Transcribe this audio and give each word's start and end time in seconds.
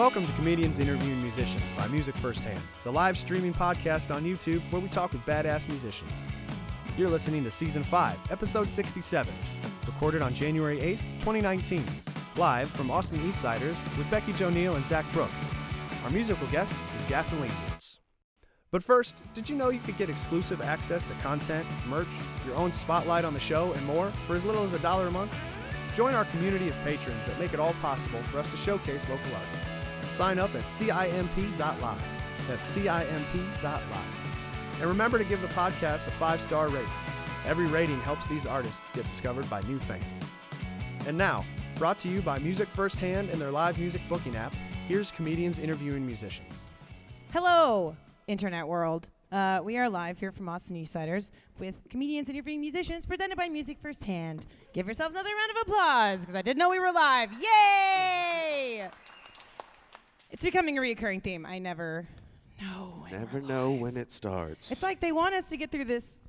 Welcome 0.00 0.26
to 0.26 0.32
Comedians 0.32 0.78
Interviewing 0.78 1.20
Musicians 1.20 1.72
by 1.72 1.86
Music 1.88 2.16
Firsthand, 2.16 2.58
the 2.84 2.90
live 2.90 3.18
streaming 3.18 3.52
podcast 3.52 4.10
on 4.10 4.24
YouTube 4.24 4.62
where 4.72 4.80
we 4.80 4.88
talk 4.88 5.12
with 5.12 5.20
badass 5.26 5.68
musicians. 5.68 6.10
You're 6.96 7.10
listening 7.10 7.44
to 7.44 7.50
Season 7.50 7.84
5, 7.84 8.16
Episode 8.30 8.70
67, 8.70 9.34
recorded 9.86 10.22
on 10.22 10.32
January 10.32 10.78
8th, 10.78 11.02
2019, 11.18 11.84
live 12.36 12.70
from 12.70 12.90
Austin 12.90 13.20
Eastciders 13.28 13.76
with 13.98 14.10
Becky 14.10 14.32
Jo 14.32 14.48
Neal 14.48 14.74
and 14.74 14.86
Zach 14.86 15.04
Brooks. 15.12 15.44
Our 16.02 16.08
musical 16.08 16.46
guest 16.46 16.72
is 16.98 17.04
Gasoline 17.04 17.52
Boots. 17.68 18.00
But 18.70 18.82
first, 18.82 19.16
did 19.34 19.50
you 19.50 19.54
know 19.54 19.68
you 19.68 19.80
could 19.80 19.98
get 19.98 20.08
exclusive 20.08 20.62
access 20.62 21.04
to 21.04 21.12
content, 21.20 21.66
merch, 21.86 22.08
your 22.46 22.56
own 22.56 22.72
spotlight 22.72 23.26
on 23.26 23.34
the 23.34 23.40
show, 23.40 23.72
and 23.72 23.84
more 23.84 24.10
for 24.26 24.34
as 24.34 24.46
little 24.46 24.64
as 24.64 24.72
a 24.72 24.78
dollar 24.78 25.08
a 25.08 25.10
month? 25.10 25.36
Join 25.94 26.14
our 26.14 26.24
community 26.24 26.70
of 26.70 26.84
patrons 26.84 27.26
that 27.26 27.38
make 27.38 27.52
it 27.52 27.60
all 27.60 27.74
possible 27.82 28.22
for 28.32 28.38
us 28.38 28.50
to 28.50 28.56
showcase 28.56 29.06
local 29.06 29.34
artists. 29.34 29.79
Sign 30.20 30.38
up 30.38 30.54
at 30.54 30.68
CIMP.live. 30.68 32.02
That's 32.46 32.66
CIMP.live. 32.66 33.88
And 34.78 34.82
remember 34.82 35.16
to 35.16 35.24
give 35.24 35.40
the 35.40 35.48
podcast 35.48 36.06
a 36.06 36.10
five 36.10 36.42
star 36.42 36.68
rating. 36.68 36.90
Every 37.46 37.64
rating 37.64 37.98
helps 38.02 38.26
these 38.26 38.44
artists 38.44 38.82
get 38.92 39.08
discovered 39.08 39.48
by 39.48 39.62
new 39.62 39.78
fans. 39.78 40.20
And 41.06 41.16
now, 41.16 41.46
brought 41.76 41.98
to 42.00 42.08
you 42.10 42.20
by 42.20 42.38
Music 42.38 42.68
Firsthand 42.68 43.30
and 43.30 43.40
their 43.40 43.50
live 43.50 43.78
music 43.78 44.02
booking 44.10 44.36
app, 44.36 44.54
here's 44.86 45.10
comedians 45.10 45.58
interviewing 45.58 46.04
musicians. 46.04 46.52
Hello, 47.32 47.96
internet 48.26 48.66
world. 48.66 49.08
Uh, 49.32 49.60
we 49.64 49.78
are 49.78 49.88
live 49.88 50.18
here 50.18 50.32
from 50.32 50.50
Austin 50.50 50.76
Eastciders 50.76 51.30
with 51.58 51.76
comedians 51.88 52.28
interviewing 52.28 52.60
musicians 52.60 53.06
presented 53.06 53.38
by 53.38 53.48
Music 53.48 53.78
Firsthand. 53.80 54.44
Give 54.74 54.84
yourselves 54.84 55.14
another 55.14 55.30
round 55.34 55.50
of 55.52 55.62
applause 55.62 56.20
because 56.20 56.34
I 56.34 56.42
didn't 56.42 56.58
know 56.58 56.68
we 56.68 56.78
were 56.78 56.92
live. 56.92 57.30
Yay! 57.40 58.90
It's 60.30 60.42
becoming 60.42 60.78
a 60.78 60.80
reoccurring 60.80 61.22
theme. 61.22 61.44
I 61.44 61.58
never 61.58 62.06
know. 62.60 62.94
when 63.02 63.12
Never 63.12 63.40
know 63.40 63.72
live. 63.72 63.80
when 63.80 63.96
it 63.96 64.10
starts. 64.12 64.70
It's 64.70 64.82
like 64.82 65.00
they 65.00 65.12
want 65.12 65.34
us 65.34 65.48
to 65.48 65.56
get 65.56 65.70
through 65.70 65.86
this 65.86 66.20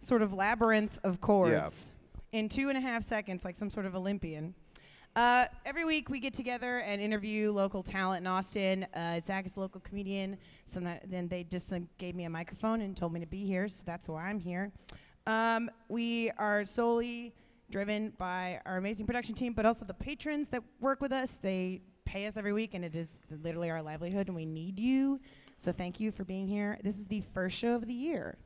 sort 0.00 0.20
of 0.22 0.32
labyrinth 0.32 0.98
of 1.04 1.20
chords 1.20 1.92
in 2.32 2.48
two 2.48 2.68
and 2.68 2.76
a 2.76 2.80
half 2.80 3.02
seconds, 3.02 3.44
like 3.44 3.56
some 3.56 3.70
sort 3.70 3.86
of 3.86 3.94
Olympian. 3.94 4.54
Uh, 5.16 5.46
every 5.64 5.84
week 5.84 6.08
we 6.10 6.18
get 6.18 6.34
together 6.34 6.78
and 6.80 7.00
interview 7.00 7.52
local 7.52 7.82
talent 7.82 8.20
in 8.20 8.26
Austin. 8.26 8.84
Uh, 8.94 9.20
Zach 9.20 9.46
is 9.46 9.56
a 9.56 9.60
local 9.60 9.80
comedian. 9.80 10.36
Sometimes, 10.66 11.00
then 11.06 11.28
they 11.28 11.44
just 11.44 11.72
uh, 11.72 11.78
gave 11.98 12.16
me 12.16 12.24
a 12.24 12.30
microphone 12.30 12.80
and 12.80 12.96
told 12.96 13.12
me 13.12 13.20
to 13.20 13.26
be 13.26 13.46
here, 13.46 13.68
so 13.68 13.84
that's 13.86 14.08
why 14.08 14.24
I'm 14.24 14.40
here. 14.40 14.72
Um, 15.26 15.70
we 15.88 16.30
are 16.32 16.64
solely 16.64 17.32
driven 17.70 18.12
by 18.18 18.60
our 18.66 18.76
amazing 18.76 19.06
production 19.06 19.34
team, 19.36 19.52
but 19.54 19.64
also 19.64 19.84
the 19.84 19.94
patrons 19.94 20.48
that 20.48 20.62
work 20.80 21.00
with 21.00 21.12
us. 21.12 21.38
They 21.38 21.80
pay 22.04 22.26
us 22.26 22.36
every 22.36 22.52
week, 22.52 22.74
and 22.74 22.84
it 22.84 22.94
is 22.94 23.12
literally 23.42 23.70
our 23.70 23.82
livelihood, 23.82 24.28
and 24.28 24.36
we 24.36 24.44
need 24.46 24.78
you. 24.78 25.20
So 25.58 25.72
thank 25.72 26.00
you 26.00 26.10
for 26.10 26.24
being 26.24 26.46
here. 26.46 26.78
This 26.82 26.98
is 26.98 27.06
the 27.06 27.22
first 27.32 27.56
show 27.56 27.74
of 27.74 27.86
the 27.86 27.94
year. 27.94 28.36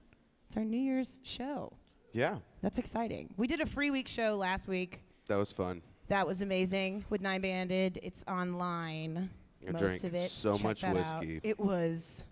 It's 0.47 0.57
our 0.57 0.65
New 0.65 0.79
Year's 0.79 1.21
show. 1.23 1.73
yeah, 2.13 2.37
That's 2.63 2.79
exciting. 2.79 3.33
We 3.37 3.47
did 3.47 3.61
a 3.61 3.67
free 3.67 3.91
week 3.91 4.09
show 4.09 4.37
last 4.37 4.67
week. 4.69 5.01
that 5.27 5.37
was 5.37 5.53
fun. 5.53 5.83
That 6.09 6.27
was 6.27 6.41
amazing 6.41 7.05
with 7.11 7.21
Nine 7.21 7.43
Banded. 7.43 7.99
It's 8.03 8.25
online. 8.27 9.29
I 9.67 9.73
most 9.73 9.81
drank 9.83 10.05
of 10.05 10.15
it. 10.15 10.31
so 10.31 10.55
Check 10.55 10.65
much 10.65 10.81
that 10.83 10.97
out. 10.97 11.21
whiskey. 11.21 11.41
It 11.43 11.59
was 11.61 12.25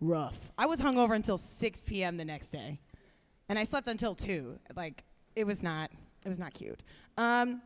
rough. 0.00 0.50
I 0.56 0.66
was 0.66 0.80
hungover 0.80 1.16
until 1.16 1.36
6 1.38 1.82
p.m. 1.82 2.16
the 2.16 2.24
next 2.24 2.50
day, 2.50 2.78
and 3.48 3.58
I 3.58 3.64
slept 3.64 3.88
until 3.88 4.14
two. 4.14 4.58
Like 4.76 5.02
it 5.34 5.44
was 5.44 5.62
not. 5.64 5.90
It 6.24 6.28
was 6.28 6.38
not 6.38 6.54
cute. 6.54 6.80
Um, 7.16 7.60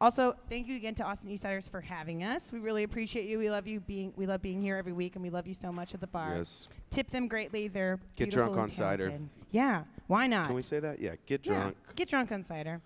also, 0.00 0.36
thank 0.48 0.68
you 0.68 0.76
again 0.76 0.94
to 0.96 1.04
Austin 1.04 1.30
Eastciders 1.30 1.68
for 1.68 1.80
having 1.80 2.22
us. 2.22 2.52
We 2.52 2.58
really 2.60 2.84
appreciate 2.84 3.26
you. 3.28 3.38
We 3.38 3.50
love 3.50 3.66
you 3.66 3.80
being. 3.80 4.12
We 4.16 4.26
love 4.26 4.42
being 4.42 4.62
here 4.62 4.76
every 4.76 4.92
week, 4.92 5.16
and 5.16 5.22
we 5.22 5.30
love 5.30 5.46
you 5.46 5.54
so 5.54 5.72
much 5.72 5.94
at 5.94 6.00
the 6.00 6.06
bar. 6.06 6.36
Yes. 6.38 6.68
Tip 6.90 7.10
them 7.10 7.26
greatly. 7.26 7.68
They're 7.68 7.98
Get 8.16 8.30
drunk 8.30 8.56
on 8.56 8.68
cider. 8.70 9.12
Yeah, 9.50 9.84
why 10.06 10.26
not? 10.26 10.46
Can 10.46 10.56
we 10.56 10.62
say 10.62 10.78
that? 10.80 11.00
Yeah. 11.00 11.16
Get 11.26 11.44
Yeah, 11.46 11.52
drunk. 11.54 11.76
Get 11.96 12.08
drunk 12.08 12.32
on 12.32 12.42
cider. 12.42 12.80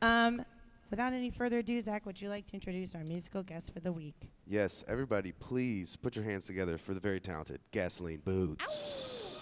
Um, 0.00 0.44
without 0.90 1.12
any 1.12 1.30
further 1.30 1.58
ado, 1.58 1.80
Zach, 1.80 2.06
would 2.06 2.20
you 2.20 2.28
like 2.28 2.46
to 2.46 2.54
introduce 2.54 2.94
our 2.94 3.04
musical 3.04 3.42
guest 3.42 3.72
for 3.72 3.80
the 3.80 3.92
week? 3.92 4.14
Yes. 4.46 4.84
Everybody, 4.86 5.32
please 5.32 5.96
put 5.96 6.14
your 6.14 6.24
hands 6.24 6.46
together 6.46 6.78
for 6.78 6.94
the 6.94 7.00
very 7.00 7.20
talented 7.20 7.60
Gasoline 7.72 8.20
Boots. 8.24 8.62
Well, 8.64 9.33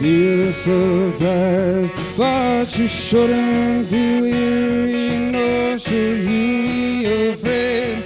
be 0.00 0.48
a 0.48 0.52
surprise. 0.52 1.90
But 2.16 2.78
you 2.78 2.86
shouldn't 2.86 3.90
be 3.90 4.20
weary, 4.20 5.30
nor 5.32 5.78
should 5.78 6.18
you 6.18 6.62
be 6.68 7.30
afraid. 7.30 8.04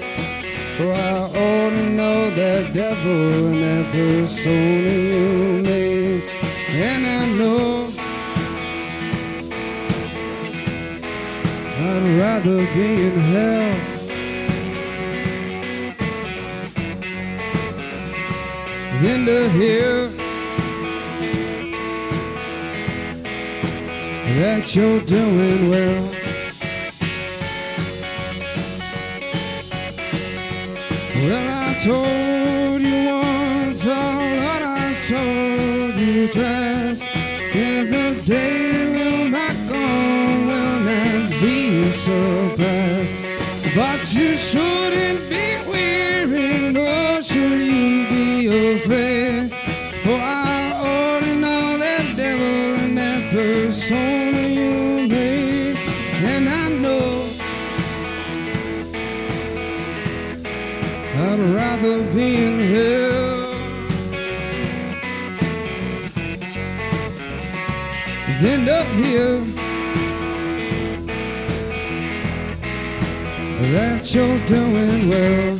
For 0.77 0.93
I 0.93 1.31
to 1.77 1.83
know 1.91 2.31
that 2.31 2.73
devil 2.73 3.62
and 3.62 3.62
that 3.62 3.93
persona 3.93 5.71
you. 5.71 6.23
And 6.73 7.06
I 7.06 7.27
know 7.39 7.93
I'd 11.83 12.19
rather 12.19 12.59
be 12.75 13.06
in 13.06 13.17
hell 13.33 13.77
than 19.03 19.25
to 19.26 19.49
hear 19.50 20.10
you're 24.76 25.00
doing 25.00 25.69
well. 25.69 26.05
Well, 31.17 31.69
I 31.69 31.75
told 31.82 32.82
you 32.82 33.05
once 33.06 33.84
oh 33.84 33.90
all 33.90 34.37
that 34.44 34.62
I 34.62 34.94
told 35.08 35.96
you 35.96 36.28
twice. 36.28 37.02
And 37.52 37.93
the 37.93 38.22
day 38.25 38.87
will 38.94 39.28
not 39.31 39.56
come, 39.69 40.46
will 40.46 40.81
not 40.81 41.31
be 41.40 41.82
a 41.82 41.93
surprise. 41.93 43.08
But 43.75 44.14
you 44.14 44.37
shouldn't 44.37 45.10
know 56.81 57.29
I'd 61.15 61.41
rather 61.55 62.03
be 62.15 62.37
in 62.37 62.61
hell 62.73 63.50
than 68.41 68.69
up 68.69 68.87
here. 69.03 69.41
That 73.73 74.15
you're 74.15 74.47
doing 74.47 75.09
well. 75.11 75.60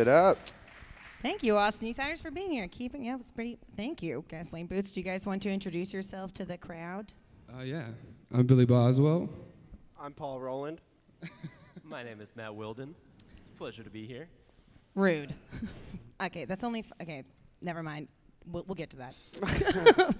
it 0.00 0.08
up. 0.08 0.36
Give 0.36 0.54
it 0.54 0.54
up. 0.54 0.56
Thank 1.22 1.42
you, 1.42 1.56
Austin 1.58 1.88
Eastciders, 1.88 2.22
for 2.22 2.30
being 2.30 2.50
here. 2.50 2.66
Keeping 2.68 3.04
yeah, 3.04 3.14
it 3.14 3.18
was 3.18 3.30
pretty. 3.30 3.58
Thank 3.76 4.02
you, 4.02 4.24
Gasoline 4.28 4.66
Boots. 4.66 4.90
Do 4.90 5.00
you 5.00 5.04
guys 5.04 5.26
want 5.26 5.42
to 5.42 5.50
introduce 5.50 5.92
yourself 5.92 6.32
to 6.34 6.44
the 6.46 6.56
crowd? 6.56 7.12
Uh, 7.54 7.62
yeah, 7.62 7.86
I'm 8.32 8.46
Billy 8.46 8.64
Boswell. 8.64 9.28
I'm 10.00 10.12
Paul 10.12 10.40
Rowland. 10.40 10.80
My 11.84 12.02
name 12.02 12.20
is 12.22 12.32
Matt 12.36 12.54
Wilden. 12.54 12.94
It's 13.38 13.48
a 13.48 13.52
pleasure 13.52 13.82
to 13.82 13.90
be 13.90 14.06
here. 14.06 14.28
Rude. 14.94 15.34
okay, 16.24 16.46
that's 16.46 16.64
only. 16.64 16.80
F- 16.80 16.92
okay, 17.02 17.22
never 17.60 17.82
mind. 17.82 18.08
We'll, 18.50 18.64
we'll 18.66 18.74
get 18.76 18.88
to 18.90 18.96
that. 18.96 19.14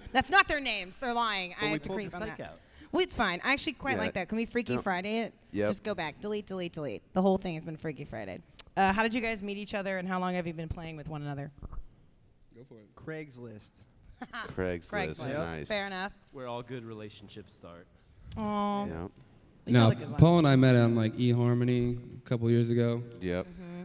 that's 0.12 0.28
not 0.28 0.48
their 0.48 0.60
names. 0.60 0.98
They're 0.98 1.14
lying. 1.14 1.54
But 1.58 1.64
I 1.64 1.66
we 1.68 1.72
have 1.72 1.82
to 1.82 1.88
pulled 1.88 1.96
creep 1.98 2.14
on 2.14 2.20
that. 2.20 2.40
out. 2.40 2.58
Well, 2.92 3.02
it's 3.02 3.16
fine. 3.16 3.40
I 3.42 3.52
actually 3.52 3.74
quite 3.74 3.92
Yeah. 3.96 4.02
like 4.02 4.12
that. 4.14 4.28
Can 4.28 4.36
we 4.36 4.44
Freaky 4.44 4.74
No. 4.74 4.82
Friday 4.82 5.20
it? 5.20 5.34
Yep. 5.52 5.70
Just 5.70 5.84
go 5.84 5.94
back. 5.94 6.20
Delete, 6.20 6.46
delete, 6.46 6.72
delete. 6.72 7.02
The 7.14 7.22
whole 7.22 7.38
thing 7.38 7.54
has 7.54 7.64
been 7.64 7.76
Freaky 7.76 8.04
Friday. 8.04 8.40
Uh, 8.80 8.94
how 8.94 9.02
did 9.02 9.14
you 9.14 9.20
guys 9.20 9.42
meet 9.42 9.58
each 9.58 9.74
other, 9.74 9.98
and 9.98 10.08
how 10.08 10.18
long 10.18 10.32
have 10.32 10.46
you 10.46 10.54
been 10.54 10.68
playing 10.68 10.96
with 10.96 11.06
one 11.06 11.20
another? 11.20 11.50
Go 12.56 12.62
for 12.66 12.78
it. 12.78 12.88
Craigslist. 12.96 13.72
Craigslist. 14.56 14.90
Craigslist. 14.90 15.34
Nice. 15.34 15.68
Fair 15.68 15.86
enough. 15.86 16.12
Where 16.32 16.46
all 16.46 16.62
good 16.62 16.86
relationships 16.86 17.54
start. 17.54 17.86
Oh, 18.38 18.86
Yep. 18.86 19.10
No, 19.66 19.92
Paul 20.16 20.38
and 20.38 20.48
I 20.48 20.56
met 20.56 20.74
on 20.76 20.96
like 20.96 21.14
eHarmony 21.16 21.98
a 22.16 22.28
couple 22.28 22.50
years 22.50 22.70
ago. 22.70 23.02
Yep. 23.20 23.46
Mm-hmm. 23.46 23.82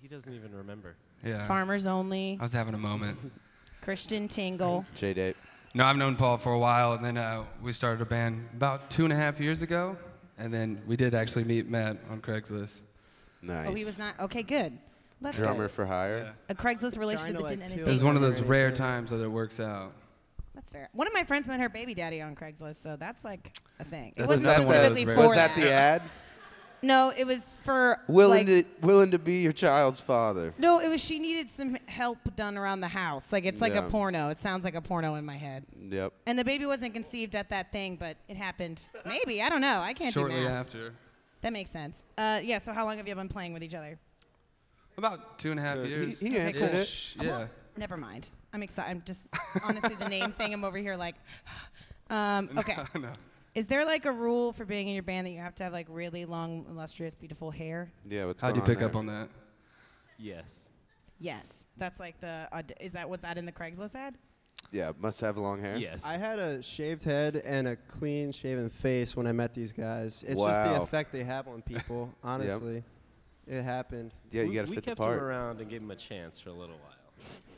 He 0.00 0.08
doesn't 0.08 0.32
even 0.32 0.54
remember. 0.54 0.96
Yeah. 1.22 1.46
Farmers 1.46 1.86
only. 1.86 2.38
I 2.40 2.42
was 2.42 2.52
having 2.52 2.72
a 2.74 2.78
moment. 2.78 3.18
Christian 3.82 4.26
Mingle. 4.34 4.86
J 4.94 5.12
Date. 5.12 5.36
No, 5.74 5.84
I've 5.84 5.98
known 5.98 6.16
Paul 6.16 6.38
for 6.38 6.54
a 6.54 6.58
while, 6.58 6.94
and 6.94 7.04
then 7.04 7.18
uh, 7.18 7.44
we 7.62 7.72
started 7.74 8.00
a 8.00 8.06
band 8.06 8.48
about 8.54 8.90
two 8.90 9.04
and 9.04 9.12
a 9.12 9.16
half 9.16 9.38
years 9.38 9.60
ago, 9.60 9.98
and 10.38 10.52
then 10.52 10.80
we 10.86 10.96
did 10.96 11.12
actually 11.14 11.44
meet 11.44 11.68
Matt 11.68 11.98
on 12.10 12.22
Craigslist. 12.22 12.80
Nice. 13.42 13.68
Oh, 13.68 13.74
he 13.74 13.84
was 13.84 13.98
not. 13.98 14.18
Okay, 14.20 14.42
good. 14.42 14.76
That's 15.20 15.36
Drummer 15.36 15.64
good. 15.64 15.70
for 15.72 15.86
hire. 15.86 16.34
A 16.48 16.54
Craigslist 16.54 16.98
relationship 16.98 17.34
that 17.36 17.42
like, 17.42 17.50
didn't 17.50 17.62
end 17.64 17.72
in 17.72 17.78
kill 17.80 17.88
It 17.88 17.92
was 17.92 18.04
one 18.04 18.16
of 18.16 18.22
those 18.22 18.40
rare 18.40 18.70
times 18.70 19.10
that 19.10 19.22
it 19.22 19.28
works 19.30 19.60
out. 19.60 19.92
That's 20.54 20.70
fair. 20.70 20.88
One 20.92 21.06
of 21.06 21.12
my 21.12 21.24
friends 21.24 21.46
met 21.46 21.60
her 21.60 21.68
baby 21.68 21.94
daddy 21.94 22.20
on 22.20 22.34
Craigslist, 22.34 22.76
so 22.76 22.96
that's 22.96 23.24
like 23.24 23.58
a 23.78 23.84
thing. 23.84 24.12
It 24.16 24.26
wasn't 24.26 24.44
that 24.44 24.64
one 24.64 24.76
of 24.76 24.82
those 24.82 24.98
specifically 24.98 25.04
rare- 25.06 25.14
for 25.16 25.28
Was 25.28 25.36
that 25.36 25.54
the 25.56 25.72
ad? 25.72 26.02
No, 26.82 27.12
it 27.14 27.26
was 27.26 27.58
for 27.62 28.00
Willing 28.08 28.46
like, 28.48 28.80
to 28.80 28.86
willing 28.86 29.10
to 29.10 29.18
be 29.18 29.42
your 29.42 29.52
child's 29.52 30.00
father. 30.00 30.54
No, 30.56 30.80
it 30.80 30.88
was 30.88 31.02
she 31.04 31.18
needed 31.18 31.50
some 31.50 31.76
help 31.86 32.16
done 32.36 32.56
around 32.56 32.80
the 32.80 32.88
house. 32.88 33.32
Like 33.34 33.44
it's 33.44 33.60
like 33.60 33.74
Yeah. 33.74 33.86
a 33.86 33.90
porno. 33.90 34.30
It 34.30 34.38
sounds 34.38 34.64
like 34.64 34.74
a 34.74 34.80
porno 34.80 35.16
in 35.16 35.26
my 35.26 35.36
head. 35.36 35.64
Yep. 35.78 36.14
And 36.26 36.38
the 36.38 36.44
baby 36.44 36.64
wasn't 36.64 36.94
conceived 36.94 37.36
at 37.36 37.50
that 37.50 37.70
thing, 37.70 37.96
but 37.96 38.16
it 38.28 38.36
happened. 38.38 38.88
Maybe 39.04 39.42
I 39.42 39.50
don't 39.50 39.60
know. 39.60 39.80
I 39.80 39.92
can't 39.92 40.14
Shortly 40.14 40.36
do 40.36 40.44
math. 40.44 40.66
after. 40.68 40.94
That 41.42 41.52
makes 41.52 41.70
sense. 41.70 42.02
Uh, 42.18 42.40
yeah. 42.42 42.58
So 42.58 42.72
how 42.72 42.84
long 42.84 42.96
have 42.98 43.08
you 43.08 43.14
been 43.14 43.28
playing 43.28 43.52
with 43.52 43.62
each 43.62 43.74
other? 43.74 43.98
About 44.98 45.38
two 45.38 45.50
and 45.50 45.58
a 45.60 45.62
half 45.62 45.76
So 45.76 45.82
years. 45.84 46.20
he 46.20 46.28
Okay, 46.28 46.38
answered 46.40 46.70
cool. 46.72 46.80
it. 46.80 47.14
Yeah. 47.20 47.28
well, 47.28 47.48
never 47.76 47.96
mind. 47.96 48.28
I'm 48.52 48.62
excited. 48.62 48.90
I'm 48.90 49.02
just 49.06 49.28
honestly 49.62 49.94
the 49.94 50.08
name 50.08 50.32
thing. 50.32 50.52
I'm 50.52 50.64
over 50.64 50.78
here 50.78 50.96
like. 50.96 51.14
Um, 52.10 52.50
okay. 52.58 52.74
no. 52.98 53.12
Is 53.54 53.68
there 53.68 53.84
like 53.84 54.04
a 54.04 54.10
rule 54.10 54.52
for 54.52 54.64
being 54.64 54.88
in 54.88 54.94
your 54.94 55.04
band 55.04 55.28
that 55.28 55.30
you 55.30 55.38
have 55.38 55.54
to 55.54 55.62
have 55.62 55.72
like 55.72 55.86
really 55.88 56.24
long, 56.24 56.66
illustrious, 56.68 57.14
beautiful 57.14 57.52
hair? 57.52 57.88
Yeah. 58.08 58.24
What's 58.24 58.42
How'd 58.42 58.56
you 58.56 58.62
going 58.62 58.74
pick 58.78 58.82
up 58.84 58.96
on 58.96 59.06
that? 59.06 59.28
Yes. 60.18 60.70
Yes. 61.20 61.68
That's 61.76 62.00
like 62.00 62.18
the. 62.20 62.48
aud- 62.52 62.72
Is 62.80 62.90
that 62.94 63.08
was 63.08 63.20
that 63.20 63.38
in 63.38 63.46
the 63.46 63.52
Craigslist 63.52 63.94
ad? 63.94 64.16
Yeah. 64.72 64.92
Must 65.00 65.20
have 65.20 65.36
long 65.36 65.60
hair. 65.60 65.76
Yes. 65.76 66.04
I 66.04 66.16
had 66.16 66.38
a 66.38 66.62
shaved 66.62 67.02
head 67.04 67.36
and 67.44 67.66
a 67.68 67.76
clean 67.76 68.30
shaven 68.32 68.70
face 68.70 69.16
when 69.16 69.26
I 69.26 69.32
met 69.32 69.52
these 69.54 69.72
guys. 69.72 70.24
It's 70.26 70.40
just 70.40 70.64
the 70.64 70.70
Wow. 70.72 70.82
effect 70.82 71.12
they 71.12 71.24
have 71.24 71.48
on 71.48 71.62
people, 71.62 72.12
honestly. 72.24 72.84
It 73.46 73.62
happened. 73.62 74.12
Yeah. 74.30 74.42
You 74.42 74.48
we, 74.50 74.54
gotta 74.54 74.68
we 74.68 74.74
fit 74.76 74.84
the 74.84 74.90
kept 74.92 75.00
him 75.00 75.04
part. 75.06 75.18
around 75.22 75.60
and 75.60 75.68
gave 75.68 75.82
him 75.82 75.90
a 75.90 75.96
chance 75.96 76.38
for 76.38 76.50
a 76.50 76.52
little 76.52 76.76
while. 76.76 76.94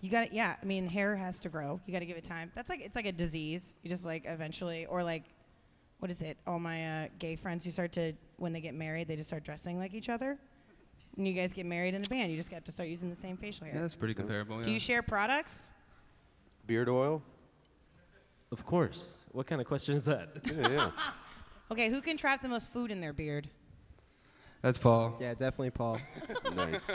You 0.01 0.11
got 0.11 0.29
to 0.31 0.35
Yeah. 0.35 0.57
I 0.61 0.65
mean, 0.65 0.89
hair 0.89 1.15
has 1.17 1.39
to 1.41 1.49
grow. 1.49 1.81
You 1.87 1.93
got 1.93 2.01
to 2.01 2.07
give 2.07 2.17
it 2.17 2.25
time. 2.25 2.51
That's 2.55 2.71
like 2.71 2.81
it's 2.81 2.97
like 2.97 3.07
a 3.07 3.13
disease. 3.13 3.75
You 3.83 3.91
just 3.91 4.05
like 4.07 4.23
eventually, 4.27 4.87
or 4.87 5.03
like, 5.05 5.25
what 5.99 6.11
is 6.11 6.23
it? 6.23 6.39
All 6.47 6.59
my 6.59 7.05
uh, 7.05 7.09
gay 7.19 7.37
friends 7.37 7.65
who 7.65 7.71
start 7.71 7.93
to 7.93 8.15
when 8.39 8.53
they 8.53 8.61
get 8.61 8.75
married, 8.75 9.07
they 9.07 9.17
just 9.17 9.29
start 9.29 9.45
dressing 9.45 9.79
like 9.79 9.93
each 9.95 10.09
other. 10.09 10.39
And 11.17 11.29
you 11.29 11.35
guys 11.35 11.53
get 11.53 11.67
married 11.67 11.93
in 11.95 12.03
a 12.05 12.09
band, 12.09 12.31
you 12.31 12.39
just 12.39 12.51
got 12.51 12.65
to 12.65 12.73
start 12.73 12.89
using 12.89 13.11
the 13.11 13.15
same 13.17 13.37
facial 13.37 13.67
hair. 13.67 13.75
Yeah, 13.75 13.83
that's 13.83 13.95
pretty 13.95 14.15
comparable. 14.15 14.61
Do 14.63 14.71
you 14.71 14.79
share 14.81 15.03
products? 15.03 15.71
Beard 16.67 16.89
oil. 16.89 17.23
Of 18.51 18.65
course. 18.67 19.25
What 19.33 19.47
kind 19.47 19.61
of 19.61 19.67
question 19.67 19.95
is 19.97 20.05
that? 20.07 20.29
Yeah, 20.45 20.69
yeah. 20.69 20.91
Okay, 21.71 21.89
who 21.89 22.03
can 22.03 22.19
trap 22.19 22.43
the 22.43 22.49
most 22.49 22.71
food 22.71 22.91
in 22.91 23.01
their 23.01 23.15
beard? 23.15 23.49
That's 24.61 24.77
Paul. 24.77 25.17
Yeah, 25.19 25.31
definitely 25.33 25.71
Paul. 25.71 25.97
nice. 26.55 26.87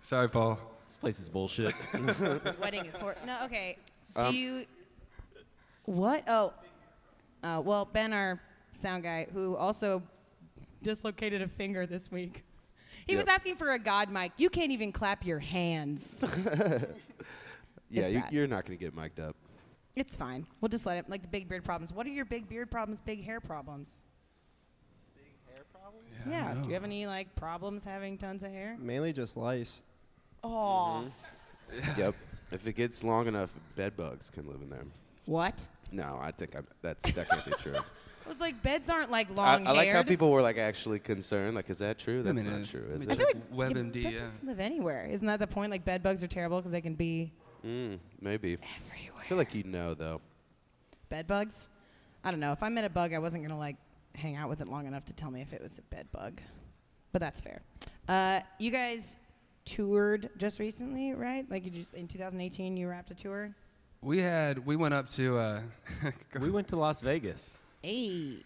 Sorry, 0.00 0.26
Paul. 0.30 0.58
This 0.88 0.96
place 0.96 1.18
is 1.20 1.28
bullshit. 1.28 1.74
This 1.92 2.56
wedding 2.58 2.86
is 2.86 2.96
hor- 2.96 3.16
No, 3.26 3.36
okay. 3.44 3.76
Do 4.18 4.22
Um, 4.26 4.34
you. 4.34 4.64
What? 5.84 6.24
Oh. 6.28 6.54
Uh, 7.42 7.60
well, 7.62 7.84
Ben, 7.84 8.14
our 8.14 8.40
sound 8.72 9.02
guy, 9.02 9.26
who 9.34 9.54
also 9.54 10.02
dislocated 10.82 11.42
a 11.42 11.48
finger 11.48 11.84
this 11.84 12.10
week, 12.10 12.42
he 13.06 13.16
was 13.16 13.28
asking 13.28 13.56
for 13.56 13.72
a 13.72 13.78
God 13.78 14.08
mic. 14.08 14.32
You 14.38 14.48
can't 14.48 14.72
even 14.72 14.92
clap 14.92 15.26
your 15.26 15.40
hands. 15.40 16.22
Yeah, 17.90 18.08
you, 18.08 18.22
you're 18.30 18.46
not 18.46 18.64
gonna 18.64 18.76
get 18.76 18.94
mic'd 18.94 19.20
up. 19.20 19.36
it's 19.94 20.16
fine. 20.16 20.46
We'll 20.60 20.68
just 20.68 20.86
let 20.86 20.98
it. 20.98 21.08
Like 21.08 21.22
the 21.22 21.28
big 21.28 21.48
beard 21.48 21.64
problems. 21.64 21.92
What 21.92 22.06
are 22.06 22.10
your 22.10 22.24
big 22.24 22.48
beard 22.48 22.70
problems, 22.70 23.00
big 23.00 23.24
hair 23.24 23.40
problems? 23.40 24.02
Big 25.16 25.24
hair 25.54 25.64
problems? 25.72 26.04
Yeah. 26.28 26.54
Do 26.62 26.68
you 26.68 26.74
have 26.74 26.84
any 26.84 27.06
like 27.06 27.34
problems 27.36 27.84
having 27.84 28.18
tons 28.18 28.42
of 28.42 28.50
hair? 28.50 28.76
Mainly 28.78 29.12
just 29.12 29.36
lice. 29.36 29.82
Oh. 30.44 31.04
Yep. 31.98 32.14
If 32.52 32.64
it 32.68 32.74
gets 32.76 33.02
long 33.02 33.26
enough, 33.26 33.50
bed 33.74 33.96
bugs 33.96 34.30
can 34.30 34.46
live 34.46 34.60
in 34.62 34.70
there. 34.70 34.84
What? 35.24 35.66
No, 35.90 36.16
I 36.22 36.30
think 36.30 36.54
I'm, 36.54 36.64
that's 36.80 37.12
definitely 37.12 37.54
true. 37.60 37.74
I 38.24 38.28
was 38.28 38.40
like, 38.40 38.62
beds 38.62 38.88
aren't 38.88 39.10
like 39.10 39.28
I, 39.30 39.34
long 39.34 39.66
I 39.66 39.72
like 39.72 39.88
how 39.90 40.04
people 40.04 40.30
were 40.30 40.42
like 40.42 40.58
actually 40.58 41.00
concerned. 41.00 41.56
Like, 41.56 41.68
is 41.70 41.78
that 41.78 41.98
true? 41.98 42.20
I 42.20 42.22
That's 42.22 42.36
mean, 42.36 42.44
not 42.44 42.52
it's- 42.60 42.70
true, 42.70 42.86
I 42.88 42.94
is 42.94 43.00
mean, 43.00 43.10
I 43.10 43.12
it? 43.14 43.18
feel 43.18 43.26
like 43.26 43.52
WebMD, 43.74 44.02
bed 44.04 44.12
yeah. 44.12 44.20
bugs 44.20 44.40
live 44.44 44.60
anywhere. 44.60 45.06
Isn't 45.10 45.26
that 45.26 45.40
the 45.40 45.46
point? 45.48 45.72
Like 45.72 45.84
bed 45.84 46.04
bugs 46.04 46.22
are 46.22 46.28
terrible 46.28 46.58
because 46.58 46.70
they 46.70 46.80
can 46.80 46.94
be 46.94 47.32
Mm, 47.66 47.98
maybe. 48.20 48.52
everywhere. 48.86 49.20
I 49.22 49.24
feel 49.28 49.38
like 49.38 49.54
you 49.54 49.64
know 49.64 49.94
though. 49.94 50.20
bed 51.08 51.26
bugs. 51.26 51.68
I 52.24 52.30
don't 52.30 52.40
know. 52.40 52.52
If 52.52 52.62
I 52.62 52.68
met 52.68 52.84
a 52.84 52.90
bug, 52.90 53.12
I 53.12 53.18
wasn't 53.18 53.42
gonna 53.42 53.58
like 53.58 53.76
hang 54.14 54.36
out 54.36 54.48
with 54.48 54.60
it 54.60 54.68
long 54.68 54.86
enough 54.86 55.04
to 55.06 55.12
tell 55.12 55.30
me 55.30 55.40
if 55.40 55.52
it 55.52 55.60
was 55.62 55.78
a 55.78 55.82
bed 55.94 56.06
bug. 56.12 56.40
But 57.12 57.20
that's 57.20 57.40
fair. 57.40 57.62
Uh, 58.08 58.40
you 58.58 58.70
guys 58.70 59.16
toured 59.64 60.30
just 60.38 60.58
recently, 60.60 61.12
right? 61.12 61.44
Like 61.50 61.64
you 61.64 61.70
just 61.70 61.94
in 61.94 62.06
2018, 62.06 62.76
you 62.76 62.88
wrapped 62.88 63.10
a 63.10 63.14
tour. 63.14 63.50
We 64.02 64.18
had 64.20 64.64
we 64.64 64.76
went 64.76 64.94
up 64.94 65.08
to 65.12 65.38
uh, 65.38 65.60
we 66.40 66.50
went 66.50 66.68
to 66.68 66.76
Las 66.76 67.00
Vegas. 67.02 67.58
Hey. 67.82 68.42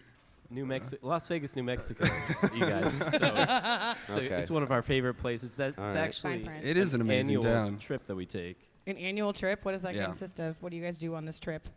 New 0.53 0.67
Mexico, 0.67 1.07
Las 1.07 1.29
Vegas, 1.29 1.55
New 1.55 1.63
Mexico, 1.63 2.07
you 2.55 2.61
guys. 2.67 2.93
So, 4.09 4.15
so 4.17 4.21
Okay. 4.23 4.35
it's 4.41 4.51
one 4.51 4.65
of 4.65 4.73
our 4.73 4.83
favorite 4.83 5.15
places. 5.15 5.55
That, 5.55 5.69
it's 5.69 5.79
right. 5.79 5.97
actually 5.97 6.49
it 6.65 6.77
is 6.77 6.93
an 6.93 7.01
amazing 7.01 7.37
annual 7.37 7.43
town. 7.43 7.79
trip 7.79 8.05
that 8.09 8.17
we 8.17 8.27
take. 8.27 8.59
An 8.87 8.97
annual 8.97 9.33
trip. 9.33 9.65
What 9.65 9.73
does 9.73 9.83
that 9.83 9.95
Yeah. 9.95 10.07
consist 10.07 10.39
of? 10.41 10.61
What 10.63 10.71
do 10.71 10.77
you 10.77 10.83
guys 10.83 10.99
do 10.99 11.15
on 11.15 11.25
this 11.25 11.39
trip? 11.39 11.69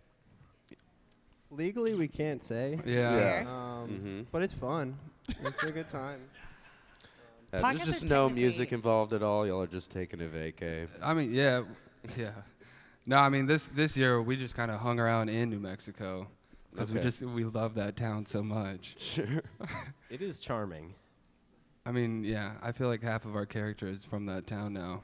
Legally, 1.52 1.94
we 1.94 2.08
can't 2.08 2.42
say. 2.42 2.80
Yeah. 2.86 3.44
Yeah. 3.44 3.50
Um, 3.82 3.90
Mhm. 3.90 4.26
But 4.32 4.42
it's 4.42 4.54
fun. 4.54 4.98
it's 5.28 5.64
a 5.64 5.72
good 5.72 5.90
time. 5.90 6.20
Podcasts 7.54 7.62
there's 7.62 7.86
just 7.86 8.04
are 8.06 8.08
no 8.08 8.24
technically- 8.24 8.42
music 8.42 8.72
involved 8.74 9.14
at 9.14 9.22
all. 9.22 9.46
Y'all 9.46 9.62
are 9.62 9.68
just 9.68 9.92
taking 9.92 10.22
a 10.22 10.26
vacay. 10.26 10.88
I 11.02 11.14
mean, 11.14 11.32
yeah, 11.34 11.64
yeah. 12.18 12.32
No, 13.06 13.18
I 13.18 13.30
mean 13.30 13.46
this 13.46 13.68
this 13.68 13.96
year 13.96 14.22
we 14.22 14.36
just 14.36 14.56
kind 14.56 14.72
of 14.72 14.80
hung 14.80 15.00
around 15.00 15.30
in 15.30 15.50
New 15.52 15.60
Mexico 15.60 16.28
because 16.72 16.92
we 16.92 16.98
Okay. 16.98 17.08
just 17.08 17.22
we 17.22 17.44
love 17.44 17.76
that 17.76 17.96
town 17.96 18.26
so 18.26 18.42
much. 18.42 18.96
Sure. 19.00 19.44
It 20.10 20.22
is 20.22 20.40
charming. 20.40 20.96
I 21.86 21.92
mean, 21.92 22.24
yeah, 22.24 22.54
I 22.62 22.72
feel 22.72 22.88
like 22.88 23.04
half 23.04 23.26
of 23.26 23.36
our 23.36 23.46
character 23.46 23.88
is 23.88 24.06
from 24.06 24.26
that 24.26 24.48
town 24.48 24.74
now, 24.74 25.02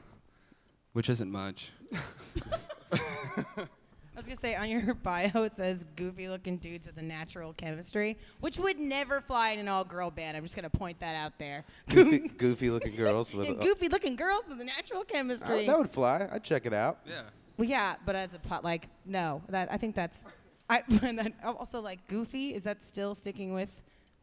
which 0.94 1.10
isn't 1.10 1.32
much. 1.32 1.72
I 2.92 4.22
was 4.22 4.26
gonna 4.26 4.36
say 4.36 4.56
on 4.56 4.70
your 4.70 4.94
bio 5.04 5.44
it 5.44 5.56
says 5.56 5.86
goofy-looking 5.96 6.58
dudes 6.58 6.88
with 6.88 6.98
a 6.98 7.02
natural 7.02 7.54
chemistry, 7.54 8.18
which 8.42 8.58
would 8.58 8.78
never 8.78 9.22
fly 9.22 9.52
in 9.52 9.60
an 9.60 9.70
all-girl 9.70 10.12
band. 10.12 10.36
I'm 10.36 10.44
just 10.44 10.56
gonna 10.58 10.70
point 10.70 11.00
that 11.00 11.16
out 11.16 11.38
there. 11.40 11.64
Goofy, 11.90 12.20
goofy 12.38 12.70
looking 12.70 12.96
girls 12.96 13.34
with. 13.34 13.48
and 13.48 13.58
a- 13.60 13.64
goofy-looking 13.64 14.18
girls 14.18 14.50
with 14.50 14.60
a 14.60 14.66
natural 14.66 15.02
Oh, 15.02 15.06
chemistry. 15.06 15.66
that 15.68 15.78
would 15.78 15.90
fly. 15.90 16.28
I'd 16.32 16.44
check 16.44 16.66
it 16.66 16.74
out. 16.74 17.00
Yeah. 17.08 17.22
Well, 17.58 17.68
yeah, 17.70 17.96
but 18.06 18.16
as 18.16 18.34
a 18.34 18.40
pot, 18.40 18.64
like, 18.64 18.88
no, 19.06 19.42
that 19.50 19.72
I 19.72 19.78
think 19.78 19.96
that's. 19.96 20.26
I 20.70 20.84
and 21.02 21.18
then 21.18 21.34
also 21.44 21.80
like 21.82 22.06
Goofy. 22.08 22.54
Is 22.54 22.64
that 22.64 22.84
still 22.84 23.16
sticking 23.16 23.54
with? 23.54 23.70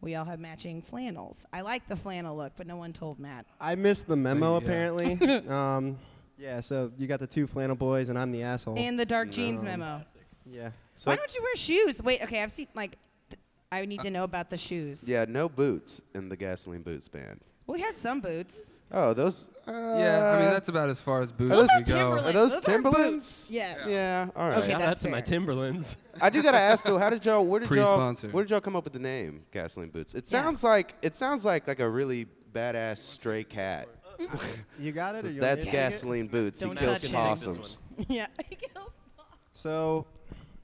We 0.03 0.15
all 0.15 0.27
have 0.27 0.39
matching 0.41 0.83
flannels. 0.83 1.47
I 1.55 1.63
like 1.63 1.87
the 1.89 1.97
flannel 1.97 2.37
look, 2.37 2.53
but 2.57 2.67
no 2.67 2.77
one 2.77 2.93
told 2.93 3.19
Matt. 3.19 3.47
I 3.61 3.75
missed 3.77 4.07
the 4.07 4.15
memo, 4.17 4.53
Yeah. 4.53 4.59
apparently. 4.59 5.49
um, 5.49 5.99
yeah, 6.39 6.61
so 6.61 6.93
you 6.99 7.07
got 7.07 7.21
the 7.21 7.27
two 7.27 7.47
flannel 7.47 7.77
boys, 7.77 8.09
and 8.09 8.19
I'm 8.19 8.33
the 8.33 8.43
asshole. 8.43 8.79
And 8.79 8.99
the 8.99 9.07
dark 9.07 9.31
jeans 9.31 9.63
No. 9.63 9.71
memo. 9.71 10.03
yeah. 10.45 10.71
So 10.97 11.11
Why 11.11 11.17
don't 11.17 11.35
you 11.35 11.43
wear 11.43 11.57
shoes? 11.57 12.03
Wait, 12.03 12.23
okay, 12.23 12.43
I've 12.43 12.53
seen 12.53 12.69
like. 12.75 12.97
Th- 13.29 13.39
I 13.71 13.85
need 13.85 14.01
to 14.01 14.11
know 14.11 14.25
about 14.25 14.49
the 14.51 14.57
shoes. 14.57 15.07
yeah, 15.09 15.25
no 15.29 15.49
boots 15.49 16.01
in 16.15 16.29
the 16.29 16.37
gasoline 16.37 16.83
boots 16.83 17.09
band. 17.09 17.41
Well, 17.67 17.77
he 17.77 17.83
has 17.83 17.97
some 17.97 18.21
boots. 18.21 18.73
Oh, 18.93 19.13
those. 19.13 19.49
Uh, 19.67 19.73
yeah, 19.99 20.31
I 20.37 20.41
mean 20.43 20.51
that's 20.51 20.69
about 20.69 20.89
as 20.89 21.01
far 21.01 21.21
as 21.23 21.33
boots 21.33 21.51
those 21.55 21.69
as 21.75 21.79
we 21.89 21.93
go. 21.93 21.99
Timberland. 21.99 22.27
Are 22.29 22.33
those, 22.33 22.53
Those 22.53 22.63
are 22.63 22.71
Timberlands? 22.71 23.49
Yes. 23.51 23.85
Yeah. 23.89 24.29
All 24.37 24.49
right. 24.49 24.59
Okay, 24.59 24.71
Shout 24.71 24.79
that's 24.81 25.01
out 25.01 25.07
to 25.07 25.11
my 25.11 25.17
fair. 25.21 25.27
Timberlands. 25.27 25.97
I 26.23 26.31
do 26.31 26.41
gotta 26.45 26.61
ask 26.61 26.85
though, 26.85 26.97
how 26.99 27.11
did 27.11 27.27
y'all? 27.27 27.45
Where 27.45 27.59
did 27.59 27.69
y'all? 27.71 27.77
Pre-sponsored. 27.89 28.33
Where 28.33 28.45
did 28.45 28.51
y'all 28.53 28.61
come 28.61 28.77
up 28.77 28.85
with 28.85 28.93
the 28.93 29.01
name 29.01 29.43
gasoline 29.51 29.91
boots? 29.91 30.15
It 30.15 30.25
Yeah. 30.31 30.43
sounds 30.45 30.63
like 30.63 30.95
it 31.03 31.17
sounds 31.17 31.45
like 31.45 31.67
like 31.67 31.81
a 31.81 31.91
really 31.91 32.29
badass 32.53 32.99
stray 32.99 33.43
cat. 33.43 33.89
You 34.79 34.93
got 34.93 35.15
it? 35.15 35.25
Or 35.25 35.31
you 35.31 35.41
That's 35.41 35.65
me 35.65 35.71
it? 35.71 35.73
gasoline 35.73 36.27
boots. 36.27 36.61
Don't 36.61 36.79
he 36.79 36.85
kills 36.85 37.01
touch 37.01 37.11
it. 37.11 37.15
possums. 37.15 37.79
yeah. 38.09 38.27
He 38.49 38.57
kills- 38.57 38.99
possums. 39.17 39.39
So, 39.53 40.07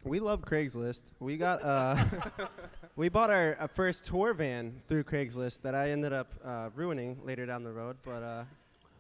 we 0.04 0.20
love 0.20 0.42
Craigslist. 0.42 1.12
We 1.20 1.36
got 1.36 1.62
uh, 1.62 2.04
we 2.96 3.08
bought 3.08 3.30
our 3.30 3.56
uh, 3.58 3.66
first 3.68 4.04
tour 4.04 4.34
van 4.34 4.82
through 4.88 5.04
Craigslist 5.04 5.62
that 5.62 5.74
I 5.74 5.90
ended 5.90 6.12
up 6.12 6.32
uh, 6.44 6.70
ruining 6.74 7.18
later 7.24 7.46
down 7.46 7.62
the 7.64 7.72
road. 7.72 7.96
But 8.04 8.22
uh, 8.22 8.44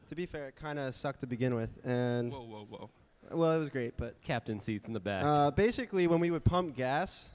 to 0.08 0.14
be 0.14 0.26
fair, 0.26 0.48
it 0.48 0.56
kind 0.56 0.78
of 0.78 0.94
sucked 0.94 1.20
to 1.20 1.26
begin 1.26 1.54
with, 1.54 1.70
and 1.84 2.32
Whoa, 2.32 2.40
whoa, 2.42 2.66
whoa. 2.70 2.90
well, 3.32 3.52
it 3.52 3.58
was 3.58 3.68
great. 3.68 3.96
But 3.96 4.22
Captain 4.22 4.60
seats 4.60 4.86
in 4.86 4.92
the 4.94 5.00
back. 5.00 5.24
uh, 5.24 5.50
basically, 5.50 6.06
when 6.06 6.20
we 6.20 6.30
would 6.30 6.44
pump 6.44 6.76
gas. 6.76 7.30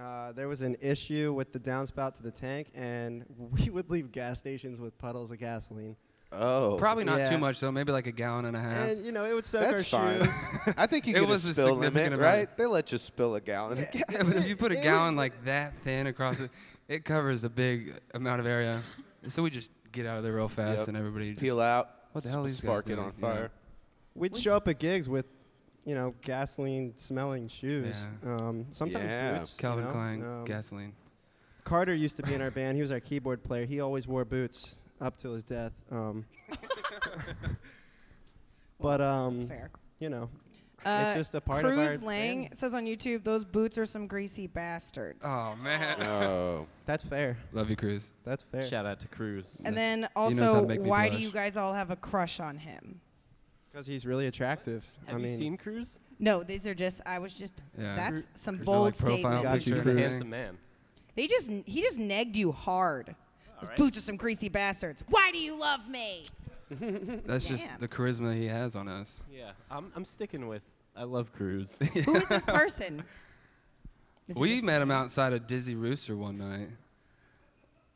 Uh, 0.00 0.30
there 0.30 0.46
was 0.46 0.62
an 0.62 0.76
issue 0.80 1.32
with 1.32 1.52
the 1.52 1.58
downspout 1.58 2.14
to 2.14 2.22
the 2.22 2.30
tank, 2.30 2.68
and 2.72 3.24
we 3.50 3.68
would 3.68 3.90
leave 3.90 4.12
gas 4.12 4.38
stations 4.38 4.80
with 4.80 4.96
puddles 4.96 5.32
of 5.32 5.40
gasoline. 5.40 5.96
Oh, 6.30 6.76
Probably 6.78 7.04
not 7.04 7.18
Yeah. 7.20 7.30
too 7.30 7.38
much 7.38 7.58
though. 7.60 7.72
Maybe 7.72 7.90
like 7.90 8.06
a 8.06 8.12
gallon 8.12 8.44
and 8.44 8.56
a 8.56 8.60
half. 8.60 8.88
And 8.90 9.04
you 9.06 9.12
know, 9.12 9.24
it 9.24 9.32
would 9.32 9.46
soak 9.46 9.62
That's 9.62 9.92
our 9.94 10.00
fine. 10.00 10.24
shoes. 10.24 10.74
I 10.76 10.86
think 10.86 11.06
you 11.06 11.14
could 11.14 11.26
just 11.26 11.26
spill 11.26 11.26
them. 11.26 11.26
It 11.26 11.26
get 11.26 11.28
was 11.30 11.44
a 11.46 11.50
a 11.50 11.52
spill 11.54 11.66
significant 11.82 12.14
amount. 12.14 12.20
right? 12.36 12.56
They 12.58 12.66
let 12.66 12.92
you 12.92 12.98
spill 12.98 13.34
a 13.36 13.40
gallon. 13.40 13.78
of 13.78 13.90
gas. 13.90 14.02
yeah, 14.10 14.22
but 14.22 14.36
if 14.36 14.48
you 14.48 14.54
put 14.56 14.72
a 14.72 14.76
gallon 14.82 15.16
like 15.16 15.44
that 15.46 15.74
thin 15.78 16.06
across 16.06 16.38
it, 16.40 16.50
it 16.86 17.04
covers 17.04 17.44
a 17.44 17.48
big 17.48 17.94
amount 18.14 18.40
of 18.40 18.46
area. 18.46 18.82
So 19.28 19.42
we 19.42 19.48
just 19.50 19.70
get 19.90 20.04
out 20.06 20.18
of 20.18 20.22
there 20.22 20.34
real 20.34 20.48
fast, 20.48 20.80
Yep. 20.80 20.88
and 20.88 20.96
everybody 20.98 21.30
just 21.30 21.40
Peel 21.40 21.60
out. 21.60 21.90
What 22.12 22.24
the 22.24 22.30
hell 22.30 22.44
sp- 22.44 22.46
these 22.48 22.60
guys 22.60 22.68
Spark 22.68 22.86
it 22.86 22.94
doing? 22.96 23.00
on 23.06 23.12
Yeah. 23.18 23.20
fire. 23.32 23.50
We'd 24.14 24.36
show 24.36 24.54
up 24.56 24.68
at 24.68 24.78
gigs 24.78 25.08
with, 25.08 25.24
you 25.86 25.94
know, 25.94 26.14
gasoline 26.20 26.92
smelling 26.96 27.48
shoes. 27.48 28.06
Yeah. 28.24 28.34
Um, 28.34 28.66
sometimes 28.70 29.04
Yeah. 29.06 29.38
boots. 29.38 29.54
you 29.56 29.60
Calvin 29.62 29.84
know? 29.86 29.90
Klein 29.92 30.22
Um, 30.22 30.44
gasoline. 30.44 30.92
Carter 31.64 31.94
used 31.94 32.16
to 32.18 32.22
be 32.22 32.34
in 32.34 32.42
our 32.42 32.50
band. 32.50 32.76
He 32.76 32.82
was 32.82 32.90
our 32.90 33.00
keyboard 33.00 33.42
player. 33.42 33.64
He 33.66 33.80
always 33.80 34.06
wore 34.06 34.24
boots 34.24 34.76
up 35.00 35.16
till 35.18 35.32
his 35.34 35.44
death. 35.44 35.72
Um, 35.90 36.24
but 38.80 39.00
um, 39.00 39.38
That's 39.38 39.48
fair. 39.50 39.70
you 39.98 40.08
know, 40.10 40.28
Uh, 40.84 41.04
it's 41.08 41.18
just 41.18 41.34
a 41.34 41.40
part 41.40 41.64
Cruz 41.64 41.72
of 41.72 41.78
our 41.78 41.86
Cruz 41.88 42.02
Lang 42.02 42.42
band. 42.42 42.54
says 42.56 42.74
on 42.74 42.84
YouTube, 42.84 43.24
those 43.24 43.44
boots 43.44 43.76
are 43.78 43.86
some 43.86 44.06
greasy 44.06 44.46
bastards. 44.46 45.22
Oh 45.24 45.56
man, 45.62 46.02
Oh, 46.02 46.66
That's 46.86 47.02
fair. 47.04 47.36
love 47.52 47.68
you, 47.70 47.76
Cruz. 47.76 48.10
That's 48.24 48.42
fair. 48.44 48.66
Shout 48.66 48.86
out 48.86 49.00
to 49.00 49.08
Cruz. 49.08 49.60
and 49.64 49.76
That's- 49.76 49.76
then 49.76 50.00
knows 50.00 50.38
how 50.38 50.44
to 50.44 50.50
also, 50.58 50.66
make 50.66 50.80
me 50.82 50.88
why 50.88 51.08
do 51.08 51.18
you 51.18 51.30
guys 51.32 51.56
all 51.56 51.72
have 51.74 51.90
a 51.90 51.96
crush 51.96 52.40
on 52.40 52.56
him? 52.58 53.00
Because 53.70 53.86
he's 53.86 54.06
really 54.06 54.26
attractive. 54.26 54.90
Have 55.06 55.16
I 55.16 55.18
you 55.18 55.24
mean, 55.26 55.38
seen 55.38 55.56
Cruz? 55.56 55.98
No, 56.20 56.42
these 56.42 56.66
are 56.66 56.74
just. 56.74 57.00
I 57.06 57.18
was 57.20 57.32
just. 57.32 57.62
Yeah. 57.78 57.94
That's 57.94 58.26
some 58.34 58.56
There's 58.56 58.66
no, 58.66 58.72
bold 58.72 58.84
like, 58.86 59.22
profile 59.22 59.38
statements. 59.60 59.64
He's 59.64 59.86
a 59.86 59.94
handsome 60.00 60.30
man. 60.30 60.58
They 61.14 61.26
just 61.28 61.50
he 61.66 61.80
just 61.82 61.98
negged 61.98 62.34
you 62.34 62.50
hard. 62.50 63.14
Those 63.60 63.68
right. 63.70 63.78
boots 63.78 63.98
are 63.98 64.02
some 64.02 64.16
greasy 64.16 64.48
bastards. 64.48 65.02
Why 65.08 65.30
do 65.32 65.38
you 65.38 65.58
love 65.58 65.88
me? 65.88 66.26
That's 66.70 67.44
just 67.46 67.66
the 67.80 67.88
charisma 67.88 68.34
he 68.36 68.46
has 68.46 68.76
on 68.76 68.88
us. 68.88 69.20
Yeah, 69.32 69.50
I'm, 69.70 69.90
I'm 69.96 70.04
sticking 70.04 70.48
with. 70.48 70.62
I 70.96 71.04
love 71.04 71.32
Cruz. 71.32 71.78
Who 72.04 72.14
is 72.16 72.28
this 72.28 72.44
person? 72.44 73.02
Is 74.28 74.36
he 74.36 74.40
We 74.42 74.52
just- 74.54 74.64
met 74.64 74.82
him 74.82 74.90
outside 74.90 75.32
of 75.32 75.46
Dizzy 75.46 75.74
Rooster 75.74 76.16
one 76.16 76.36
night, 76.38 76.68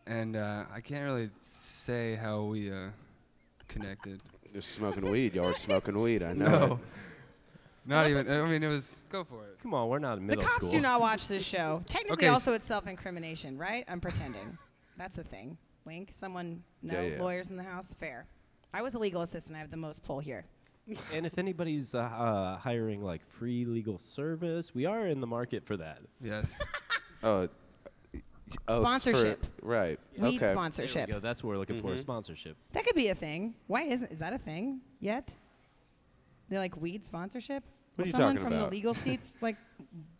and 0.07 0.37
uh, 0.37 0.65
I 0.75 0.81
can't 0.81 1.05
really 1.05 1.29
say 1.41 2.15
how 2.15 2.43
we 2.45 2.71
uh, 2.73 2.77
connected. 3.69 4.21
you're 4.53 4.63
smoking 4.63 5.11
weed. 5.11 5.35
Y'all 5.35 5.47
are 5.47 5.55
smoking 5.55 5.99
weed. 6.01 6.23
I 6.23 6.33
know. 6.33 6.81
it. 6.81 7.89
Not 7.89 8.09
even. 8.09 8.31
I 8.31 8.47
mean, 8.49 8.63
it 8.63 8.69
was. 8.69 8.97
Go 9.11 9.25
for 9.25 9.45
it. 9.45 9.59
Come 9.63 9.75
on, 9.75 9.89
we're 9.89 9.99
not 9.99 10.17
in 10.19 10.27
The 10.27 10.37
middle 10.37 10.45
cops 10.45 10.57
school. 10.69 10.71
do 10.71 10.81
not 10.81 11.01
watch 11.01 11.29
this 11.29 11.45
show. 11.47 11.83
Technically, 11.87 12.15
Okay, 12.15 12.27
s- 12.29 12.33
also 12.35 12.53
it's 12.53 12.65
self-incrimination, 12.65 13.59
right? 13.59 13.85
I'm 13.89 14.01
pretending. 14.01 14.57
That's 15.03 15.19
a 15.19 15.25
thing. 15.25 15.59
Wink. 15.85 16.11
Someone 16.13 16.63
no 16.81 16.95
Yeah, 17.03 17.15
yeah. 17.17 17.21
lawyers 17.23 17.51
in 17.51 17.57
the 17.57 17.65
house. 17.65 17.93
Fair. 17.93 18.25
I 18.73 18.83
was 18.83 18.95
a 18.95 19.01
legal 19.01 19.23
assistant. 19.23 19.57
I 19.57 19.59
have 19.59 19.71
the 19.73 19.77
most 19.77 20.05
pull 20.05 20.21
here. 20.21 20.45
And 21.13 21.27
if 21.27 21.39
anybody's 21.39 21.93
uh, 21.95 21.99
uh, 21.99 22.57
hiring 22.59 23.03
like 23.03 23.27
free 23.27 23.65
legal 23.65 23.99
service, 23.99 24.73
we 24.73 24.87
are 24.87 25.09
in 25.09 25.21
the 25.21 25.27
market 25.27 25.65
for 25.67 25.77
that. 25.77 25.99
Yes. 26.23 26.59
Oh, 27.25 27.31
oh, 27.33 28.15
it's 28.47 28.57
for- 28.67 28.75
Sponsorship. 28.85 29.47
right. 29.63 29.99
Weed 30.19 30.27
okay. 30.29 30.39
There 30.39 30.53
sponsorship. 30.53 31.07
we 31.09 31.13
go. 31.15 31.21
That's 31.21 31.43
what 31.43 31.51
we're 31.51 31.59
looking 31.59 31.81
for. 31.81 31.89
Mhm. 31.95 32.01
Sponsorship. 32.01 32.57
That 32.73 32.85
could 32.85 32.97
be 32.97 33.09
a 33.09 33.15
thing. 33.15 33.55
Why 33.69 33.83
isn't 33.83 34.11
is 34.13 34.19
that 34.21 34.33
a 34.33 34.39
thing 34.39 34.81
yet? 35.01 35.33
They're 36.49 36.59
like 36.61 36.77
weed 36.81 37.05
sponsorship. 37.05 37.63
What 37.63 37.99
Will 37.99 38.03
are 38.05 38.07
you 38.07 38.13
someone 38.13 38.37
talking 38.37 38.51
from 38.51 38.59
the 38.59 38.69
legal 38.71 38.93
states 38.95 39.37
like? 39.41 39.57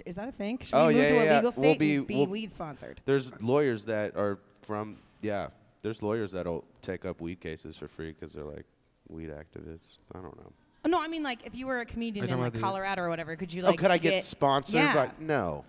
Is 0.07 0.15
that 0.17 0.29
a 0.29 0.33
thing? 0.33 0.59
Should 0.63 0.75
Oh, 0.77 0.87
we 0.89 0.95
move 0.95 1.03
yeah, 1.03 1.09
to 1.09 1.15
a 1.19 1.25
yeah. 1.25 1.37
legal 1.39 1.43
We'll 1.43 1.53
state 1.53 1.79
be- 1.81 1.95
and 1.97 2.07
be 2.07 2.15
we'll- 2.19 2.27
weed 2.27 2.51
sponsored? 2.51 3.01
There's 3.05 3.33
lawyers 3.43 3.85
that 3.87 4.17
are 4.17 4.39
from 4.63 4.97
yeah. 5.21 5.49
There's 5.83 6.03
lawyers 6.03 6.33
that'll 6.33 6.65
take 6.81 7.05
up 7.05 7.21
weed 7.21 7.41
cases 7.41 7.77
for 7.77 7.89
free 7.89 8.13
because 8.13 8.33
they're 8.33 8.45
like 8.45 8.65
weed 9.09 9.31
activists. 9.31 9.99
I 10.15 10.19
don't 10.19 10.37
know. 10.37 10.53
Oh, 10.85 10.89
no, 10.89 11.01
I 11.01 11.09
mean 11.09 11.23
like 11.23 11.41
if 11.45 11.55
you 11.55 11.67
were 11.67 11.81
a 11.81 11.87
comedian 11.87 12.25
in 12.25 12.31
like 12.31 12.39
about 12.39 12.53
the- 12.53 12.61
Colorado 12.61 13.03
or 13.03 13.09
whatever, 13.09 13.37
could 13.37 13.53
you 13.53 13.63
oh, 13.63 13.67
like? 13.67 13.75
oh, 13.75 13.77
could 13.77 13.91
I 13.91 13.99
get, 13.99 14.11
get 14.11 14.25
sponsored? 14.25 14.75
Yeah. 14.75 14.95
By, 14.95 15.11
no. 15.19 15.65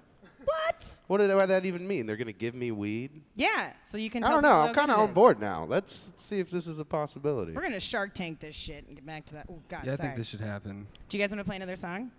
What? 0.45 0.99
What 1.07 1.17
did 1.19 1.33
what 1.33 1.47
that 1.47 1.65
even 1.65 1.87
mean? 1.87 2.05
They're 2.05 2.17
gonna 2.17 2.33
give 2.33 2.53
me 2.53 2.71
weed? 2.71 3.11
Yeah. 3.35 3.71
So 3.83 3.97
you 3.97 4.09
can. 4.09 4.23
I 4.23 4.29
don't 4.29 4.41
know. 4.41 4.53
I'm 4.53 4.73
kind 4.73 4.91
of 4.91 4.99
on 4.99 5.13
board 5.13 5.39
now. 5.39 5.65
Let's 5.65 6.13
see 6.17 6.39
if 6.39 6.51
this 6.51 6.67
is 6.67 6.79
a 6.79 6.85
possibility. 6.85 7.53
We're 7.53 7.61
gonna 7.61 7.79
Shark 7.79 8.13
Tank 8.13 8.39
this 8.39 8.55
shit 8.55 8.85
and 8.87 8.95
get 8.95 9.05
back 9.05 9.25
to 9.27 9.35
that. 9.35 9.45
Oh 9.49 9.59
God, 9.69 9.83
yeah, 9.85 9.93
I 9.93 9.95
think 9.95 10.15
this 10.15 10.27
should 10.27 10.41
happen. 10.41 10.87
Do 11.07 11.17
you 11.17 11.23
guys 11.23 11.31
want 11.31 11.39
to 11.39 11.45
play 11.45 11.55
another 11.55 11.75
song? 11.75 12.11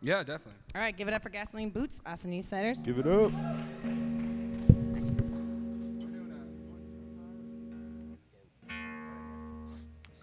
Yeah, 0.00 0.18
definitely. 0.18 0.54
All 0.74 0.80
right, 0.80 0.96
give 0.96 1.08
it 1.08 1.14
up 1.14 1.22
for 1.22 1.28
Gasoline 1.28 1.70
Boots, 1.70 2.00
Austin 2.06 2.32
Eastciders. 2.32 2.84
Give 2.84 2.98
it 2.98 3.06
up. 3.06 3.32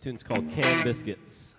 Tune's 0.06 0.22
called 0.22 0.52
Canned 0.52 0.84
Biscuits. 0.84 1.56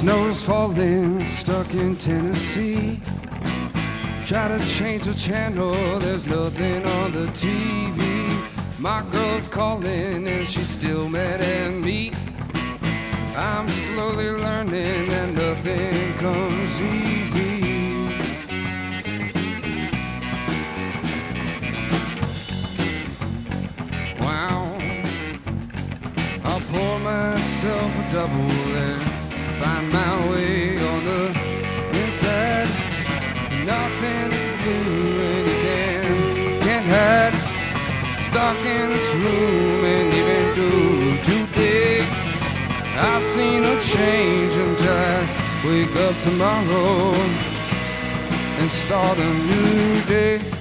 Snow's 0.00 0.42
falling, 0.42 1.22
stuck 1.26 1.74
in 1.74 1.94
Tennessee. 1.94 3.02
Try 4.24 4.48
to 4.48 4.58
change 4.66 5.04
the 5.04 5.12
channel, 5.12 5.98
there's 5.98 6.26
nothing 6.26 6.86
on 6.86 7.12
the 7.12 7.26
TV. 7.42 8.00
My 8.78 9.02
girl's 9.12 9.46
calling 9.46 10.26
and 10.26 10.48
she's 10.48 10.70
still 10.70 11.06
mad 11.06 11.42
at 11.42 11.74
me. 11.74 12.12
I'm 13.36 13.68
slowly 13.68 14.30
learning 14.30 15.08
that 15.08 15.34
nothing 15.34 16.14
comes 16.14 16.80
easy. 16.80 17.60
Wow. 24.18 24.64
I'll 26.44 26.60
pour 26.72 26.98
myself 27.00 27.92
a 27.98 28.12
double 28.12 28.50
and 28.86 29.09
find 29.60 29.92
my 29.92 30.12
way 30.30 30.78
on 30.90 31.00
the 31.04 31.24
inside. 32.00 32.68
Nothing 33.74 34.26
to 34.34 34.44
do 34.64 34.78
and 35.28 35.42
you 35.48 35.56
can, 35.66 36.60
can't 36.64 36.86
hide. 36.94 37.36
Stuck 38.22 38.56
in 38.56 38.86
this 38.94 39.08
room 39.22 39.80
and 39.94 40.08
even 40.20 40.42
go 40.60 40.72
today. 41.30 42.00
I've 43.08 43.24
seen 43.34 43.60
a 43.64 43.76
change 43.94 44.54
until 44.66 44.96
I 45.12 45.18
wake 45.66 45.96
up 46.06 46.18
tomorrow 46.20 47.12
and 48.60 48.70
start 48.70 49.18
a 49.18 49.30
new 49.50 50.00
day. 50.14 50.59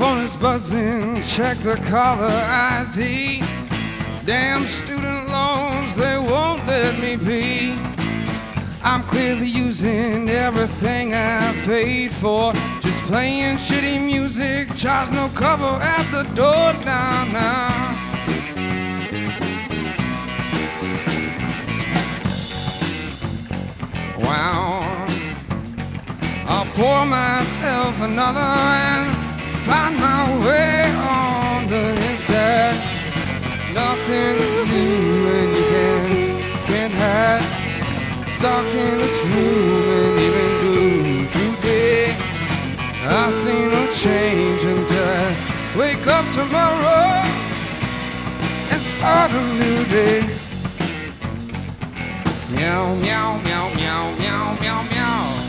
Phone 0.00 0.24
is 0.24 0.34
buzzing, 0.34 1.20
check 1.20 1.58
the 1.58 1.76
caller 1.90 2.42
ID. 2.48 3.42
Damn 4.24 4.64
student 4.64 5.28
loans, 5.28 5.94
they 5.94 6.16
won't 6.16 6.66
let 6.66 6.98
me 6.98 7.16
be. 7.16 7.78
I'm 8.82 9.02
clearly 9.02 9.46
using 9.46 10.30
everything 10.30 11.12
I 11.12 11.52
paid 11.66 12.12
for. 12.12 12.54
Just 12.80 13.02
playing 13.02 13.58
shitty 13.58 14.02
music, 14.02 14.74
charge 14.74 15.10
no 15.10 15.28
cover 15.34 15.74
at 15.96 16.10
the 16.10 16.22
door 16.34 16.72
now, 16.82 17.24
now. 17.30 17.98
Wow. 24.24 25.06
I'll 26.48 26.64
pour 26.72 27.04
myself 27.04 28.00
another 28.00 28.40
and 28.40 29.19
find 29.66 29.96
my 29.96 30.22
way 30.44 30.84
on 30.96 31.68
the 31.68 31.84
inside. 32.10 32.78
Nothing 33.74 34.36
do 34.70 34.84
and 35.36 35.50
you 35.56 35.64
can, 35.72 36.66
can't 36.66 36.94
hide. 36.94 37.44
Stuck 38.28 38.66
in 38.66 38.98
this 38.98 39.18
room 39.24 39.86
and 40.00 40.18
even 40.26 40.50
do 40.64 40.76
today. 41.38 42.16
I 43.04 43.30
see 43.30 43.62
no 43.74 43.82
change 43.92 44.62
until 44.64 45.08
I 45.08 45.76
wake 45.76 46.06
up 46.06 46.26
tomorrow 46.30 47.22
and 48.70 48.82
start 48.82 49.30
a 49.30 49.42
new 49.60 49.84
day. 49.86 50.20
Meow, 52.54 52.94
meow, 52.94 53.38
meow, 53.44 53.74
meow, 53.74 54.16
meow, 54.18 54.56
meow, 54.60 54.82
meow. 54.90 55.39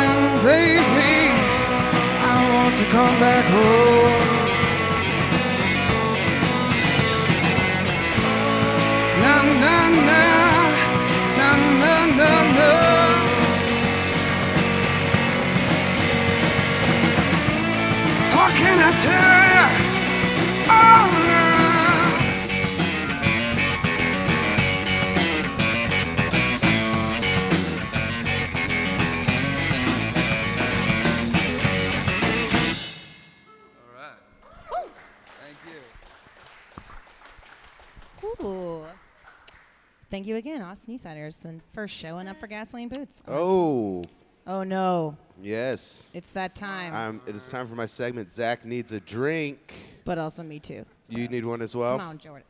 And 0.00 0.42
baby, 0.44 1.16
I 2.32 2.36
want 2.54 2.74
to 2.78 2.84
come 2.96 3.16
back 3.20 3.46
home. 3.56 4.22
Na 9.22 9.34
na 9.62 9.76
na, 10.08 10.22
na 11.38 11.50
na 11.80 11.94
na 12.18 12.32
na. 12.58 12.70
Can 18.56 18.78
I 18.78 18.92
tell 18.98 19.44
you? 19.54 19.94
Oh. 20.70 21.13
Thank 40.14 40.28
you 40.28 40.36
again, 40.36 40.62
Austin 40.62 40.94
Eastciders, 40.94 41.44
for 41.70 41.88
showing 41.88 42.28
up 42.28 42.38
for 42.38 42.46
Gasoline 42.46 42.88
Boots. 42.88 43.20
Oh, 43.26 44.04
Oh 44.46 44.62
no, 44.62 45.16
yes. 45.42 46.08
it's 46.14 46.30
that 46.30 46.54
time. 46.54 46.94
Um, 46.94 47.20
it 47.26 47.34
is 47.34 47.48
time 47.48 47.66
for 47.66 47.74
my 47.74 47.86
segment. 47.86 48.30
Zach 48.30 48.64
needs 48.64 48.92
a 48.92 49.00
drink. 49.00 49.74
but 50.04 50.16
also 50.16 50.44
me 50.44 50.60
too. 50.60 50.86
You 51.08 51.26
need 51.26 51.44
one 51.44 51.60
as 51.60 51.74
well. 51.74 51.98
Come 51.98 52.10
on, 52.10 52.18
Jordan. 52.18 52.46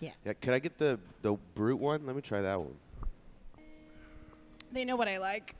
Yeah. 0.00 0.12
Yeah. 0.24 0.32
Can 0.40 0.54
I 0.54 0.58
get 0.58 0.78
the 0.78 0.98
the 1.20 1.36
brute 1.54 1.78
one? 1.78 2.06
Let 2.06 2.16
me 2.16 2.22
try 2.22 2.40
that 2.40 2.58
one. 2.58 2.76
They 4.72 4.86
know 4.86 4.96
what 4.96 5.06
I 5.06 5.18
like. 5.18 5.54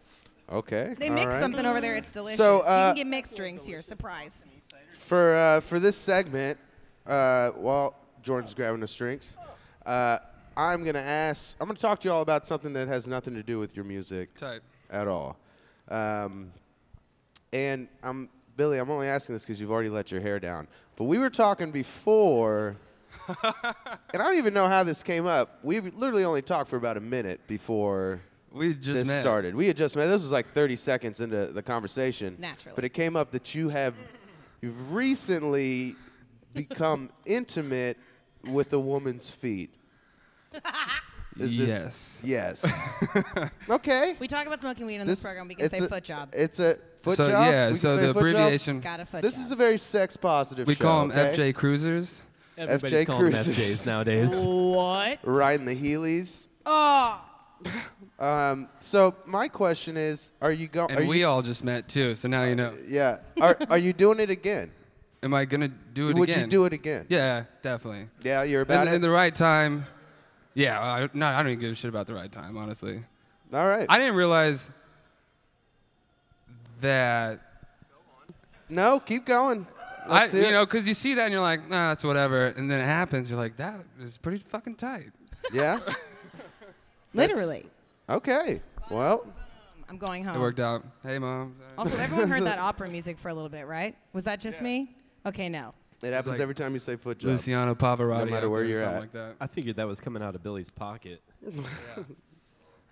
Okay. 0.51 0.95
They 0.99 1.11
all 1.11 1.15
mix 1.15 1.35
right. 1.35 1.41
something 1.43 1.67
over 1.67 1.83
there. 1.83 1.97
It's 1.97 2.13
delicious. 2.13 2.39
So, 2.39 2.61
you 2.61 2.63
uh, 2.63 2.89
can 2.95 2.97
get 2.97 3.07
mixed 3.09 3.37
drinks 3.37 3.67
here. 3.67 3.83
Surprise. 3.83 4.47
for 4.93 5.37
uh, 5.37 5.61
for 5.61 5.79
this 5.79 5.99
segment, 5.99 6.59
uh, 7.07 7.51
while 7.51 7.95
Jordan's 8.23 8.55
grabbing 8.55 8.81
the 8.81 8.87
drinks, 8.87 9.37
uh, 9.85 10.17
I'm 10.57 10.85
gonna 10.85 10.99
ask. 11.01 11.57
I'm 11.61 11.67
gonna 11.67 11.79
talk 11.79 12.01
to 12.01 12.09
you 12.09 12.13
all 12.13 12.23
about 12.23 12.47
something 12.47 12.73
that 12.75 12.89
has 12.89 13.07
nothing 13.07 13.35
to 13.35 13.43
do 13.43 13.59
with 13.59 13.75
your 13.77 13.85
music 13.85 14.37
Type. 14.37 14.63
at 14.91 15.09
all. 15.09 15.37
Um, 15.89 16.53
and 17.53 17.89
I'm 18.03 18.29
Billy. 18.57 18.79
I'm 18.79 18.91
only 18.91 19.09
asking 19.09 19.35
this 19.35 19.45
because 19.45 19.61
you've 19.61 19.71
already 19.71 19.89
let 19.89 20.11
your 20.13 20.21
hair 20.21 20.39
down. 20.39 20.69
But 20.97 21.05
we 21.05 21.19
were 21.19 21.31
talking 21.31 21.71
before, 21.71 22.77
and 23.29 23.37
I 23.65 24.19
don't 24.19 24.37
even 24.37 24.55
know 24.55 24.69
how 24.69 24.85
this 24.85 25.03
came 25.03 25.27
up. 25.27 25.59
We 25.63 25.81
literally 25.81 26.25
only 26.25 26.43
talked 26.43 26.69
for 26.71 26.77
about 26.77 26.97
a 26.97 27.01
minute 27.01 27.41
before 27.47 28.21
We 28.53 28.75
just 28.75 28.99
this 28.99 29.09
met. 29.09 29.21
started. 29.23 29.55
We 29.55 29.67
had 29.67 29.77
just 29.77 29.97
met. 29.97 30.07
This 30.07 30.23
was 30.23 30.33
like 30.33 30.53
30 30.53 30.77
seconds 30.77 31.21
into 31.21 31.47
the 31.47 31.63
conversation. 31.63 32.37
Naturally. 32.39 32.75
But 32.75 32.85
it 32.85 32.91
came 32.91 33.17
up 33.17 33.31
that 33.33 33.55
you 33.55 33.71
have 33.71 33.95
you've 34.61 34.93
recently 34.93 35.97
become 36.55 37.11
intimate 37.27 37.97
with 38.45 38.73
a 38.73 38.79
woman's 38.79 39.31
feet. 39.31 39.75
Is 41.39 41.57
this- 41.59 41.69
Yes. 41.69 42.23
Yes. 42.65 43.51
okay. 43.71 44.17
We 44.19 44.27
talk 44.29 44.47
about 44.47 44.61
smoking 44.61 44.87
weed 44.87 44.97
in 45.01 45.07
this, 45.07 45.23
program. 45.23 45.49
We 45.49 45.55
can 45.55 45.69
say 45.71 45.79
a- 45.79 45.89
foot 45.89 46.05
job. 46.05 46.31
It's 46.35 46.61
a 46.61 46.77
foot 47.03 47.17
so 47.17 47.29
job. 47.31 47.51
yeah, 47.51 47.71
We 47.71 47.77
so 47.77 47.97
the 47.97 48.13
foot 48.13 48.17
abbreviation 48.19 48.81
Got 48.81 49.01
a 49.01 49.07
foot 49.07 49.23
This 49.23 49.35
job. 49.35 49.43
is 49.45 49.51
a 49.51 49.57
very 49.57 49.79
sex 49.79 50.17
positive 50.17 50.67
we 50.67 50.75
show. 50.75 50.85
call 50.85 51.09
them 51.09 51.19
okay? 51.19 51.35
FJ 51.51 51.55
Cruisers. 51.55 52.23
Everybody's 52.59 52.93
FJ 52.93 53.07
calling 53.07 53.31
them 53.31 53.45
Cruisers. 53.45 53.57
FJs 53.83 53.87
nowadays. 53.87 54.35
what? 54.37 55.19
Riding 55.23 55.67
the 55.67 55.75
Heelys. 55.77 56.47
Oh. 56.67 57.21
Um, 58.19 58.69
so 58.79 59.17
my 59.27 59.49
question 59.49 59.97
is, 59.97 60.31
are 60.41 60.53
you 60.53 60.69
going? 60.69 60.93
And 60.93 61.09
we 61.09 61.25
all 61.25 61.43
just 61.43 61.65
met 61.65 61.89
too, 61.89 62.15
so 62.15 62.29
now 62.29 62.45
you 62.45 62.55
know. 62.55 62.73
Yeah. 62.87 63.19
Are 63.41 63.57
Are 63.69 63.79
you 63.79 63.93
doing 63.93 64.21
it 64.21 64.31
again? 64.31 64.71
Am 65.25 65.35
I 65.35 65.45
gonna 65.45 65.67
do 65.69 66.09
it 66.09 66.15
Would 66.17 66.29
again? 66.29 66.43
Would 66.43 66.53
you 66.53 66.59
do 66.59 66.65
it 66.67 66.73
again? 66.73 67.07
Yeah, 67.09 67.45
definitely. 67.63 68.09
Yeah, 68.23 68.45
you're 68.45 68.61
about 68.61 68.87
In, 68.87 68.93
it. 68.93 68.97
in 68.97 69.03
the 69.03 69.11
right 69.11 69.35
time. 69.35 69.87
Yeah, 70.55 70.81
I, 70.81 71.09
no, 71.15 71.27
I 71.27 71.43
don't 71.43 71.53
even 71.53 71.61
give 71.61 71.73
a 71.73 71.75
shit 71.75 71.89
about 71.89 72.07
the 72.07 72.15
right 72.15 72.31
time, 72.31 72.57
honestly. 72.57 73.03
all 73.53 73.67
right. 73.67 73.87
I 73.89 73.99
didn't 73.99 74.17
realize 74.17 74.71
that 76.81 77.41
no, 78.69 79.01
keep 79.01 79.25
going. 79.25 79.67
I, 80.07 80.23
Let's 80.23 80.33
hear 80.33 80.43
you 80.43 80.49
it. 80.49 80.53
know, 80.53 80.67
because 80.67 80.89
you 80.89 80.95
see 80.95 81.15
that 81.15 81.25
and 81.25 81.33
you're 81.33 81.43
like, 81.43 81.69
nah, 81.69 81.91
that's 81.91 82.05
whatever, 82.05 82.47
and 82.47 82.71
then 82.71 82.81
it 82.81 82.85
happens. 82.85 83.31
You're 83.31 83.39
like, 83.39 83.57
that 83.59 83.81
is 84.01 84.19
pretty 84.19 84.39
fucking 84.39 84.77
tight. 84.77 85.11
Yeah. 85.53 85.79
Literally. 87.15 87.67
Okay. 88.09 88.61
Well, 88.91 89.27
I'm 89.89 89.99
going 89.99 90.25
home. 90.25 90.37
It 90.37 90.41
worked 90.41 90.59
out. 90.61 90.85
Hey, 91.03 91.19
mom. 91.19 91.55
Sorry. 91.57 91.69
Also, 91.79 91.97
everyone 91.99 92.29
heard 92.29 92.45
that 92.45 92.59
opera 92.61 92.89
music 92.89 93.19
for 93.19 93.29
a 93.29 93.35
little 93.35 93.51
bit, 93.51 93.67
right? 93.67 93.95
Was 94.13 94.25
that 94.25 94.41
just 94.41 94.63
me? 94.63 94.97
Okay, 95.27 95.49
no. 95.49 95.75
It 96.03 96.13
happens 96.13 96.27
like 96.33 96.41
every 96.41 96.55
time 96.55 96.75
you 96.75 96.81
say 96.81 96.97
foot 96.97 97.19
job. 97.19 97.31
Luciano 97.31 97.75
Pavarotti. 97.75 98.27
No 98.27 98.31
matter 98.33 98.51
where 98.51 98.65
you're 98.65 98.83
at. 98.83 99.01
Like 99.01 99.13
that. 99.13 99.37
I 99.41 99.47
figured 99.47 99.77
that 99.77 99.87
was 99.87 100.01
coming 100.01 100.23
out 100.23 100.35
of 100.35 100.43
Billy's 100.43 100.71
pocket. 100.71 101.23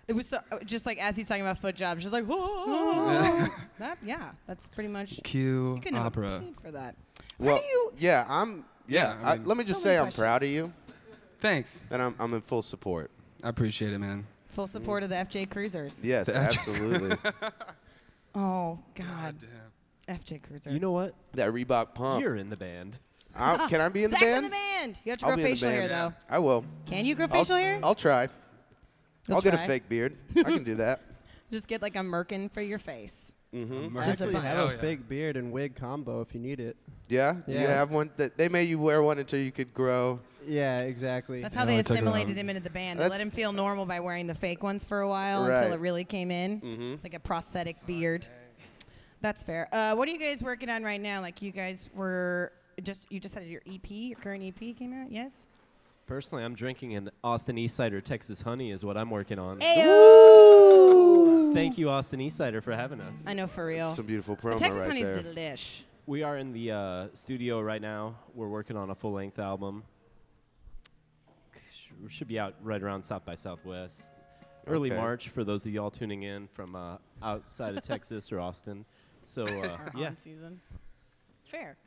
It 0.07 0.13
was 0.13 0.27
so, 0.27 0.39
uh, 0.51 0.57
just 0.65 0.85
like 0.85 0.97
as 1.01 1.15
he's 1.15 1.27
talking 1.29 1.43
about 1.43 1.59
foot 1.59 1.75
jobs, 1.75 2.01
just 2.01 2.11
like, 2.11 2.25
whoa. 2.25 3.47
that, 3.79 3.97
yeah, 4.03 4.31
that's 4.45 4.67
pretty 4.67 4.89
much. 4.89 5.21
Cue 5.23 5.79
You 5.85 5.95
have 5.95 6.07
opera. 6.07 6.43
for 6.61 6.71
that. 6.71 6.95
Well, 7.39 7.55
How 7.55 7.61
do 7.61 7.67
you? 7.67 7.93
yeah, 7.97 8.25
I'm. 8.27 8.65
Yeah, 8.87 9.13
Yeah, 9.21 9.25
I 9.29 9.33
I 9.33 9.35
let 9.37 9.55
me 9.57 9.63
So 9.63 9.69
just 9.69 9.85
many 9.85 9.95
say 9.95 9.97
I'm 9.99 10.11
proud 10.11 10.43
of 10.43 10.49
you, 10.49 10.73
Thanks. 11.39 11.85
and 11.91 12.01
I'm 12.01 12.15
I'm 12.19 12.33
in 12.33 12.41
full 12.41 12.61
support. 12.61 13.09
I 13.43 13.49
appreciate 13.49 13.93
it, 13.93 13.99
man. 13.99 14.25
Full 14.49 14.67
support 14.67 15.03
of 15.03 15.09
the 15.09 15.15
FJ 15.15 15.49
Cruisers. 15.49 16.03
Yes, 16.05 16.25
The- 16.25 16.35
absolutely. 16.35 17.15
Oh 18.35 18.79
God, 18.95 19.35
FJ 20.11 20.43
Cruiser. 20.43 20.71
You 20.71 20.79
know 20.79 20.91
what? 20.91 21.13
that 21.33 21.51
Reebok 21.51 21.93
pump. 21.95 22.21
You're 22.23 22.35
in 22.35 22.49
the 22.49 22.57
band. 22.57 22.99
I'll- 23.35 23.69
can 23.69 23.79
I 23.81 23.89
be 23.89 24.03
in 24.03 24.11
the 24.11 24.17
Zach's 24.17 24.25
band? 24.25 24.37
in 24.37 24.43
the 24.43 24.49
band. 24.49 25.01
You 25.05 25.11
have 25.11 25.19
to 25.19 25.25
I'll 25.25 25.29
grow 25.31 25.35
be 25.37 25.41
in 25.43 25.45
the 25.45 25.55
facial 25.55 25.69
hair 25.69 25.87
band. 25.87 25.91
though. 25.91 26.13
I 26.29 26.39
will. 26.39 26.65
Can 26.85 27.05
you 27.05 27.15
grow 27.15 27.25
I'll, 27.25 27.31
facial 27.31 27.55
hair? 27.57 27.79
I'll 27.83 27.95
try. 27.95 28.27
You'll 29.27 29.35
I'll 29.37 29.41
get 29.41 29.53
a 29.53 29.57
try. 29.57 29.67
fake 29.67 29.89
beard. 29.89 30.17
I 30.37 30.43
can 30.43 30.63
do 30.63 30.75
that. 30.75 31.01
Just 31.51 31.67
get 31.67 31.81
like 31.81 31.95
a 31.95 31.99
merkin 31.99 32.51
for 32.51 32.61
your 32.61 32.79
face. 32.79 33.31
Mm-hmm. 33.53 33.97
I 33.97 34.05
Just 34.05 34.21
a 34.21 34.23
actually 34.25 34.33
bunch. 34.33 34.45
have 34.45 34.69
a 34.69 34.73
yeah. 34.73 34.79
fake 34.79 35.09
beard 35.09 35.35
and 35.37 35.51
wig 35.51 35.75
combo 35.75 36.21
if 36.21 36.33
you 36.33 36.39
need 36.39 36.59
it. 36.61 36.77
Yeah. 37.09 37.33
Do 37.45 37.51
you 37.53 37.59
Yeah. 37.59 37.67
have 37.67 37.91
one? 37.91 38.09
That 38.17 38.37
they 38.37 38.47
made 38.47 38.69
you 38.69 38.79
wear 38.79 39.01
one 39.03 39.19
until 39.19 39.39
you 39.39 39.51
could 39.51 39.73
grow. 39.73 40.21
Yeah, 40.47 40.79
exactly. 40.81 41.41
That's 41.41 41.53
Yeah, 41.53 41.59
how 41.59 41.65
they 41.65 41.79
I 41.79 41.81
took 41.81 41.91
it 41.91 41.93
assimilated 41.99 42.37
him 42.37 42.49
into 42.49 42.61
the 42.63 42.69
band. 42.69 42.97
They 42.99 43.03
let 43.03 43.09
That's- 43.11 43.27
him 43.27 43.31
feel 43.31 43.51
normal 43.51 43.85
by 43.85 43.99
wearing 43.99 44.25
the 44.27 44.33
fake 44.35 44.63
ones 44.63 44.85
for 44.85 45.01
a 45.01 45.07
while 45.09 45.43
until 45.45 45.63
Right. 45.69 45.73
it 45.73 45.79
really 45.81 46.05
came 46.05 46.31
in. 46.31 46.61
Mhm. 46.61 46.93
It's 46.93 47.03
like 47.03 47.13
a 47.13 47.19
prosthetic 47.19 47.85
beard. 47.85 48.25
That's 49.21 49.43
fair. 49.43 49.67
Uh, 49.71 49.93
what 49.95 50.07
are 50.07 50.11
you 50.11 50.17
guys 50.19 50.41
working 50.41 50.69
on 50.69 50.83
right 50.83 50.99
now? 51.01 51.21
Like 51.21 51.41
you 51.41 51.51
guys 51.51 51.89
were 51.93 52.51
just 52.83 53.11
you 53.11 53.19
just 53.19 53.35
had 53.35 53.45
your 53.45 53.61
EP, 53.71 53.89
your 53.89 54.17
current 54.19 54.43
EP 54.43 54.75
came 54.77 54.93
out. 54.93 55.11
Yes. 55.11 55.47
Personally, 56.07 56.43
I'm 56.43 56.55
drinking 56.55 56.95
an 56.95 57.09
Austin 57.23 57.57
East 57.57 57.75
Cider 57.75 58.01
Texas 58.01 58.41
Honey 58.41 58.71
is 58.71 58.83
what 58.83 58.97
I'm 58.97 59.09
working 59.09 59.39
on. 59.39 59.59
Ayo! 59.59 61.53
Thank 61.53 61.77
you, 61.77 61.89
Austin 61.89 62.19
East 62.19 62.37
Cider, 62.37 62.59
for 62.61 62.73
having 62.73 62.99
us. 62.99 63.23
I 63.25 63.33
know 63.33 63.47
for 63.47 63.65
real. 63.65 63.91
Some 63.91 64.05
beautiful 64.07 64.35
promo 64.35 64.41
The 64.41 64.55
promo 64.55 64.59
Texas 64.59 64.79
right 64.79 64.87
honey's 64.87 65.09
there. 65.09 65.23
delish. 65.33 65.83
We 66.07 66.23
are 66.23 66.35
in 66.37 66.51
the 66.51 66.71
uh, 66.71 67.07
studio 67.13 67.61
right 67.61 67.81
now. 67.81 68.15
We're 68.33 68.49
working 68.49 68.75
on 68.75 68.89
a 68.89 68.95
full 68.95 69.13
length 69.13 69.39
album. 69.39 69.83
Sh- 71.55 71.89
Should 72.09 72.27
be 72.27 72.39
out 72.39 72.55
right 72.63 72.81
around 72.81 73.03
South 73.03 73.23
by 73.23 73.35
Southwest. 73.35 74.01
Early 74.67 74.91
Okay. 74.91 74.99
March 74.99 75.29
for 75.29 75.43
those 75.43 75.65
of 75.65 75.71
y'all 75.71 75.91
tuning 75.91 76.23
in 76.23 76.47
from 76.47 76.75
uh, 76.75 76.97
outside 77.23 77.77
of 77.77 77.83
Texas 77.83 78.31
or 78.31 78.39
Austin. 78.39 78.85
So, 79.31 79.43
uh, 79.43 79.47
Our 79.77 79.91
yeah. 79.95 80.07
on 80.07 80.17
season. 80.17 80.59
Fair. 81.45 81.77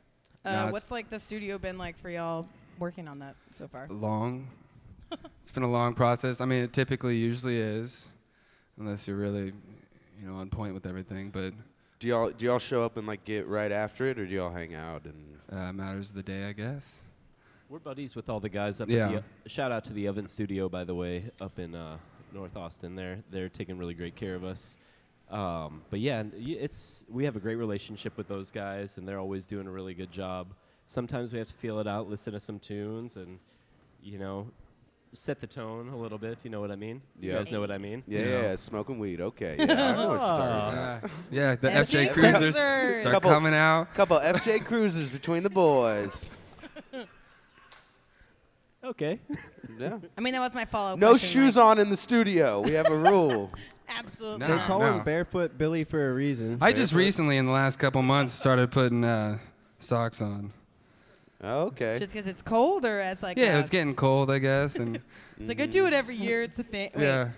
No, 0.43 0.49
Uh, 0.51 0.53
it's- 0.55 0.71
what's 0.73 0.89
like 0.91 1.09
the 1.09 1.19
studio 1.19 1.59
been 1.59 1.77
like 1.77 1.95
for 1.97 2.09
y'all 2.09 2.47
working 2.79 3.07
on 3.07 3.19
that 3.19 3.35
so 3.51 3.67
far? 3.67 3.85
Long. 3.89 4.47
it's 5.41 5.51
been 5.51 5.61
a 5.63 5.69
long 5.69 5.93
process. 5.93 6.41
I 6.41 6.45
mean, 6.45 6.63
it 6.63 6.73
typically 6.73 7.17
usually 7.17 7.57
is, 7.59 8.07
unless 8.79 9.07
you're 9.07 9.17
really, 9.17 9.53
you 10.19 10.27
know, 10.27 10.35
on 10.37 10.49
point 10.49 10.73
with 10.73 10.87
everything. 10.87 11.29
But 11.29 11.53
Do 11.99 12.07
y'all 12.07 12.31
do 12.31 12.45
y'all 12.47 12.57
show 12.59 12.83
up 12.83 12.97
and 12.97 13.05
like 13.05 13.23
get 13.25 13.47
right 13.47 13.71
after 13.71 14.07
it, 14.07 14.17
or 14.17 14.25
do 14.25 14.33
y'all 14.33 14.51
hang 14.51 14.73
out 14.73 15.05
and? 15.05 15.15
uh, 15.51 15.71
matters 15.71 16.09
of 16.09 16.15
the 16.15 16.23
day, 16.23 16.45
I 16.49 16.53
guess. 16.53 17.01
We're 17.69 17.77
buddies 17.77 18.15
with 18.15 18.27
all 18.29 18.39
the 18.39 18.49
guys 18.49 18.81
up 18.81 18.89
Yeah. 18.89 19.05
at 19.05 19.11
the. 19.11 19.17
o- 19.19 19.23
shout 19.45 19.71
out 19.71 19.83
to 19.85 19.93
the 19.93 20.07
Oven 20.07 20.27
Studio, 20.27 20.67
by 20.67 20.83
the 20.83 20.95
way, 20.95 21.25
up 21.39 21.59
in 21.59 21.75
uh, 21.75 21.97
North 22.33 22.57
Austin. 22.57 22.95
There, 22.95 23.19
they're 23.29 23.49
taking 23.49 23.77
really 23.77 23.93
great 23.93 24.15
care 24.15 24.33
of 24.33 24.43
us. 24.43 24.77
Um, 25.29 25.81
but 25.89 25.99
yeah, 25.99 26.23
it's 26.35 27.03
we 27.09 27.25
have 27.25 27.35
a 27.35 27.39
great 27.39 27.55
relationship 27.55 28.15
with 28.17 28.27
those 28.27 28.51
guys, 28.51 28.97
and 28.97 29.07
they're 29.07 29.19
always 29.19 29.47
doing 29.47 29.67
a 29.67 29.71
really 29.71 29.93
good 29.93 30.11
job. 30.11 30.47
Sometimes 30.87 31.33
we 31.33 31.39
have 31.39 31.47
to 31.47 31.55
feel 31.55 31.79
it 31.79 31.87
out, 31.87 32.09
listen 32.09 32.33
to 32.33 32.39
some 32.39 32.59
tunes, 32.59 33.15
and 33.17 33.39
you 34.03 34.19
know, 34.19 34.47
set 35.13 35.41
the 35.41 35.47
tone 35.47 35.89
a 35.89 35.97
little 35.97 36.19
bit. 36.19 36.33
If 36.33 36.39
you 36.43 36.51
know 36.51 36.61
what 36.61 36.69
I 36.69 36.75
mean. 36.75 37.01
You 37.19 37.31
Yeah. 37.31 37.37
guys 37.39 37.51
know 37.51 37.59
what 37.59 37.71
I 37.71 37.79
mean. 37.79 38.03
Yeah, 38.07 38.19
Yeah. 38.19 38.41
yeah, 38.41 38.55
smoking 38.55 38.99
weed. 38.99 39.19
Okay, 39.19 39.55
yeah, 39.59 39.63
I 39.63 39.67
know 39.95 40.07
what 40.09 40.13
you're 40.13 40.19
talking 40.19 40.45
about. 40.45 41.01
Yeah, 41.31 41.39
yeah. 41.41 41.55
The 41.55 41.69
FJ 41.69 42.05
FJ 42.09 42.13
Cruisers 42.13 42.39
Cruisers. 42.55 42.99
start 43.01 43.13
Couple- 43.15 43.31
coming 43.31 43.53
out. 43.55 43.93
Couple 43.95 44.19
FJ 44.19 44.63
Cruisers 44.63 45.09
between 45.09 45.41
the 45.41 45.49
boys. 45.49 46.37
Okay. 48.85 49.19
Yeah. 49.79 49.97
I 50.17 50.21
mean, 50.21 50.33
that 50.33 50.39
was 50.39 50.53
my 50.53 50.65
follow-up. 50.65 50.99
No 50.99 51.11
question, 51.11 51.41
shoes 51.41 51.55
like, 51.55 51.65
on 51.65 51.79
in 51.79 51.89
the 51.89 51.97
studio. 51.97 52.61
We 52.61 52.73
have 52.73 52.89
a 52.89 52.95
rule. 52.97 53.51
Absolutely. 53.89 54.47
No. 54.47 54.55
They 54.55 54.63
call 54.63 54.79
no. 54.79 54.93
him 54.93 55.03
Barefoot 55.03 55.57
Billy 55.57 55.83
for 55.83 56.09
a 56.09 56.13
reason. 56.13 56.59
I 56.61 56.71
just 56.71 56.93
recently, 56.93 57.37
in 57.37 57.45
the 57.45 57.51
last 57.51 57.77
couple 57.77 58.01
months, 58.01 58.31
started 58.31 58.71
putting 58.71 59.03
uh, 59.03 59.39
socks 59.79 60.21
on. 60.21 60.53
Oh, 61.43 61.63
okay. 61.65 61.97
Just 61.99 62.13
because 62.13 62.27
it's 62.27 62.41
cold, 62.41 62.85
or 62.85 62.99
as 62.99 63.21
like 63.21 63.37
yeah, 63.37 63.57
a- 63.57 63.59
it's 63.59 63.69
getting 63.69 63.95
cold, 63.95 64.31
I 64.31 64.39
guess, 64.39 64.77
and 64.77 64.95
it's 65.39 65.47
like 65.47 65.61
I 65.61 65.65
do 65.65 65.85
it 65.87 65.93
every 65.93 66.15
year. 66.15 66.41
It's 66.41 66.57
a 66.59 66.63
thing. 66.63 66.91
Wait, 66.95 67.03
yeah. 67.03 67.29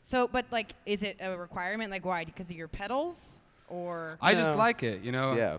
So, 0.00 0.26
but 0.26 0.44
like, 0.50 0.72
is 0.84 1.02
it 1.02 1.16
a 1.20 1.36
requirement? 1.36 1.90
Like, 1.90 2.04
why? 2.04 2.24
Because 2.24 2.50
of 2.50 2.56
your 2.56 2.68
pedals, 2.68 3.40
or 3.68 4.18
I 4.20 4.34
just 4.34 4.52
No. 4.52 4.58
like 4.58 4.82
it, 4.82 5.02
you 5.02 5.12
know. 5.12 5.34
yeah. 5.34 5.58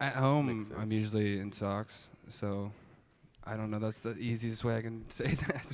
At 0.00 0.14
home, 0.14 0.68
I'm 0.76 0.90
usually 0.90 1.38
in 1.38 1.52
socks, 1.52 2.10
so 2.28 2.72
I 3.44 3.56
don't 3.56 3.70
know. 3.70 3.78
That's 3.78 3.98
the 3.98 4.16
easiest 4.18 4.64
way 4.64 4.76
I 4.76 4.82
can 4.82 5.04
say 5.10 5.26
that. 5.26 5.66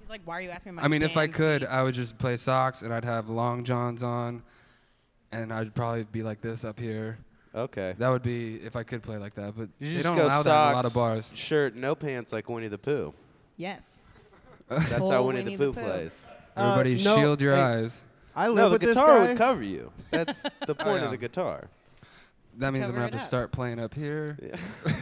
He's 0.00 0.10
like, 0.10 0.22
why 0.24 0.34
are 0.38 0.40
you 0.40 0.50
asking 0.50 0.74
me? 0.76 0.82
I 0.82 0.88
mean, 0.88 1.02
if 1.02 1.16
I 1.16 1.26
could, 1.26 1.62
feet?" 1.62 1.68
I 1.70 1.82
would 1.82 1.94
just 1.94 2.18
play 2.18 2.36
socks 2.36 2.82
and 2.82 2.92
I'd 2.92 3.04
have 3.04 3.28
long 3.28 3.64
johns 3.64 4.02
on, 4.02 4.42
and 5.32 5.52
I'd 5.52 5.74
probably 5.74 6.04
be 6.04 6.22
like 6.22 6.40
this 6.40 6.64
up 6.64 6.78
here. 6.80 7.18
Okay. 7.54 7.94
That 7.98 8.08
would 8.10 8.22
be 8.22 8.56
if 8.56 8.76
I 8.76 8.82
could 8.82 9.02
play 9.02 9.16
like 9.18 9.34
that, 9.34 9.54
but 9.56 9.68
You 9.78 9.88
they 9.88 9.92
just 9.94 10.04
don't 10.04 10.16
go 10.16 10.26
allow 10.26 10.42
socks, 10.42 10.44
that 10.44 10.66
in 10.68 10.72
a 10.72 10.76
lot 10.76 10.84
of 10.84 10.94
bars. 10.94 11.30
shirt, 11.34 11.74
no 11.76 11.94
pants, 11.94 12.32
like 12.32 12.48
Winnie 12.48 12.68
the 12.68 12.78
Pooh. 12.78 13.14
yes. 13.56 14.00
That's 14.68 14.90
how 15.08 15.22
Winnie, 15.22 15.38
Winnie 15.44 15.56
the 15.56 15.64
the 15.66 15.72
Pooh 15.72 15.80
Pooh. 15.80 15.86
plays. 15.86 16.24
Uh, 16.56 16.72
Everybody, 16.72 17.02
no, 17.04 17.16
shield 17.16 17.40
your 17.40 17.54
hey, 17.54 17.60
eyes. 17.62 18.02
I 18.36 18.48
live 18.48 18.56
No, 18.56 18.64
the 18.68 18.72
with 18.72 18.80
this 18.82 18.94
guitar 18.94 19.18
guy. 19.20 19.28
would 19.28 19.38
cover 19.38 19.62
you. 19.62 19.90
That's 20.10 20.42
the 20.66 20.74
point 20.74 20.98
yeah. 20.98 21.04
of 21.06 21.10
the 21.10 21.16
guitar. 21.16 21.68
That 22.58 22.72
means 22.72 22.84
I'm 22.84 22.90
gonna 22.90 23.00
it 23.02 23.04
have 23.04 23.10
to 23.12 23.16
up. 23.18 23.22
start 23.24 23.52
playing 23.52 23.78
up 23.80 23.94
here. 23.94 24.36
Yeah. 24.42 24.92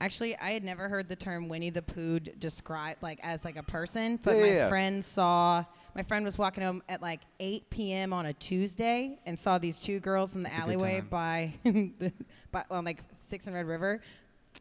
Actually, 0.00 0.36
I 0.38 0.50
had 0.50 0.62
never 0.62 0.88
heard 0.88 1.08
the 1.08 1.16
term 1.16 1.48
Winnie 1.48 1.70
the 1.70 1.82
Pooh 1.82 2.20
described 2.20 3.02
like 3.02 3.18
as 3.22 3.44
like 3.44 3.56
a 3.56 3.62
person, 3.62 4.18
but 4.22 4.36
Yeah, 4.36 4.40
my 4.42 4.48
yeah, 4.48 4.68
friend 4.68 5.04
saw 5.04 5.64
my 5.94 6.02
friend 6.02 6.24
was 6.24 6.36
walking 6.36 6.62
home 6.62 6.82
at 6.90 7.00
like 7.00 7.20
8 7.40 7.70
p.m. 7.70 8.12
on 8.12 8.26
a 8.26 8.34
Tuesday 8.34 9.18
and 9.24 9.38
saw 9.38 9.56
these 9.56 9.80
two 9.80 9.98
girls 9.98 10.34
in 10.34 10.42
the 10.42 10.50
That's 10.50 10.60
alleyway 10.60 11.00
by, 11.00 11.54
the, 11.64 12.12
by 12.52 12.64
on 12.70 12.84
like 12.84 13.02
Six 13.10 13.46
and 13.46 13.56
Red 13.56 13.66
River. 13.66 14.02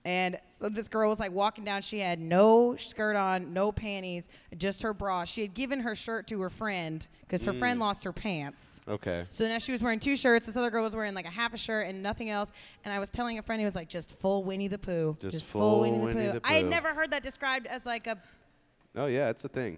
And 0.03 0.37
so 0.47 0.69
this 0.69 0.87
girl 0.87 1.09
was 1.09 1.19
like 1.19 1.31
walking 1.31 1.63
down. 1.63 1.81
She 1.81 1.99
had 1.99 2.19
no 2.19 2.75
skirt 2.75 3.15
on, 3.15 3.53
no 3.53 3.71
panties, 3.71 4.27
just 4.57 4.81
her 4.83 4.93
bra. 4.93 5.23
She 5.25 5.41
had 5.41 5.53
given 5.53 5.79
her 5.79 5.95
shirt 5.95 6.27
to 6.27 6.41
her 6.41 6.49
friend 6.49 7.07
because 7.21 7.45
her 7.45 7.53
Mm. 7.53 7.59
friend 7.59 7.79
lost 7.79 8.03
her 8.03 8.13
pants. 8.13 8.81
Okay. 8.87 9.25
So 9.29 9.47
now 9.47 9.57
she 9.57 9.71
was 9.71 9.81
wearing 9.81 9.99
two 9.99 10.15
shirts. 10.15 10.45
This 10.45 10.57
other 10.57 10.69
girl 10.69 10.83
was 10.83 10.95
wearing 10.95 11.13
like 11.13 11.25
a 11.25 11.31
half 11.31 11.53
a 11.53 11.57
shirt 11.57 11.87
and 11.87 12.03
nothing 12.03 12.29
else. 12.29 12.51
And 12.83 12.93
I 12.93 12.99
was 12.99 13.09
telling 13.09 13.37
a 13.39 13.41
friend, 13.41 13.59
he 13.59 13.65
was 13.65 13.75
like, 13.75 13.89
just 13.89 14.19
full 14.19 14.43
Winnie 14.43 14.67
the 14.67 14.77
Pooh. 14.77 15.17
Just 15.19 15.45
full, 15.45 15.61
full 15.61 15.79
Winnie, 15.81 15.97
the, 15.99 16.05
Winnie 16.05 16.31
Pooh. 16.33 16.39
the 16.39 16.41
I 16.43 16.53
had 16.53 16.65
never 16.67 16.93
heard 16.93 17.11
that 17.11 17.23
described 17.23 17.65
as 17.67 17.85
like 17.85 18.07
a 18.07 18.17
Oh 18.95 19.07
yeah, 19.07 19.29
it's 19.29 19.43
a 19.43 19.49
thing. 19.49 19.77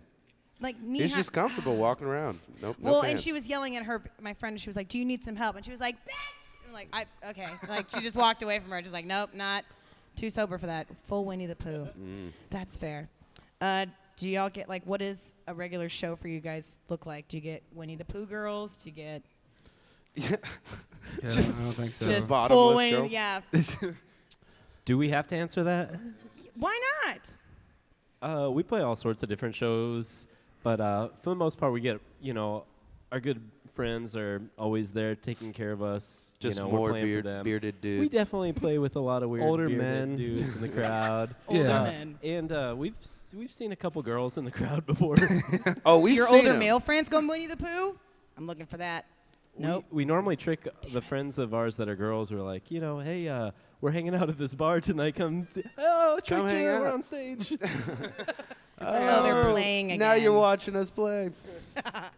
like 0.60 0.80
knee 0.82 0.99
He's 1.01 1.15
just 1.15 1.32
comfortable 1.32 1.75
walking 1.77 2.08
around. 2.08 2.39
Nope. 2.62 2.77
no 2.80 2.91
well, 2.91 2.99
and 3.01 3.08
pants. 3.10 3.23
she 3.23 3.34
was 3.34 3.47
yelling 3.47 3.75
at 3.77 3.84
her, 3.84 4.01
my 4.21 4.34
friend. 4.34 4.53
and 4.53 4.62
She 4.62 4.69
was 4.69 4.75
like, 4.75 4.89
"Do 4.89 4.97
you 4.99 5.06
need 5.06 5.23
some 5.23 5.36
help?" 5.36 5.56
And 5.56 5.63
she 5.65 5.71
was 5.71 5.80
like, 5.80 5.95
"Bitch!" 6.06 6.65
And 6.65 6.73
like, 6.73 6.89
I 6.93 7.06
okay. 7.30 7.47
Like 7.69 7.89
she 7.89 8.01
just 8.01 8.15
walked 8.17 8.43
away 8.43 8.60
from 8.60 8.71
her, 8.71 8.82
just 8.82 8.93
like, 8.93 9.06
"Nope, 9.06 9.32
not 9.34 9.63
too 10.17 10.30
sober 10.30 10.58
for 10.58 10.65
that." 10.67 10.88
Full 11.03 11.23
Winnie 11.25 11.45
the 11.45 11.56
Pooh. 11.56 11.88
Mm. 11.99 12.32
That's 12.49 12.75
fair. 12.77 13.08
Uh, 13.62 13.86
do 14.17 14.30
y'all 14.30 14.49
get 14.49 14.67
like 14.67 14.84
what 14.86 14.99
does 14.99 15.34
a 15.47 15.53
regular 15.53 15.88
show 15.89 16.15
for 16.15 16.27
you 16.27 16.39
guys 16.41 16.77
look 16.89 17.06
like? 17.06 17.27
Do 17.27 17.38
you 17.38 17.41
get 17.41 17.63
Winnie 17.73 17.95
the 17.95 18.06
Pooh 18.06 18.25
girls? 18.25 18.75
Do 18.75 18.89
you 18.89 18.95
get 18.95 19.21
Yeah. 20.15 20.36
Yeah, 21.23 21.30
Just- 21.30 21.62
I 21.62 21.63
don't 21.65 21.73
think 21.75 21.93
so. 21.93 22.06
just 22.08 22.27
bottomless 22.27 22.58
full 22.67 22.75
Winnie? 22.75 22.91
girls? 22.91 23.12
Yeah. 23.12 23.41
Do 24.86 24.97
we 24.97 25.10
have 25.10 25.27
to 25.27 25.36
answer 25.36 25.63
that? 25.63 25.95
Why 26.56 26.80
not? 27.06 27.36
Uh, 28.21 28.49
we 28.51 28.63
play 28.63 28.82
all 28.82 28.95
sorts 28.95 29.21
of 29.23 29.30
different 29.30 29.53
shows, 29.56 30.27
but 30.63 30.80
uh, 30.82 31.10
for 31.21 31.30
the 31.30 31.36
most 31.36 31.58
part, 31.60 31.71
we 31.71 31.82
get 31.82 31.99
you 32.21 32.34
know 32.34 32.63
our 33.12 33.19
good 33.19 33.39
friends 33.78 34.16
are 34.16 34.42
always 34.58 34.92
there 34.92 35.16
taking 35.16 35.54
care 35.54 35.72
of 35.72 35.82
us. 35.82 36.34
Just 36.40 36.58
you 36.58 36.63
know, 36.66 36.70
more 36.72 36.92
beard, 36.94 37.26
them. 37.26 37.44
bearded 37.46 37.80
dudes. 37.80 38.02
We 38.02 38.10
definitely 38.10 38.52
play 38.54 38.78
with 38.78 38.96
a 38.96 39.00
lot 39.00 39.24
of 39.24 39.30
weird 39.30 39.44
Older 39.46 39.70
men. 39.70 40.18
dudes 40.18 40.54
in 40.56 40.62
the 40.62 40.70
crowd. 40.82 41.34
Older 41.48 41.62
Yeah. 41.63 41.84
men. 41.84 42.20
And 42.24 42.52
uh, 42.52 42.76
we've 42.78 42.98
s- 43.02 43.34
we've 43.36 43.52
seen 43.52 43.72
a 43.72 43.76
couple 43.76 44.02
girls 44.02 44.38
in 44.38 44.44
the 44.46 44.52
crowd 44.52 44.86
before. 44.94 45.16
Oh, 45.86 46.00
we've 46.00 46.16
Your 46.18 46.28
seen 46.28 46.40
older 46.42 46.54
'em. 46.54 46.60
male 46.60 46.80
friends 46.80 47.08
going 47.10 47.28
Winnie 47.28 47.48
the 47.48 47.56
Pooh? 47.58 47.98
I'm 48.38 48.46
looking 48.48 48.66
for 48.66 48.78
that. 48.78 49.06
Nope. 49.58 49.86
We, 49.90 49.98
we 49.98 50.06
normally 50.06 50.36
trick 50.36 50.68
the 50.94 51.02
friends 51.02 51.38
of 51.40 51.54
ours 51.54 51.78
that 51.78 51.88
are 51.90 51.96
girls. 51.96 52.32
We're 52.32 52.42
like, 52.42 52.70
you 52.70 52.80
know, 52.82 53.00
hey, 53.00 53.28
uh, 53.28 53.50
we're 53.82 53.92
hanging 53.92 54.13
out 54.13 54.30
at 54.30 54.38
this 54.38 54.54
bar 54.54 54.80
tonight. 54.82 55.16
Come, 55.16 55.46
see. 55.46 55.63
oh, 55.80 56.20
trick 56.24 56.40
Come 56.40 56.50
you, 56.50 56.63
we're 56.66 56.92
on 56.92 57.02
stage. 57.02 57.54
Oh, 58.80 59.24
they're 59.24 59.44
playing 59.46 59.88
again. 59.88 60.00
Now 60.00 60.13
you're 60.13 60.38
watching 60.38 60.76
us 60.76 60.92
play. 60.92 61.32
Aw, 61.84 62.12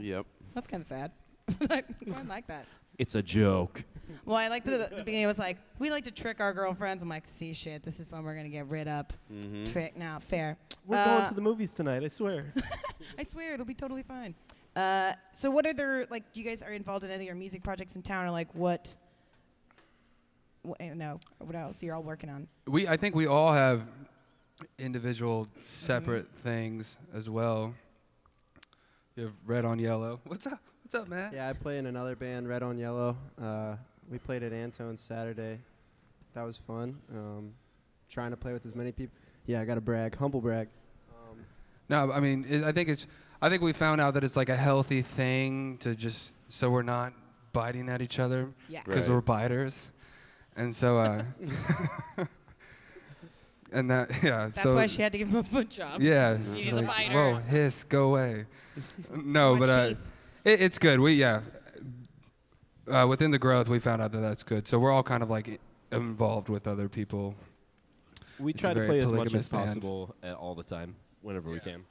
Yep. 0.00 0.26
That's 0.54 0.66
kind 0.68 0.82
of 0.82 0.86
sad. 0.86 1.10
I 1.70 1.82
like 2.28 2.46
that. 2.48 2.66
it's 2.98 3.14
a 3.14 3.22
joke. 3.22 3.84
Well, 4.24 4.36
I 4.36 4.48
like 4.48 4.64
the, 4.64 4.88
the 4.90 5.02
beginning. 5.04 5.22
It 5.22 5.26
was 5.26 5.38
like 5.38 5.56
we 5.78 5.90
like 5.90 6.04
to 6.04 6.10
trick 6.10 6.40
our 6.40 6.52
girlfriends. 6.52 7.02
I'm 7.02 7.08
like, 7.08 7.24
see, 7.26 7.52
shit, 7.52 7.82
this 7.84 8.00
is 8.00 8.10
when 8.12 8.24
we're 8.24 8.34
gonna 8.34 8.48
get 8.48 8.66
rid 8.68 8.88
up. 8.88 9.12
Mm-hmm. 9.32 9.64
Trick 9.72 9.96
now, 9.96 10.18
fair. 10.18 10.56
We're 10.86 10.96
Uh, 10.98 11.04
going 11.18 11.28
to 11.28 11.34
the 11.34 11.40
movies 11.40 11.72
tonight. 11.72 12.02
I 12.04 12.08
swear. 12.08 12.52
I 13.18 13.24
swear 13.24 13.54
it'll 13.54 13.66
be 13.66 13.74
totally 13.74 14.02
fine. 14.02 14.34
Uh, 14.76 15.12
so 15.32 15.50
what 15.50 15.66
are 15.66 15.70
other 15.70 16.06
like 16.10 16.32
do 16.32 16.40
you 16.40 16.48
guys 16.48 16.62
are 16.62 16.72
involved 16.72 17.04
in 17.04 17.10
any 17.10 17.24
of 17.24 17.26
your 17.26 17.34
music 17.36 17.62
projects 17.62 17.96
in 17.96 18.02
town 18.02 18.26
or 18.26 18.30
like 18.30 18.52
what? 18.54 18.92
what 20.62 20.80
no, 20.80 21.18
what 21.38 21.54
else 21.56 21.82
you're 21.82 21.94
all 21.94 22.02
working 22.02 22.30
on? 22.30 22.46
we 22.66 22.86
I 22.86 22.96
think 22.96 23.14
we 23.14 23.26
all 23.26 23.52
have 23.52 23.82
individual 24.78 25.48
separate 25.58 26.28
things 26.28 26.98
as 27.14 27.30
well. 27.30 27.74
You 29.20 29.26
have 29.26 29.34
red 29.44 29.66
on 29.66 29.78
yellow. 29.78 30.18
What's 30.26 30.46
up? 30.46 30.58
What's 30.82 30.94
up, 30.94 31.06
man? 31.06 31.30
Yeah, 31.34 31.50
I 31.50 31.52
play 31.52 31.76
in 31.76 31.84
another 31.84 32.16
band, 32.16 32.48
Red 32.48 32.62
on 32.62 32.78
Yellow. 32.78 33.18
Uh, 33.38 33.76
we 34.10 34.16
played 34.16 34.42
at 34.42 34.54
Antone's 34.54 35.02
Saturday. 35.02 35.58
That 36.32 36.44
was 36.44 36.56
fun. 36.56 36.96
Um, 37.14 37.52
trying 38.08 38.30
to 38.30 38.38
play 38.38 38.54
with 38.54 38.64
as 38.64 38.74
many 38.74 38.92
people. 38.92 39.14
Yeah, 39.44 39.60
I 39.60 39.66
got 39.66 39.74
to 39.74 39.82
brag, 39.82 40.16
humble 40.16 40.40
brag. 40.40 40.68
Um, 41.10 41.36
No, 41.90 42.10
I 42.10 42.18
mean 42.20 42.46
it, 42.48 42.64
I 42.64 42.72
think 42.72 42.88
it's 42.88 43.06
I 43.42 43.50
think 43.50 43.62
we 43.62 43.74
found 43.74 44.00
out 44.00 44.14
that 44.14 44.24
it's 44.24 44.36
like 44.36 44.48
a 44.48 44.56
healthy 44.56 45.02
thing 45.02 45.76
to 45.78 45.94
just 45.94 46.32
so 46.48 46.70
we're 46.70 46.80
not 46.80 47.12
biting 47.52 47.90
at 47.90 48.00
each 48.00 48.18
other 48.18 48.48
Yeah. 48.70 48.80
because 48.86 49.06
Right. 49.06 49.14
we're 49.16 49.20
biters, 49.20 49.92
and 50.56 50.74
so 50.74 50.96
uh, 50.96 51.24
and 53.72 53.90
that 53.90 54.10
yeah. 54.22 54.46
That's 54.46 54.62
so 54.62 54.74
why 54.74 54.86
she 54.86 55.02
had 55.02 55.12
to 55.12 55.18
give 55.18 55.28
him 55.28 55.36
a 55.36 55.44
foot 55.44 55.70
job. 55.70 56.00
Yeah. 56.00 56.36
She's 56.36 56.48
it's 56.48 56.72
a 56.72 56.76
like, 56.76 56.86
biter. 56.86 57.14
Whoa, 57.14 57.34
hiss, 57.48 57.84
go 57.84 58.10
away. 58.10 58.46
no, 59.14 59.56
but 59.56 59.70
uh, 59.70 59.94
it, 60.44 60.60
it's 60.62 60.78
good. 60.78 61.00
We 61.00 61.12
yeah. 61.14 61.42
Uh, 62.88 63.06
within 63.08 63.30
the 63.30 63.38
growth, 63.38 63.68
we 63.68 63.78
found 63.78 64.02
out 64.02 64.10
that 64.12 64.18
that's 64.18 64.42
good. 64.42 64.66
So 64.66 64.78
we're 64.78 64.90
all 64.90 65.02
kind 65.04 65.22
of 65.22 65.30
like 65.30 65.60
involved 65.92 66.48
with 66.48 66.66
other 66.66 66.88
people. 66.88 67.34
We 68.38 68.52
It's 68.52 68.60
try 68.60 68.74
to 68.74 68.86
play 68.86 68.98
as 68.98 69.12
much 69.12 69.34
as 69.34 69.48
band. 69.48 69.66
possible 69.66 70.14
at 70.22 70.34
all 70.34 70.54
the 70.54 70.62
time, 70.62 70.96
whenever 71.22 71.50
we 71.50 71.60
can. 71.60 71.84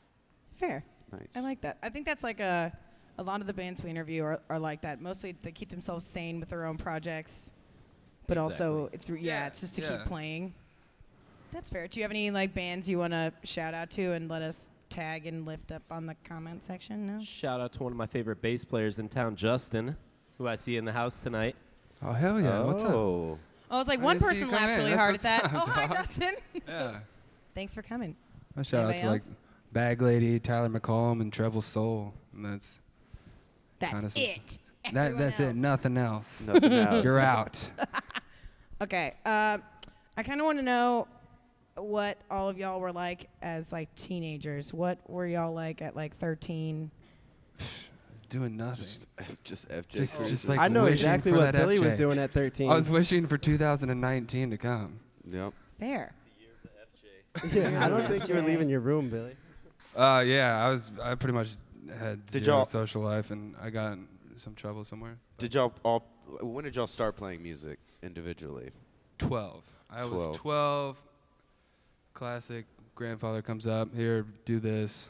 Fair. 0.56 0.84
Nice. 1.12 1.28
I 1.36 1.40
like 1.42 1.62
that. 1.62 1.78
I 1.82 1.90
think 1.90 2.06
that's 2.06 2.24
like 2.24 2.40
a 2.40 2.72
a 3.18 3.24
lot 3.24 3.42
of 3.42 3.48
the 3.48 3.54
bands 3.54 3.84
we 3.84 3.90
interview 3.90 4.24
are, 4.24 4.40
are 4.50 4.60
like 4.60 4.82
that. 4.82 5.02
Mostly 5.02 5.36
they 5.42 5.52
keep 5.52 5.70
themselves 5.70 6.06
sane 6.06 6.40
with 6.40 6.50
their 6.50 6.66
own 6.66 6.78
projects, 6.78 7.54
but 8.28 8.38
also 8.38 8.90
it's 8.94 9.10
re- 9.10 9.20
yeah, 9.22 9.42
Yeah, 9.42 9.48
it's 9.48 9.60
just 9.62 9.76
to 9.76 9.82
yeah. 9.82 9.90
keep 9.98 10.06
playing. 10.06 10.54
That's 11.52 11.70
fair. 11.70 11.88
Do 11.88 12.00
you 12.00 12.04
have 12.04 12.12
any 12.12 12.32
like 12.32 12.54
bands 12.54 12.90
you 12.90 13.00
want 13.00 13.14
to 13.14 13.34
shout 13.44 13.74
out 13.74 13.90
to 13.92 14.12
and 14.14 14.30
let 14.30 14.42
us 14.42 14.70
tag 14.90 15.26
and 15.28 15.46
lift 15.46 15.72
up 15.72 15.84
on 15.92 16.06
the 16.06 16.16
comment 16.24 16.64
section? 16.64 17.06
No. 17.06 17.24
Shout 17.24 17.60
out 17.60 17.74
to 17.74 17.84
one 17.84 17.92
of 17.92 17.98
my 17.98 18.06
favorite 18.08 18.42
bass 18.42 18.64
players 18.66 19.00
in 19.00 19.10
town, 19.10 19.36
Justin, 19.36 19.96
who 20.38 20.48
I 20.48 20.56
see 20.56 20.78
in 20.78 20.86
the 20.86 20.92
house 20.92 21.20
tonight. 21.20 21.56
Oh 22.02 22.14
hell 22.14 22.40
yeah! 22.40 22.62
What's 22.62 22.84
up? 22.84 22.92
Oh. 22.92 23.38
I 23.72 23.78
was 23.78 23.88
like 23.88 24.00
I 24.00 24.04
one 24.04 24.18
didn't 24.18 24.34
see 24.34 24.40
you 24.40 24.46
person 24.48 24.58
come 24.58 24.68
laughed 24.68 24.72
in. 24.72 24.78
really 24.78 24.90
That's 24.92 25.02
hard 25.02 25.16
at 25.16 25.22
that. 25.22 25.54
what's 25.54 25.66
Oh 25.66 25.70
hi 25.72 25.88
dog. 25.88 25.96
Justin. 25.98 26.36
Yeah. 26.68 27.00
Thanks 27.56 27.74
for 27.76 27.82
coming. 27.82 28.16
A 28.56 28.64
shout 28.64 28.82
out 28.86 28.90
Anybody 28.92 29.02
to 29.02 29.10
like 29.10 29.22
else? 29.22 29.32
Bag 29.74 30.02
Lady, 30.02 30.40
Tyler 30.40 30.70
McCollum, 30.70 31.22
and 31.22 31.32
Treble 31.34 31.62
Soul. 31.62 32.14
And 32.34 32.46
that's 32.46 32.80
That's 33.80 33.94
Kinda 33.94 34.10
some- 34.10 34.22
it. 34.22 34.58
that. 34.86 34.96
Everyone 34.98 35.18
That's 35.18 35.40
it. 35.40 35.56
Nothing 35.56 35.98
else. 35.98 36.48
Nothing 36.48 36.74
else. 36.74 37.04
You're 37.04 37.20
out. 37.20 37.68
Okay. 38.82 39.16
Uh, 39.26 39.58
I 40.16 40.24
kind 40.24 40.40
of 40.40 40.46
want 40.46 40.58
to 40.58 40.64
know 40.64 41.06
what 41.84 42.18
all 42.30 42.50
of 42.50 42.58
y'all 42.58 42.80
were 42.80 42.92
like 42.92 43.30
as 43.42 43.72
like 43.72 43.94
teenagers. 43.96 44.74
What 44.74 45.00
were 45.10 45.28
y'all 45.28 45.54
like 45.54 45.82
at 45.82 45.96
like 45.96 46.18
13? 46.18 46.92
Doing 48.30 48.58
nothing. 48.58 48.84
Just, 48.84 49.08
just 49.44 49.70
FJ. 49.70 49.90
Just- 49.90 50.16
cruising. 50.16 50.32
just 50.32 50.50
like 50.50 50.60
I 50.60 50.68
know 50.68 50.86
exactly 50.86 51.32
what 51.32 51.52
that 51.52 51.56
Billy 51.56 51.80
was 51.80 51.96
doing 51.96 52.20
at 52.20 52.32
13. 52.32 52.70
I 52.70 52.76
was 52.76 52.90
wishing 52.90 53.28
for 53.28 53.38
2019 53.38 54.52
to 54.52 54.58
come. 54.58 55.00
Yep. 55.30 55.54
There. 55.80 56.14
yeah, 57.52 57.86
I 57.86 57.90
don't 57.90 58.08
think 58.08 58.28
you 58.28 58.36
were 58.36 58.42
leaving 58.42 58.70
your 58.70 58.80
room, 58.80 59.10
Billy. 59.10 59.36
Uh, 59.96 60.24
yeah, 60.26 60.66
I 60.66 60.70
was. 60.70 60.92
I 61.02 61.16
pretty 61.16 61.34
much 61.34 61.56
had 62.00 62.26
Did 62.26 62.46
zero 62.46 62.64
social 62.64 63.02
life, 63.02 63.32
and 63.32 63.56
I 63.62 63.70
got 63.70 63.94
in 63.94 64.08
some 64.38 64.56
trouble 64.56 64.84
somewhere. 64.84 65.18
Did 65.38 65.54
y'all 65.54 65.74
all? 65.84 66.06
When 66.42 66.66
did 66.66 66.76
y'all 66.76 66.88
start 66.88 67.16
playing 67.16 67.42
music 67.44 67.80
individually? 68.02 68.72
12. 69.20 69.64
I 69.90 70.02
12. 70.04 70.28
was 70.28 70.38
12. 70.38 71.02
Classic. 72.20 72.66
Grandfather 72.96 73.42
comes 73.42 73.66
up 73.66 73.96
here, 73.96 74.26
do 74.44 74.60
this. 74.60 75.08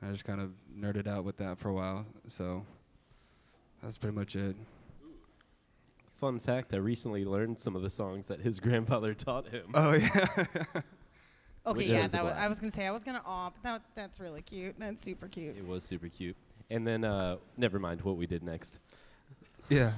And 0.00 0.08
I 0.08 0.12
just 0.12 0.24
kind 0.24 0.40
of 0.40 0.52
nerded 0.72 1.08
out 1.08 1.24
with 1.24 1.36
that 1.38 1.58
for 1.58 1.68
a 1.68 1.72
while. 1.72 2.06
So 2.28 2.64
that's 3.82 3.98
pretty 3.98 4.14
much 4.16 4.36
it. 4.36 4.54
Fun 6.20 6.38
fact: 6.38 6.72
I 6.72 6.76
recently 6.76 7.24
learned 7.24 7.58
some 7.58 7.74
of 7.74 7.82
the 7.82 7.90
songs 7.90 8.28
that 8.28 8.40
his 8.40 8.60
grandfather 8.60 9.14
taught 9.14 9.48
him. 9.48 9.64
Oh 9.74 9.94
yeah. 9.94 10.26
Okay, 11.66 11.78
Which 11.78 11.88
yeah, 11.88 12.04
is 12.04 12.06
a 12.06 12.08
that 12.12 12.24
was, 12.24 12.32
I 12.34 12.48
was 12.48 12.58
gonna 12.60 12.70
say 12.70 12.86
I 12.86 12.92
was 12.92 13.04
gonna 13.04 13.20
aw, 13.26 13.50
but 13.50 13.62
that, 13.62 13.82
that's 13.94 14.20
really 14.20 14.40
cute. 14.40 14.76
That's 14.78 15.04
super 15.04 15.26
cute. 15.28 15.54
It 15.54 15.66
was 15.66 15.82
super 15.84 16.08
cute. 16.08 16.36
And 16.70 16.86
then, 16.86 17.04
uh, 17.04 17.36
never 17.58 17.78
mind 17.78 18.00
what 18.02 18.16
we 18.16 18.26
did 18.26 18.42
next. 18.42 18.78
yeah. 19.68 19.92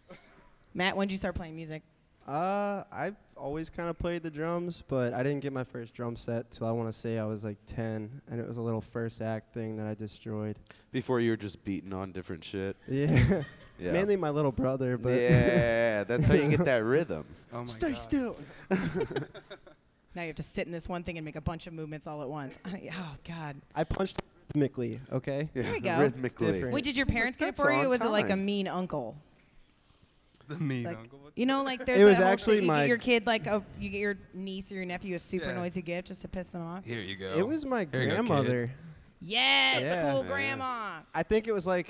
Matt, 0.74 0.94
when 0.94 1.08
did 1.08 1.12
you 1.12 1.18
start 1.18 1.36
playing 1.36 1.56
music? 1.56 1.82
Uh, 2.28 2.82
I've 2.92 3.16
always 3.36 3.70
kind 3.70 3.88
of 3.88 3.98
played 3.98 4.22
the 4.22 4.30
drums, 4.30 4.82
but 4.88 5.12
I 5.14 5.22
didn't 5.22 5.40
get 5.40 5.52
my 5.52 5.64
first 5.64 5.94
drum 5.94 6.16
set 6.16 6.50
till 6.50 6.66
I 6.66 6.70
want 6.70 6.92
to 6.92 6.98
say 6.98 7.18
I 7.18 7.24
was 7.24 7.44
like 7.44 7.58
10, 7.66 8.22
and 8.30 8.40
it 8.40 8.46
was 8.46 8.56
a 8.56 8.62
little 8.62 8.80
first 8.80 9.20
act 9.22 9.52
thing 9.54 9.76
that 9.76 9.86
I 9.86 9.94
destroyed. 9.94 10.56
Before 10.92 11.20
you 11.20 11.30
were 11.30 11.36
just 11.36 11.64
beating 11.64 11.92
on 11.92 12.12
different 12.12 12.44
shit. 12.44 12.76
Yeah, 12.88 13.42
Yeah. 13.78 13.90
mainly 13.92 14.16
my 14.16 14.30
little 14.30 14.52
brother, 14.52 14.96
but 14.96 15.20
yeah, 15.20 16.04
that's 16.04 16.26
how 16.26 16.34
you 16.34 16.48
get 16.48 16.64
that 16.64 16.84
rhythm. 16.84 17.24
Oh 17.52 17.60
my 17.62 17.66
stay 17.66 17.88
God. 17.90 17.98
still. 17.98 18.36
Now 20.14 20.22
you 20.22 20.28
have 20.28 20.36
to 20.36 20.44
sit 20.44 20.66
in 20.66 20.72
this 20.72 20.88
one 20.88 21.02
thing 21.02 21.18
and 21.18 21.24
make 21.24 21.34
a 21.34 21.40
bunch 21.40 21.66
of 21.66 21.72
movements 21.72 22.06
all 22.06 22.22
at 22.22 22.28
once. 22.28 22.56
I- 22.64 22.88
oh 22.92 23.16
God. 23.26 23.56
I 23.74 23.82
punched 23.82 24.22
rhythmically. 24.54 25.00
Okay. 25.12 25.48
Yeah, 25.54 25.62
There 25.62 25.74
you 25.74 25.80
go. 25.80 26.00
Rhythmically. 26.00 26.52
Different. 26.52 26.72
Wait, 26.74 26.84
did 26.84 26.96
your 26.96 27.06
parents 27.06 27.36
get 27.36 27.48
it 27.48 27.56
for 27.56 27.72
you, 27.72 27.78
on 27.80 27.86
or 27.86 27.88
was 27.88 28.00
it 28.02 28.10
like 28.10 28.30
a 28.30 28.36
mean 28.36 28.68
uncle? 28.68 29.16
The 30.48 30.58
mean 30.58 30.84
Like, 30.84 30.98
uncle. 30.98 31.20
You 31.36 31.46
know, 31.46 31.62
like 31.64 31.84
there's 31.86 32.00
It 32.00 32.04
was 32.04 32.20
actually 32.20 32.56
thing, 32.56 32.64
you 32.64 32.68
my- 32.68 32.80
get 32.80 32.88
your 32.88 32.98
kid 32.98 33.26
like 33.26 33.46
a 33.46 33.62
you 33.80 33.88
get 33.90 33.98
your 34.00 34.16
niece 34.34 34.70
or 34.70 34.76
your 34.76 34.84
nephew 34.84 35.14
a 35.14 35.18
super 35.18 35.46
Yeah. 35.46 35.54
noisy 35.56 35.82
gift 35.82 36.08
just 36.08 36.22
to 36.22 36.28
piss 36.28 36.48
them 36.48 36.62
off. 36.62 36.84
Here 36.84 37.00
you 37.00 37.16
go. 37.16 37.26
It 37.36 37.46
was 37.46 37.64
my 37.64 37.86
Here 37.90 38.02
you 38.02 38.08
go, 38.08 38.14
grandmother. 38.14 38.70
Yes, 39.20 39.80
Yeah. 39.82 40.10
cool 40.12 40.22
Yeah. 40.24 40.28
grandma. 40.30 41.00
I 41.14 41.22
think 41.22 41.48
it 41.48 41.52
was 41.52 41.66
like 41.66 41.88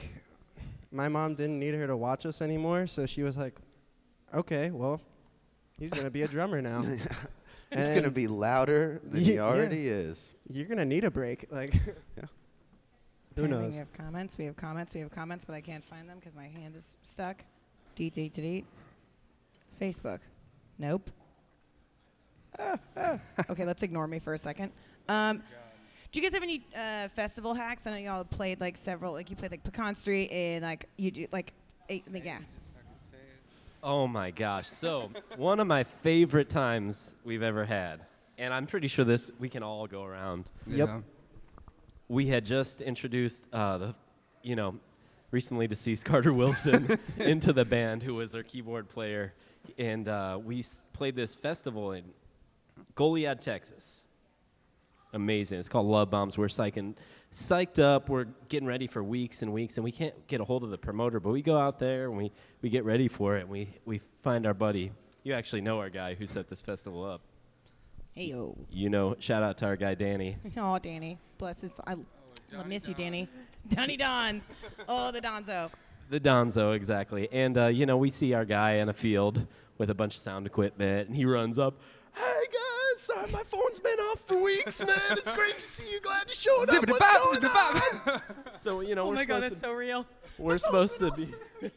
my 0.92 1.08
mom 1.08 1.34
didn't 1.34 1.58
need 1.58 1.74
her 1.74 1.86
to 1.88 1.96
watch 1.96 2.24
us 2.26 2.40
anymore, 2.40 2.86
so 2.86 3.04
she 3.06 3.22
was 3.24 3.36
like, 3.36 3.54
"Okay, 4.32 4.70
well, 4.70 5.00
he's 5.78 5.90
gonna 5.90 6.10
be 6.10 6.22
a 6.22 6.28
drummer 6.28 6.62
now. 6.62 6.82
It's 7.72 7.90
gonna 7.90 8.10
be 8.12 8.28
louder 8.28 9.00
than 9.04 9.20
Ye- 9.20 9.26
he 9.26 9.34
yeah. 9.34 9.40
already 9.40 9.88
is. 9.88 10.32
You're 10.48 10.66
gonna 10.66 10.84
need 10.84 11.02
a 11.02 11.10
break." 11.10 11.46
Like, 11.50 11.74
Yeah. 12.16 12.26
who 13.34 13.48
knows? 13.48 13.72
We 13.72 13.78
have 13.80 13.92
comments. 13.92 14.38
We 14.38 14.44
have 14.44 14.54
comments. 14.56 14.94
We 14.94 15.00
have 15.00 15.10
comments, 15.10 15.44
but 15.44 15.56
I 15.56 15.60
can't 15.60 15.84
find 15.84 16.08
them 16.08 16.18
because 16.20 16.36
my 16.36 16.46
hand 16.46 16.76
is 16.76 16.96
stuck. 17.02 17.42
Deet 17.94 18.14
deet 18.14 18.32
deet. 18.32 18.66
Facebook. 19.80 20.20
Nope. 20.78 21.10
Ah, 22.58 22.78
ah. 22.96 23.18
okay, 23.50 23.64
let's 23.64 23.82
ignore 23.82 24.06
me 24.06 24.18
for 24.18 24.34
a 24.34 24.38
second. 24.38 24.72
Um, 25.08 25.42
do 26.12 26.20
you 26.20 26.26
guys 26.26 26.34
have 26.34 26.42
any 26.42 26.64
uh, 26.76 27.08
festival 27.08 27.54
hacks? 27.54 27.86
I 27.86 27.90
know 27.90 27.96
y'all 27.96 28.24
played 28.24 28.60
like 28.60 28.76
several. 28.76 29.12
Like 29.12 29.30
you 29.30 29.36
played 29.36 29.50
like 29.50 29.64
Pecan 29.64 29.94
Street 29.94 30.30
and 30.30 30.62
like 30.62 30.88
you 30.96 31.10
do 31.10 31.26
like, 31.32 31.52
eight, 31.88 32.04
like 32.12 32.24
yeah. 32.24 32.38
Oh 33.82 34.06
my 34.06 34.30
gosh. 34.30 34.68
So, 34.68 35.10
one 35.36 35.60
of 35.60 35.66
my 35.66 35.84
favorite 35.84 36.48
times 36.48 37.16
we've 37.22 37.42
ever 37.42 37.66
had, 37.66 38.00
and 38.38 38.54
I'm 38.54 38.66
pretty 38.66 38.88
sure 38.88 39.04
this 39.04 39.30
we 39.38 39.48
can 39.48 39.62
all 39.62 39.86
go 39.86 40.04
around. 40.04 40.50
Yep. 40.66 40.88
Yeah. 40.88 41.00
We 42.08 42.28
had 42.28 42.46
just 42.46 42.80
introduced 42.80 43.44
uh, 43.52 43.78
the, 43.78 43.94
you 44.42 44.56
know, 44.56 44.76
recently 45.34 45.66
deceased 45.66 46.04
Carter 46.10 46.32
Wilson 46.32 46.96
into 47.18 47.52
the 47.52 47.64
band, 47.64 48.04
who 48.04 48.14
was 48.14 48.34
our 48.36 48.44
keyboard 48.44 48.88
player, 48.88 49.34
and 49.76 50.08
uh, 50.08 50.38
we 50.42 50.60
s- 50.60 50.80
played 50.92 51.16
this 51.16 51.34
festival 51.34 51.90
in 51.92 52.04
Goliad, 52.94 53.40
Texas. 53.40 54.06
Amazing. 55.12 55.58
It's 55.60 55.68
called 55.68 55.86
Love 55.86 56.10
Bombs. 56.10 56.38
We're 56.38 56.46
psyching, 56.46 56.94
psyched 57.32 57.80
up. 57.80 58.08
We're 58.08 58.26
getting 58.48 58.66
ready 58.68 58.86
for 58.86 59.02
weeks 59.02 59.42
and 59.42 59.52
weeks, 59.52 59.76
and 59.76 59.84
we 59.84 59.92
can't 59.92 60.26
get 60.28 60.40
a 60.40 60.44
hold 60.44 60.62
of 60.64 60.70
the 60.70 60.78
promoter. 60.78 61.20
But 61.20 61.30
we 61.30 61.42
go 61.42 61.58
out 61.58 61.78
there 61.78 62.04
and 62.08 62.16
we, 62.16 62.32
we 62.62 62.68
get 62.68 62.84
ready 62.84 63.06
for 63.08 63.36
it. 63.36 63.42
And 63.42 63.48
we 63.50 63.68
we 63.84 64.00
find 64.22 64.44
our 64.46 64.54
buddy. 64.54 64.90
You 65.22 65.34
actually 65.34 65.60
know 65.62 65.78
our 65.78 65.88
guy 65.90 66.14
who 66.14 66.26
set 66.26 66.48
this 66.48 66.60
festival 66.60 67.04
up. 67.04 67.20
Hey 68.14 68.26
yo. 68.26 68.56
You 68.70 68.90
know, 68.90 69.14
shout 69.20 69.42
out 69.44 69.56
to 69.58 69.66
our 69.66 69.76
guy 69.76 69.94
Danny. 69.94 70.36
Oh, 70.56 70.78
Danny. 70.80 71.18
Bless 71.38 71.60
his. 71.60 71.80
I, 71.86 71.94
I 72.56 72.62
miss 72.64 72.88
you, 72.88 72.94
Danny. 72.94 73.28
Donny 73.68 73.96
Dons. 73.96 74.48
Oh, 74.88 75.10
the 75.10 75.20
Donzo. 75.20 75.70
The 76.10 76.20
Donzo, 76.20 76.74
exactly. 76.74 77.28
And, 77.32 77.56
uh, 77.56 77.66
you 77.66 77.86
know, 77.86 77.96
we 77.96 78.10
see 78.10 78.34
our 78.34 78.44
guy 78.44 78.72
in 78.74 78.88
a 78.88 78.92
field 78.92 79.46
with 79.78 79.90
a 79.90 79.94
bunch 79.94 80.14
of 80.16 80.20
sound 80.22 80.46
equipment, 80.46 81.08
and 81.08 81.16
he 81.16 81.24
runs 81.24 81.58
up. 81.58 81.80
Hey, 82.14 82.22
guys, 82.22 83.00
sorry, 83.00 83.26
my 83.32 83.42
phone's 83.42 83.80
been 83.80 83.98
off 83.98 84.20
for 84.26 84.40
weeks, 84.42 84.84
man. 84.86 84.96
It's 85.12 85.30
great 85.32 85.54
to 85.54 85.60
see 85.60 85.90
you. 85.92 86.00
Glad 86.00 86.28
you 86.28 86.34
showed 86.34 86.68
up. 86.68 86.88
What's 86.88 87.04
Zippity-bop, 87.06 87.22
going 87.22 87.40
zippity-bop. 87.40 88.06
on? 88.52 88.58
So, 88.58 88.80
you 88.82 88.94
know, 88.94 89.04
Oh 89.06 89.08
we're 89.08 89.14
my 89.16 89.24
God, 89.24 89.42
supposed 89.42 89.42
that's 89.54 89.60
to, 89.62 89.66
so 89.66 89.72
real. 89.72 90.06
we're 90.38 90.58
supposed 90.68 91.00
to 91.00 91.10
be 91.12 91.28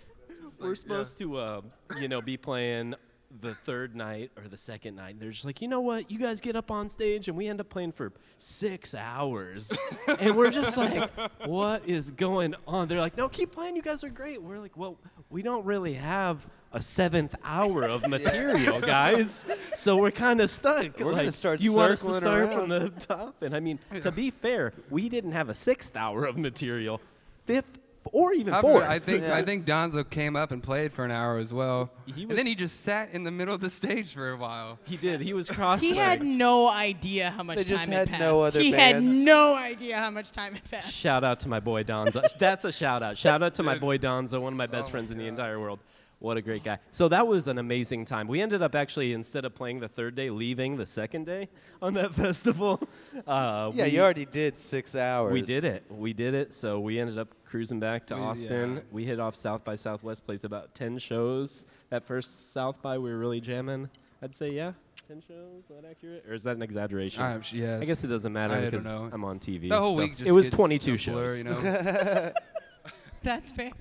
we're 0.60 0.74
supposed 0.74 1.18
to 1.18 1.36
uh, 1.38 1.60
you 2.00 2.06
know 2.08 2.20
be 2.20 2.36
playing 2.36 2.94
the 3.40 3.54
third 3.54 3.94
night 3.94 4.32
or 4.36 4.48
the 4.48 4.56
second 4.56 4.96
night 4.96 5.10
and 5.10 5.20
they're 5.20 5.30
just 5.30 5.44
like 5.44 5.62
you 5.62 5.68
know 5.68 5.80
what? 5.80 6.10
You 6.10 6.18
guys 6.18 6.40
get 6.40 6.56
up 6.56 6.70
on 6.70 6.88
stage 6.90 7.28
and 7.28 7.36
we 7.36 7.46
end 7.46 7.60
up 7.60 7.68
playing 7.68 7.92
for 7.92 8.12
six 8.38 8.94
hours. 8.94 9.72
And 10.18 10.36
we're 10.36 10.50
just 10.50 10.76
like 10.76 11.10
what 11.46 11.86
is 11.86 12.10
going 12.10 12.54
on? 12.66 12.88
They're 12.88 12.98
like 12.98 13.16
no 13.16 13.28
keep 13.28 13.52
playing. 13.52 13.76
You 13.76 13.82
guys 13.82 14.02
are 14.02 14.08
great. 14.10 14.42
We're 14.42 14.58
like 14.58 14.76
well 14.76 14.98
we 15.30 15.42
don't 15.42 15.64
really 15.64 15.94
have 15.94 16.44
a 16.72 16.82
seventh 16.82 17.34
hour 17.44 17.84
of 17.84 18.08
material 18.16 18.80
guys. 18.80 19.44
So 19.76 19.96
we're 19.96 20.10
kind 20.10 20.40
of 20.40 20.50
stuck. 20.50 20.98
We're 20.98 21.12
like 21.12 21.22
gonna 21.22 21.32
start 21.32 21.60
you 21.60 21.72
want 21.72 21.92
us 21.92 22.02
to 22.02 22.12
start 22.14 22.52
from 22.52 22.72
around. 22.72 22.94
the 22.96 23.06
top? 23.06 23.42
And 23.42 23.54
i 23.54 23.60
mean 23.60 23.78
to 24.02 24.10
be 24.10 24.30
fair 24.30 24.72
we 24.90 25.08
didn't 25.08 25.32
have 25.32 25.48
a 25.48 25.54
sixth 25.54 25.96
hour 25.96 26.24
of 26.24 26.36
material. 26.36 27.00
Fifth 27.46 27.78
or 28.12 28.32
even 28.32 28.54
I, 28.54 28.60
fourth 28.60 28.84
I 28.88 28.98
think 28.98 29.22
Yeah. 29.24 29.34
I 29.36 29.42
think 29.42 29.66
Donzo 29.66 30.08
came 30.08 30.34
up 30.34 30.50
and 30.52 30.62
played 30.62 30.92
for 30.92 31.04
an 31.04 31.10
hour 31.10 31.38
as 31.38 31.52
well, 31.52 31.90
He 32.06 32.22
and 32.22 32.28
was- 32.30 32.36
then 32.36 32.46
he 32.46 32.54
just 32.54 32.80
sat 32.82 33.10
in 33.12 33.24
the 33.24 33.30
middle 33.30 33.54
of 33.54 33.60
the 33.60 33.70
stage 33.70 34.14
for 34.14 34.30
a 34.30 34.36
while. 34.36 34.78
He 34.84 34.96
did. 34.96 35.20
He 35.20 35.32
was 35.32 35.48
cross. 35.48 35.80
He 35.80 35.94
had 35.96 36.22
no 36.24 36.68
idea 36.70 37.30
how 37.30 37.42
much 37.42 37.58
They 37.58 37.64
just 37.64 37.84
time 37.84 37.92
had 37.92 38.08
had 38.08 38.08
passed. 38.08 38.20
no 38.20 38.40
other 38.42 38.60
he 38.60 38.72
had 38.72 39.02
no 39.02 39.54
idea 39.54 39.98
how 39.98 40.10
much 40.10 40.32
time 40.32 40.54
had 40.54 40.70
passed. 40.70 40.92
Shout 40.94 41.24
out 41.24 41.40
to 41.40 41.48
my 41.48 41.60
boy 41.60 41.84
Donzo. 41.84 42.22
That's 42.38 42.64
a 42.64 42.72
shout 42.72 43.02
out. 43.02 43.18
Shout 43.18 43.42
out 43.42 43.54
to 43.56 43.62
my 43.62 43.78
boy 43.86 43.98
Donzo, 43.98 44.40
one 44.40 44.52
of 44.54 44.56
my 44.56 44.66
best 44.66 44.84
Oh 44.84 44.86
my 44.88 44.90
friends 44.92 45.10
in 45.10 45.18
the 45.18 45.26
entire 45.26 45.60
world. 45.60 45.78
What 46.20 46.36
a 46.36 46.42
great 46.42 46.62
guy. 46.62 46.78
So 46.92 47.08
that 47.08 47.26
was 47.26 47.48
an 47.48 47.56
amazing 47.58 48.04
time. 48.04 48.28
We 48.28 48.40
ended 48.42 48.60
up 48.60 48.74
actually, 48.74 49.14
instead 49.14 49.44
of 49.46 49.54
playing 49.54 49.80
the 49.80 49.88
third 49.88 50.14
day, 50.14 50.28
leaving 50.30 50.76
the 50.76 50.86
second 50.86 51.24
day 51.24 51.48
on 51.82 51.94
that 51.94 52.12
festival. 52.24 52.78
Uh, 53.26 53.72
Yeah, 53.74 53.84
we, 53.86 53.90
you 53.92 54.00
already 54.02 54.26
did 54.26 54.58
six 54.58 54.94
hours. 54.94 55.32
We 55.32 55.40
did 55.40 55.64
it. 55.64 55.82
We 55.88 56.12
did 56.12 56.34
it. 56.34 56.52
So 56.52 56.78
we 56.78 57.00
ended 57.00 57.18
up 57.18 57.28
cruising 57.46 57.80
back 57.80 58.06
to 58.08 58.16
We- 58.16 58.20
Austin. 58.20 58.74
yeah. 58.76 58.80
We 58.92 59.04
hit 59.06 59.18
off 59.18 59.34
South 59.34 59.64
by 59.64 59.76
Southwest, 59.76 60.26
plays 60.26 60.44
about 60.44 60.74
10 60.74 60.98
shows. 60.98 61.64
That 61.88 62.04
first 62.06 62.52
South 62.52 62.80
by, 62.82 62.98
we 62.98 63.10
were 63.10 63.18
really 63.18 63.40
jamming. 63.40 63.88
I'd 64.22 64.34
say, 64.34 64.50
yeah, 64.50 64.72
10 65.08 65.22
shows. 65.26 65.62
Is 65.64 65.68
that 65.70 65.88
accurate? 65.90 66.24
Or 66.28 66.34
is 66.34 66.42
that 66.42 66.54
an 66.54 66.60
exaggeration? 66.62 67.22
I'm 67.22 67.42
yes. 67.52 67.80
I 67.80 67.84
guess 67.86 68.04
it 68.04 68.08
doesn't 68.08 68.32
matter 68.34 68.52
I 68.54 68.68
because. 68.68 68.84
I'm 68.86 69.24
on 69.24 69.38
TV. 69.38 69.70
the 69.70 69.78
whole 69.78 69.96
so 69.96 70.02
week 70.02 70.16
just 70.18 70.28
it 70.28 70.32
was 70.32 70.44
gets 70.46 70.56
22 70.56 70.94
a 70.94 70.98
shows. 70.98 71.14
blur, 71.14 71.34
you 71.36 71.44
know. 71.44 72.32
That's 73.22 73.52
fair. 73.52 73.72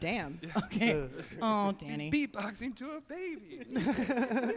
Damn. 0.00 0.40
Okay. 0.64 1.04
Oh, 1.42 1.74
He's 1.78 1.88
Danny. 1.88 2.10
beatboxing 2.10 2.74
to 2.76 2.92
a 2.92 3.00
baby. 3.02 3.66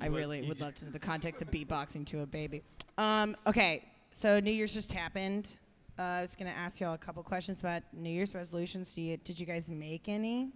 I 0.00 0.06
really 0.06 0.42
would 0.46 0.60
love 0.60 0.74
to 0.76 0.84
know 0.86 0.90
the 0.92 0.98
context 0.98 1.42
of 1.42 1.50
beatboxing 1.50 2.06
to 2.06 2.20
a 2.22 2.26
baby. 2.26 2.62
Um, 2.96 3.36
okay, 3.46 3.84
so 4.10 4.38
New 4.38 4.52
Year's 4.52 4.72
just 4.72 4.92
happened. 4.92 5.56
Uh, 5.98 6.02
I 6.02 6.20
was 6.22 6.36
gonna 6.36 6.50
ask 6.50 6.80
y'all 6.80 6.94
a 6.94 6.98
couple 6.98 7.22
questions 7.24 7.60
about 7.60 7.82
New 7.92 8.10
Year's 8.10 8.34
resolutions. 8.34 8.92
Do 8.92 9.02
you, 9.02 9.16
did 9.16 9.40
you 9.40 9.46
guys 9.46 9.68
make 9.68 10.08
any? 10.08 10.50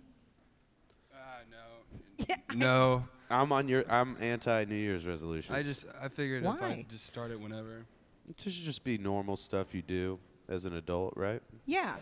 Uh, 1.12 1.16
no. 1.50 2.35
no. 2.54 3.04
I'm 3.28 3.50
on 3.50 3.66
your. 3.66 3.85
I'm 3.88 4.16
anti 4.20 4.64
New 4.64 4.76
Year's 4.76 5.04
resolutions. 5.04 5.56
I 5.56 5.62
just 5.62 5.87
I 6.00 6.08
figured 6.08 6.44
if 6.44 6.48
Why? 6.48 6.58
I 6.61 6.87
just 6.88 7.06
start 7.06 7.30
it 7.30 7.40
whenever. 7.40 7.85
it 8.28 8.40
should 8.40 8.52
just 8.52 8.85
be 8.85 8.98
normal 8.98 9.37
stuff 9.37 9.74
you 9.74 9.82
do 9.82 10.18
as 10.48 10.64
an 10.66 10.74
adult, 10.74 11.14
right? 11.16 11.42
Yeah, 11.66 11.96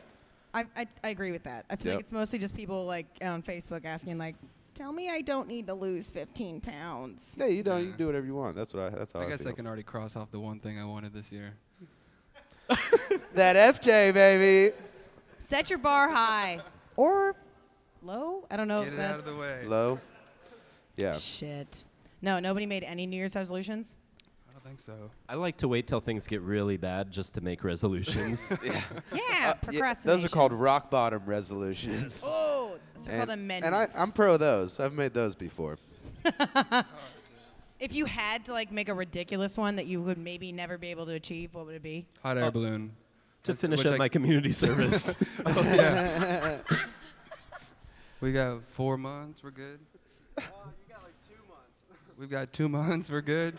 I, 0.52 0.66
I, 0.76 0.86
I 1.04 1.08
agree 1.10 1.32
with 1.32 1.44
that. 1.44 1.64
I 1.70 1.76
feel 1.76 1.92
Yep. 1.92 1.96
like 1.96 2.02
it's 2.04 2.12
mostly 2.12 2.38
just 2.38 2.54
people 2.56 2.84
like 2.84 3.06
on 3.22 3.42
Facebook 3.42 3.84
asking 3.84 4.18
like, 4.18 4.34
"Tell 4.74 4.92
me 4.92 5.08
I 5.10 5.20
don't 5.20 5.46
need 5.48 5.66
to 5.68 5.74
lose 5.74 6.10
15 6.10 6.60
pounds." 6.60 7.36
Yeah, 7.38 7.46
you 7.46 7.62
don't. 7.62 7.84
You 7.86 7.92
do 7.92 8.06
whatever 8.06 8.26
you 8.26 8.34
want. 8.34 8.56
That's 8.56 8.74
what 8.74 8.82
I. 8.84 8.88
That's 8.90 9.12
how 9.12 9.20
I, 9.20 9.26
I 9.26 9.28
guess 9.28 9.42
feel. 9.42 9.50
I 9.50 9.52
can 9.52 9.66
already 9.66 9.82
cross 9.84 10.16
off 10.16 10.30
the 10.30 10.40
one 10.40 10.58
thing 10.58 10.78
I 10.80 10.84
wanted 10.84 11.12
this 11.14 11.30
year. 11.32 11.54
That 13.34 13.74
FJ 13.76 14.12
baby. 14.14 14.74
Set 15.38 15.70
your 15.70 15.78
bar 15.78 16.08
high 16.10 16.60
or 16.96 17.34
low. 18.02 18.44
I 18.50 18.56
don't 18.56 18.68
know. 18.68 18.82
Get 18.84 18.92
if 18.94 18.98
it 18.98 19.02
out 19.02 19.14
of 19.18 19.24
that's 19.24 19.34
the 19.36 19.40
way. 19.40 19.64
Low. 19.66 20.00
Yeah. 20.96 21.14
Shit. 21.16 21.84
No, 22.22 22.38
nobody 22.40 22.66
made 22.66 22.82
any 22.84 23.06
New 23.06 23.16
Year's 23.16 23.34
resolutions. 23.36 23.96
I 24.70 24.72
think 24.72 24.80
so. 24.82 25.10
I 25.28 25.34
like 25.34 25.56
to 25.58 25.66
wait 25.68 25.88
till 25.88 25.98
things 25.98 26.28
get 26.28 26.42
really 26.42 26.76
bad 26.76 27.10
just 27.10 27.34
to 27.34 27.40
make 27.40 27.64
resolutions. 27.64 28.52
yeah. 28.64 28.82
Yeah, 29.12 29.18
Uh, 29.18 29.18
yeah, 29.18 29.52
procrastination. 29.54 30.20
those 30.22 30.24
are 30.24 30.32
called 30.32 30.52
rock 30.52 30.92
bottom 30.92 31.22
resolutions. 31.26 32.22
Oh, 32.26 32.78
those 32.94 33.08
are 33.08 33.16
called 33.16 33.30
amendments. 33.30 33.66
and 33.66 33.74
I, 33.74 33.88
I'm 34.00 34.12
pro 34.12 34.36
those. 34.36 34.78
I've 34.78 34.92
made 34.92 35.12
those 35.12 35.34
before. 35.34 35.76
if 37.80 37.92
you 37.92 38.04
had 38.04 38.44
to 38.44 38.52
like 38.52 38.70
make 38.70 38.88
a 38.88 38.94
ridiculous 38.94 39.58
one 39.58 39.74
that 39.74 39.86
you 39.86 40.00
would 40.02 40.18
maybe 40.18 40.52
never 40.52 40.78
be 40.78 40.92
able 40.92 41.06
to 41.06 41.14
achieve, 41.14 41.52
what 41.52 41.66
would 41.66 41.74
it 41.74 41.82
be? 41.82 42.06
Hot 42.22 42.38
air 42.38 42.52
balloon. 42.52 42.92
to 43.42 43.52
That's- 43.54 43.60
finish 43.60 43.84
up 43.84 43.94
I- 43.94 43.98
my 43.98 44.08
community 44.08 44.52
service. 44.52 45.16
Oh, 45.44 45.62
yeah. 45.64 46.58
we 48.20 48.32
got 48.32 48.62
four 48.62 48.96
months. 48.96 49.42
We're 49.42 49.50
good. 49.50 49.80
We've 52.16 52.30
got 52.30 52.52
two 52.52 52.68
months. 52.68 53.10
We're 53.10 53.20
good. 53.22 53.58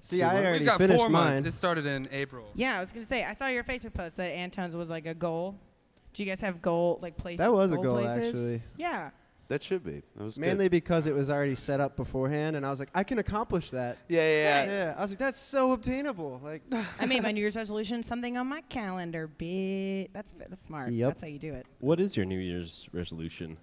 See, 0.00 0.22
I 0.22 0.36
already 0.36 0.58
We've 0.60 0.66
got 0.68 0.78
finished 0.78 1.00
four 1.00 1.08
mine. 1.08 1.34
months. 1.34 1.48
It 1.48 1.52
started 1.52 1.86
in 1.86 2.06
April. 2.12 2.46
Yeah, 2.54 2.76
I 2.76 2.80
was 2.80 2.92
gonna 2.92 3.04
say 3.06 3.24
I 3.24 3.34
saw 3.34 3.48
your 3.48 3.64
Facebook 3.64 3.94
post 3.94 4.16
that 4.18 4.28
Anton's 4.30 4.76
was 4.76 4.90
like 4.90 5.06
a 5.06 5.14
goal. 5.14 5.58
Do 6.14 6.22
you 6.22 6.28
guys 6.30 6.40
have 6.40 6.62
goal 6.62 6.98
like 7.02 7.16
places? 7.16 7.38
That 7.38 7.52
was 7.52 7.72
a 7.72 7.76
goal 7.76 7.84
goal, 7.84 7.98
places? 8.02 8.28
actually. 8.28 8.62
Yeah. 8.76 9.10
That 9.48 9.62
should 9.62 9.84
be. 9.84 10.02
That 10.16 10.24
was 10.24 10.38
Mainly 10.38 10.64
good. 10.64 10.72
because 10.72 11.06
it 11.06 11.14
was 11.14 11.30
already 11.30 11.54
set 11.54 11.78
up 11.80 11.94
beforehand, 11.96 12.56
and 12.56 12.66
I 12.66 12.70
was 12.70 12.80
like, 12.80 12.88
I 12.92 13.04
can 13.04 13.20
accomplish 13.20 13.70
that. 13.70 13.96
Yeah, 14.08 14.18
yeah, 14.20 14.64
yeah. 14.64 14.64
Yeah, 14.70 14.94
I 14.98 15.02
was 15.02 15.10
like, 15.12 15.20
that's 15.20 15.38
so 15.38 15.70
obtainable. 15.70 16.40
Like, 16.42 16.62
I 17.00 17.06
made 17.06 17.22
my 17.22 17.30
New 17.32 17.40
Year's 17.42 17.54
resolution 17.54 18.02
something 18.02 18.36
on 18.36 18.48
my 18.48 18.62
calendar. 18.62 19.28
Bit 19.28 20.12
that's 20.12 20.32
that's 20.32 20.64
smart. 20.66 20.90
Yep. 20.90 21.08
That's 21.10 21.20
how 21.20 21.28
you 21.28 21.38
do 21.38 21.54
it. 21.54 21.64
What 21.78 22.00
is 22.00 22.16
your 22.16 22.26
New 22.26 22.40
Year's 22.40 22.88
resolution? 22.92 23.56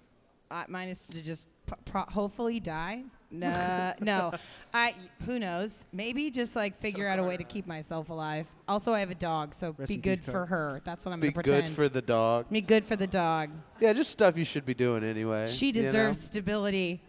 Uh, 0.50 0.64
mine 0.68 0.88
is 0.88 1.06
to 1.08 1.22
just 1.22 1.48
p- 1.66 1.74
pro- 1.84 2.02
hopefully 2.02 2.60
die. 2.60 3.02
No, 3.30 3.92
no. 4.00 4.32
I 4.72 4.94
who 5.26 5.38
knows? 5.38 5.86
Maybe 5.92 6.30
just 6.30 6.56
like 6.56 6.78
figure 6.78 7.08
out 7.08 7.18
a 7.18 7.22
way 7.22 7.36
to 7.36 7.44
keep 7.44 7.66
myself 7.66 8.08
alive. 8.08 8.46
Also, 8.68 8.92
I 8.92 9.00
have 9.00 9.10
a 9.10 9.14
dog, 9.16 9.54
so 9.54 9.74
Rest 9.76 9.88
be 9.88 9.94
in 9.94 10.00
good 10.00 10.18
peace, 10.18 10.24
for 10.24 10.32
Carl. 10.32 10.46
her. 10.46 10.80
That's 10.84 11.04
what 11.04 11.12
I'm 11.12 11.20
Be 11.20 11.28
gonna 11.30 11.42
pretend. 11.42 11.66
good 11.66 11.74
for 11.74 11.88
the 11.88 12.02
dog. 12.02 12.48
be 12.50 12.60
good 12.60 12.84
for 12.84 12.96
the 12.96 13.06
dog. 13.06 13.50
Yeah, 13.80 13.92
just 13.92 14.10
stuff 14.10 14.36
you 14.36 14.44
should 14.44 14.66
be 14.66 14.74
doing 14.74 15.04
anyway. 15.04 15.48
She 15.48 15.68
you 15.68 15.72
know? 15.74 15.82
deserves 15.82 16.20
stability. 16.20 17.00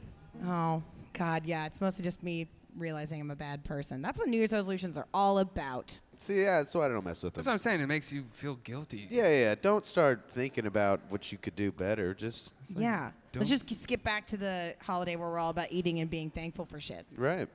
Oh 0.45 0.83
God, 1.13 1.45
yeah. 1.45 1.65
It's 1.65 1.79
mostly 1.81 2.03
just 2.03 2.21
me 2.23 2.47
realizing 2.77 3.21
I'm 3.21 3.31
a 3.31 3.35
bad 3.35 3.63
person. 3.63 4.01
That's 4.01 4.19
what 4.19 4.27
New 4.27 4.37
Year's 4.37 4.51
resolutions 4.53 4.97
are 4.97 5.07
all 5.13 5.39
about. 5.39 5.99
See, 6.17 6.41
yeah, 6.41 6.59
that's 6.59 6.73
why 6.73 6.85
I 6.85 6.89
don't 6.89 7.03
mess 7.05 7.21
with 7.23 7.33
That's 7.33 7.45
them. 7.45 7.51
what 7.51 7.53
I'm 7.55 7.59
saying. 7.59 7.81
It 7.81 7.87
makes 7.87 8.11
you 8.13 8.23
feel 8.31 8.55
guilty. 8.55 9.07
Yeah, 9.09 9.23
yeah. 9.23 9.29
yeah. 9.29 9.55
Don't 9.61 9.83
start 9.85 10.29
thinking 10.33 10.65
about 10.65 11.01
what 11.09 11.31
you 11.31 11.37
could 11.37 11.55
do 11.55 11.71
better. 11.71 12.13
Just 12.13 12.53
yeah. 12.75 13.11
Let's 13.39 13.49
just 13.49 13.65
k- 13.67 13.75
skip 13.75 14.03
back 14.03 14.25
to 14.27 14.37
the 14.37 14.75
holiday 14.81 15.15
where 15.15 15.29
we're 15.29 15.39
all 15.39 15.49
about 15.49 15.67
eating 15.71 15.99
and 15.99 16.09
being 16.09 16.29
thankful 16.29 16.65
for 16.65 16.79
shit 16.79 17.05
right. 17.17 17.47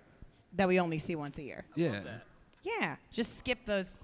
that 0.54 0.68
we 0.68 0.78
only 0.80 0.98
see 0.98 1.16
once 1.16 1.38
a 1.38 1.42
year. 1.42 1.64
Yeah. 1.74 2.00
Yeah, 2.62 2.96
just 3.10 3.38
skip 3.38 3.58
those. 3.64 3.96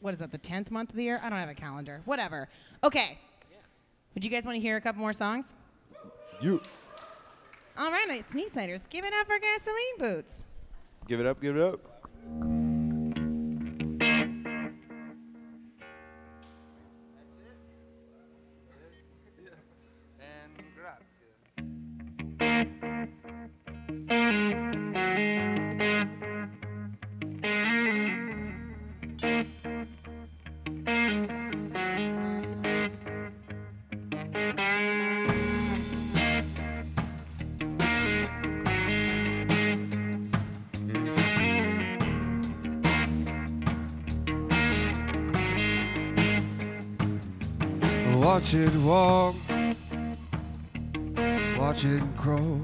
What 0.00 0.12
is 0.14 0.20
that? 0.20 0.32
The 0.32 0.38
tenth 0.38 0.70
month 0.70 0.90
of 0.90 0.96
the 0.96 1.04
year? 1.04 1.20
I 1.22 1.28
don't 1.28 1.38
have 1.38 1.48
a 1.48 1.54
calendar. 1.54 2.00
Whatever. 2.04 2.48
Okay. 2.82 3.18
Would 4.14 4.24
you 4.24 4.30
guys 4.30 4.44
want 4.44 4.56
to 4.56 4.60
hear 4.60 4.76
a 4.76 4.80
couple 4.80 5.00
more 5.00 5.12
songs? 5.12 5.54
You 6.40 6.60
All 7.78 7.90
right, 7.92 8.08
night 8.08 8.24
Sneesiders, 8.24 8.88
give 8.90 9.04
it 9.04 9.12
up 9.20 9.26
for 9.26 9.38
gasoline 9.38 9.98
boots. 9.98 10.46
give 11.06 11.20
it 11.20 11.26
up. 11.26 11.40
Give 11.40 11.56
it 11.56 11.62
up. 11.62 11.80
Watch 48.50 48.62
it 48.66 48.76
walk, 48.80 49.36
watch 51.56 51.84
it 51.84 52.16
grow, 52.16 52.60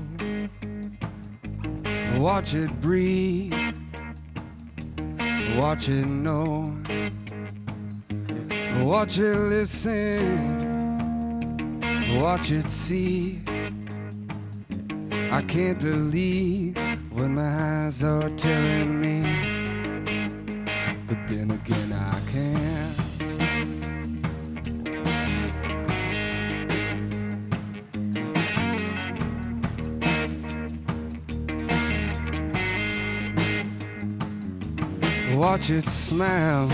watch 2.17 2.55
it 2.55 2.81
breathe, 2.81 3.55
watch 5.57 5.89
it 5.89 6.07
know, 6.07 6.75
watch 8.81 9.19
it 9.19 9.37
listen, 9.37 10.59
watch 12.21 12.51
it 12.51 12.69
see. 12.69 13.41
I 15.31 15.41
can't 15.43 15.79
believe 15.79 16.77
what 17.13 17.29
my 17.29 17.87
eyes 17.87 18.03
are 18.03 18.29
telling 18.31 19.01
me, 19.01 19.23
Watch 35.57 35.71
it 35.71 35.89
smile, 35.89 36.69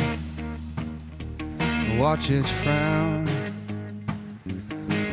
watch 2.00 2.30
it 2.30 2.44
frown. 2.44 3.24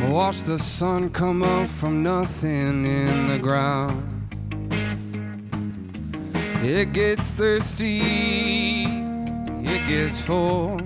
Watch 0.09 0.41
the 0.41 0.57
sun 0.57 1.11
come 1.11 1.43
up 1.43 1.67
from 1.67 2.01
nothing 2.01 2.83
in 2.83 3.27
the 3.27 3.37
ground. 3.37 4.27
It 6.63 6.93
gets 6.93 7.29
thirsty, 7.29 7.99
it 9.61 9.87
gets 9.87 10.19
full. 10.19 10.81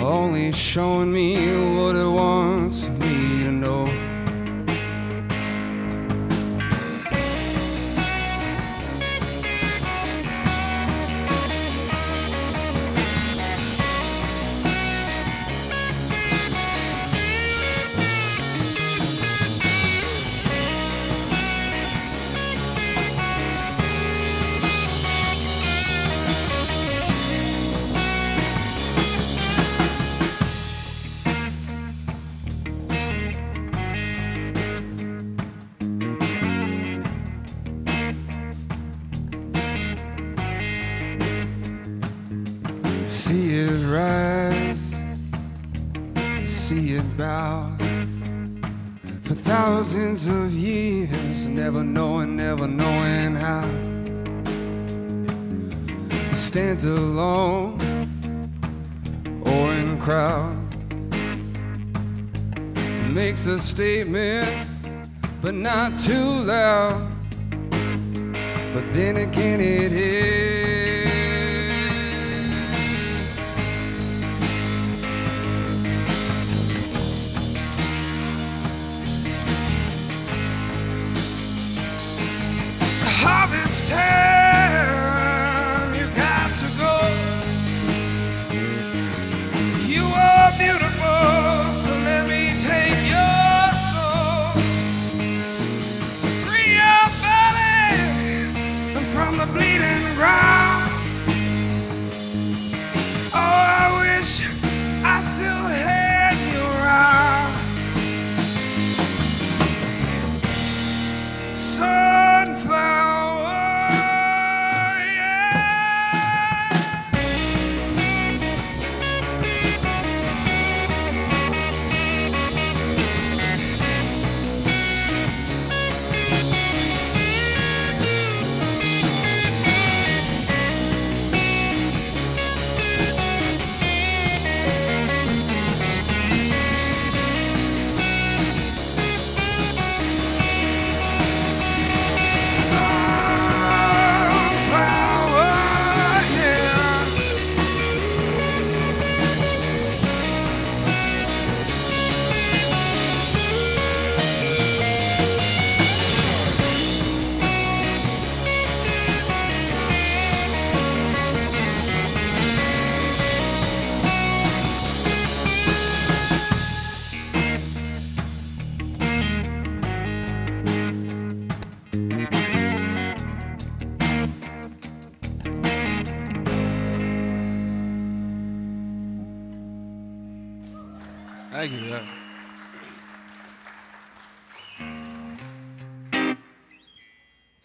Only 0.00 0.52
showing 0.52 1.12
me 1.12 1.36
what 1.76 1.96
it 1.96 2.08
wants 2.08 2.88
me 2.88 3.44
to 3.44 3.52
know. 3.52 4.09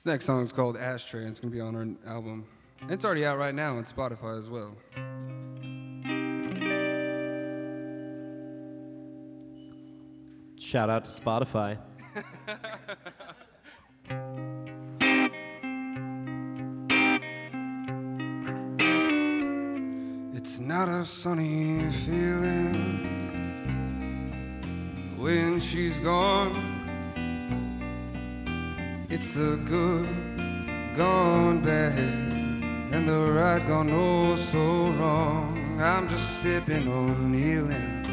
This 0.05 0.11
next 0.11 0.25
song 0.25 0.43
is 0.43 0.53
called 0.53 0.77
Ashtray, 0.77 1.21
and 1.21 1.31
it's 1.31 1.39
gonna 1.39 1.51
be 1.51 1.59
on 1.59 1.75
our 1.75 2.13
album. 2.13 2.45
And 2.79 2.91
it's 2.91 3.03
already 3.03 3.25
out 3.25 3.39
right 3.39 3.55
now 3.55 3.75
on 3.77 3.85
Spotify 3.85 4.39
as 4.39 4.51
well. 4.51 4.77
Shout 10.59 10.91
out 10.91 11.05
to 11.05 11.11
Spotify. 11.11 11.79
It's 20.35 20.59
not 20.59 20.87
a 20.87 21.03
sunny 21.03 21.81
feeling 22.05 22.75
when 25.17 25.59
she's 25.59 25.99
gone. 25.99 26.74
It's 29.17 29.33
the 29.33 29.57
good 29.63 30.09
gone 30.93 31.63
bad 31.63 31.97
and 32.91 33.07
the 33.07 33.31
right 33.31 33.65
gone 33.65 33.89
oh 33.89 34.35
so 34.35 34.89
wrong. 34.99 35.79
I'm 35.81 36.09
just 36.09 36.41
sipping 36.41 36.85
on 36.89 37.31
kneeling, 37.31 38.03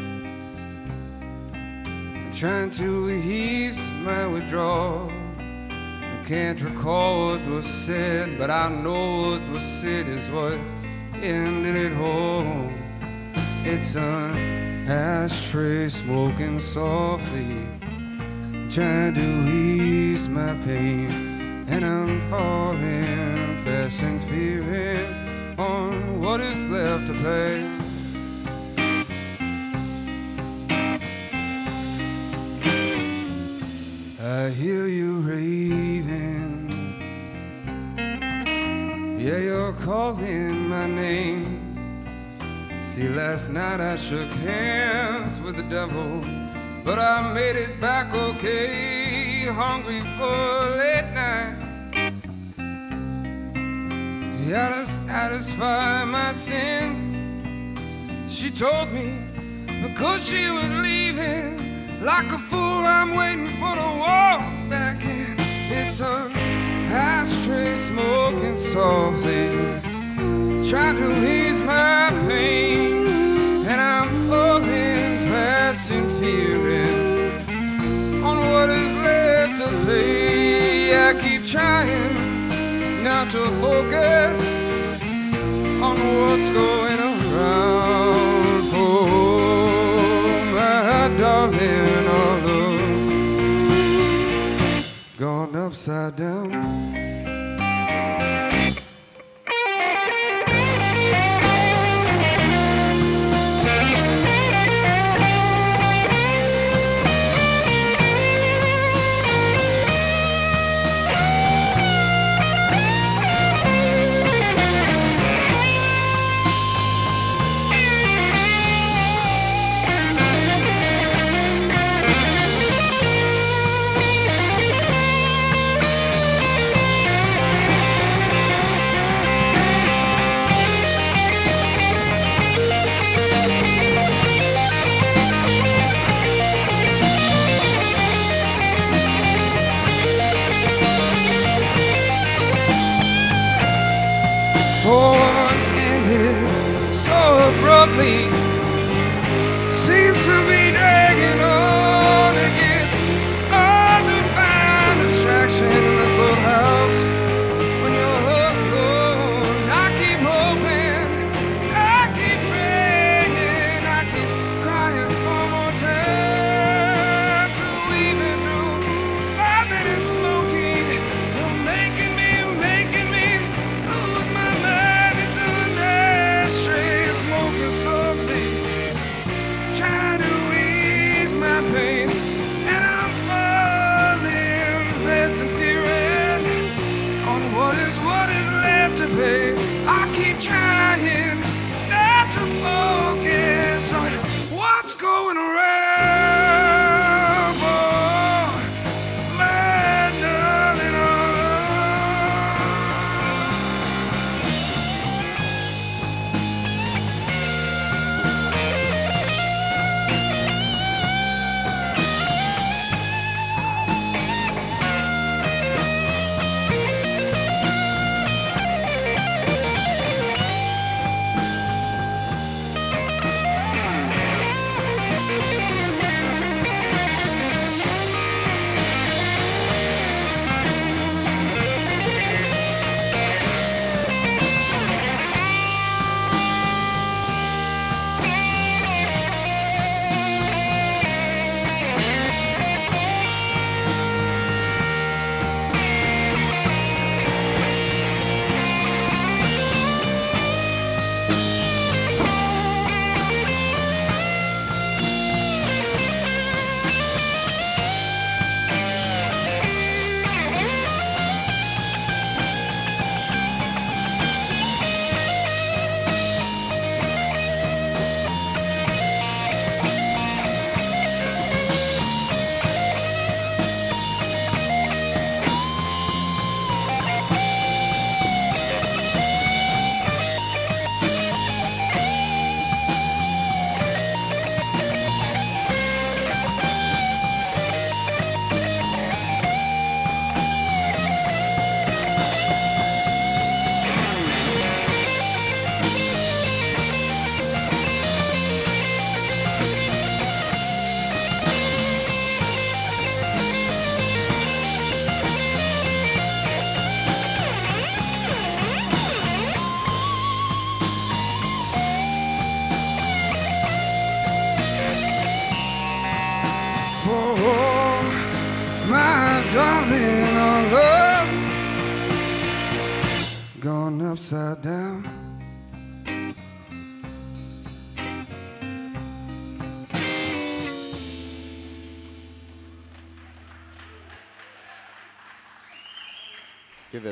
trying 2.33 2.71
to 2.79 3.09
ease 3.09 3.85
my 4.05 4.25
withdrawal. 4.27 5.11
I 5.39 6.23
can't 6.25 6.61
recall 6.61 7.31
what 7.31 7.45
was 7.47 7.65
said, 7.65 8.37
but 8.37 8.49
I 8.49 8.69
know 8.69 9.31
what 9.31 9.41
was 9.49 9.61
said 9.61 10.07
is 10.07 10.25
what 10.29 10.57
ended 11.21 11.75
it 11.75 11.97
all. 11.97 12.71
It's 13.65 13.97
an 13.97 14.87
ashtray 14.87 15.89
smoking 15.89 16.61
softly, 16.61 17.67
trying 18.71 19.13
to 19.15 19.51
ease 19.51 19.92
my 20.13 20.53
pain, 20.63 21.09
and 21.67 21.83
I'm 21.83 22.21
falling 22.29 23.57
fast 23.65 23.99
and 24.03 24.23
fearing 24.25 25.57
on 25.57 26.21
what 26.21 26.39
is 26.39 26.63
left 26.65 27.07
to 27.07 27.13
pay. 27.13 27.65
I 34.21 34.49
hear 34.51 34.85
you 34.85 35.21
raving. 35.21 36.69
Yeah, 39.19 39.39
you're 39.39 39.73
calling 39.73 40.67
my 40.69 40.85
name. 40.85 41.73
See, 42.83 43.07
last 43.07 43.49
night 43.49 43.81
I 43.81 43.97
shook 43.97 44.29
hands 44.45 45.41
with 45.41 45.57
the 45.57 45.63
devil, 45.63 46.21
but 46.85 46.99
I 46.99 47.33
made 47.33 47.55
it 47.55 47.81
back 47.81 48.13
okay. 48.13 48.92
Hungry 49.45 50.01
for 50.17 50.37
late 50.77 51.09
night. 51.13 51.55
Yeah, 54.47 54.69
to 54.69 54.85
satisfy 54.85 56.05
my 56.05 56.31
sin. 56.31 57.75
She 58.29 58.49
told 58.49 58.91
me 58.91 59.17
because 59.83 60.25
she 60.27 60.49
was 60.49 60.69
leaving. 60.87 62.01
Like 62.01 62.31
a 62.31 62.39
fool, 62.49 62.83
I'm 62.97 63.15
waiting 63.15 63.49
for 63.59 63.75
the 63.75 63.89
walk 64.03 64.41
back 64.69 65.03
in. 65.05 65.35
It's 65.71 66.01
an 66.01 66.31
ashtray 66.91 67.75
smoking 67.75 68.57
softly, 68.57 69.49
trying 70.69 70.97
to 70.97 71.09
ease 71.25 71.61
my 71.61 72.11
pain, 72.27 72.82
trying 83.23 83.31
to 83.31 83.61
focus 83.61 84.41
on 85.81 85.97
what's 85.97 86.49
going 86.49 86.99
around 86.99 88.63
for 88.69 89.05
my 90.53 91.15
darling. 91.17 92.07
All 92.07 92.39
gone 95.17 95.55
upside 95.55 96.15
down. 96.17 96.92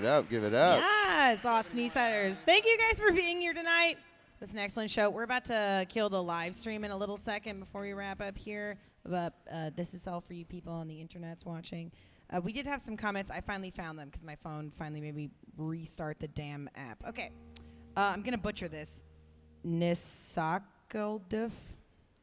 It 0.02 0.08
up. 0.08 0.30
Give 0.32 0.43
it 0.43 0.56
up. 0.56 0.80
Yes, 0.80 1.45
Austin 1.45 1.78
Eastciders. 1.78 2.39
Thank 2.39 2.66
you 2.66 2.76
guys 2.76 2.99
for 2.99 3.12
being 3.12 3.39
here 3.39 3.54
tonight. 3.54 3.97
It 3.99 4.39
was 4.39 4.52
an 4.54 4.60
excellent 4.60 4.89
show. 4.89 5.12
We're 5.12 5.22
about 5.22 5.45
to 5.45 5.86
kill 5.89 6.10
the 6.10 6.24
live 6.24 6.56
stream 6.56 6.84
in 6.84 6.89
a 6.89 6.97
little 6.97 7.18
second 7.18 7.60
before 7.60 7.82
we 7.82 7.93
wrap 7.93 8.20
up 8.20 8.36
here. 8.36 8.80
But 9.06 9.36
uh, 9.54 9.70
this 9.76 9.93
is 9.93 10.08
all 10.08 10.20
for 10.20 10.34
you 10.34 10.43
people 10.43 10.74
on 10.74 10.88
the 10.88 10.99
internet's 10.99 11.45
watching. 11.45 11.91
Uh, 12.32 12.41
we 12.41 12.52
did 12.52 12.66
have 12.66 12.82
some 12.82 12.97
comments. 12.97 13.30
I 13.30 13.41
finally 13.41 13.70
found 13.70 13.99
them 13.99 14.08
because 14.08 14.24
my 14.24 14.36
phone 14.38 14.72
finally 14.72 15.02
made 15.02 15.16
me 15.16 15.30
restart 15.56 16.20
the 16.20 16.30
damn 16.30 16.68
app. 16.76 17.04
Okay. 17.08 17.30
Uh, 17.95 17.99
I'm 17.99 18.24
going 18.24 18.32
to 18.32 18.39
butcher 18.39 18.68
this. 18.68 19.04
Nisakaldif. 19.64 21.52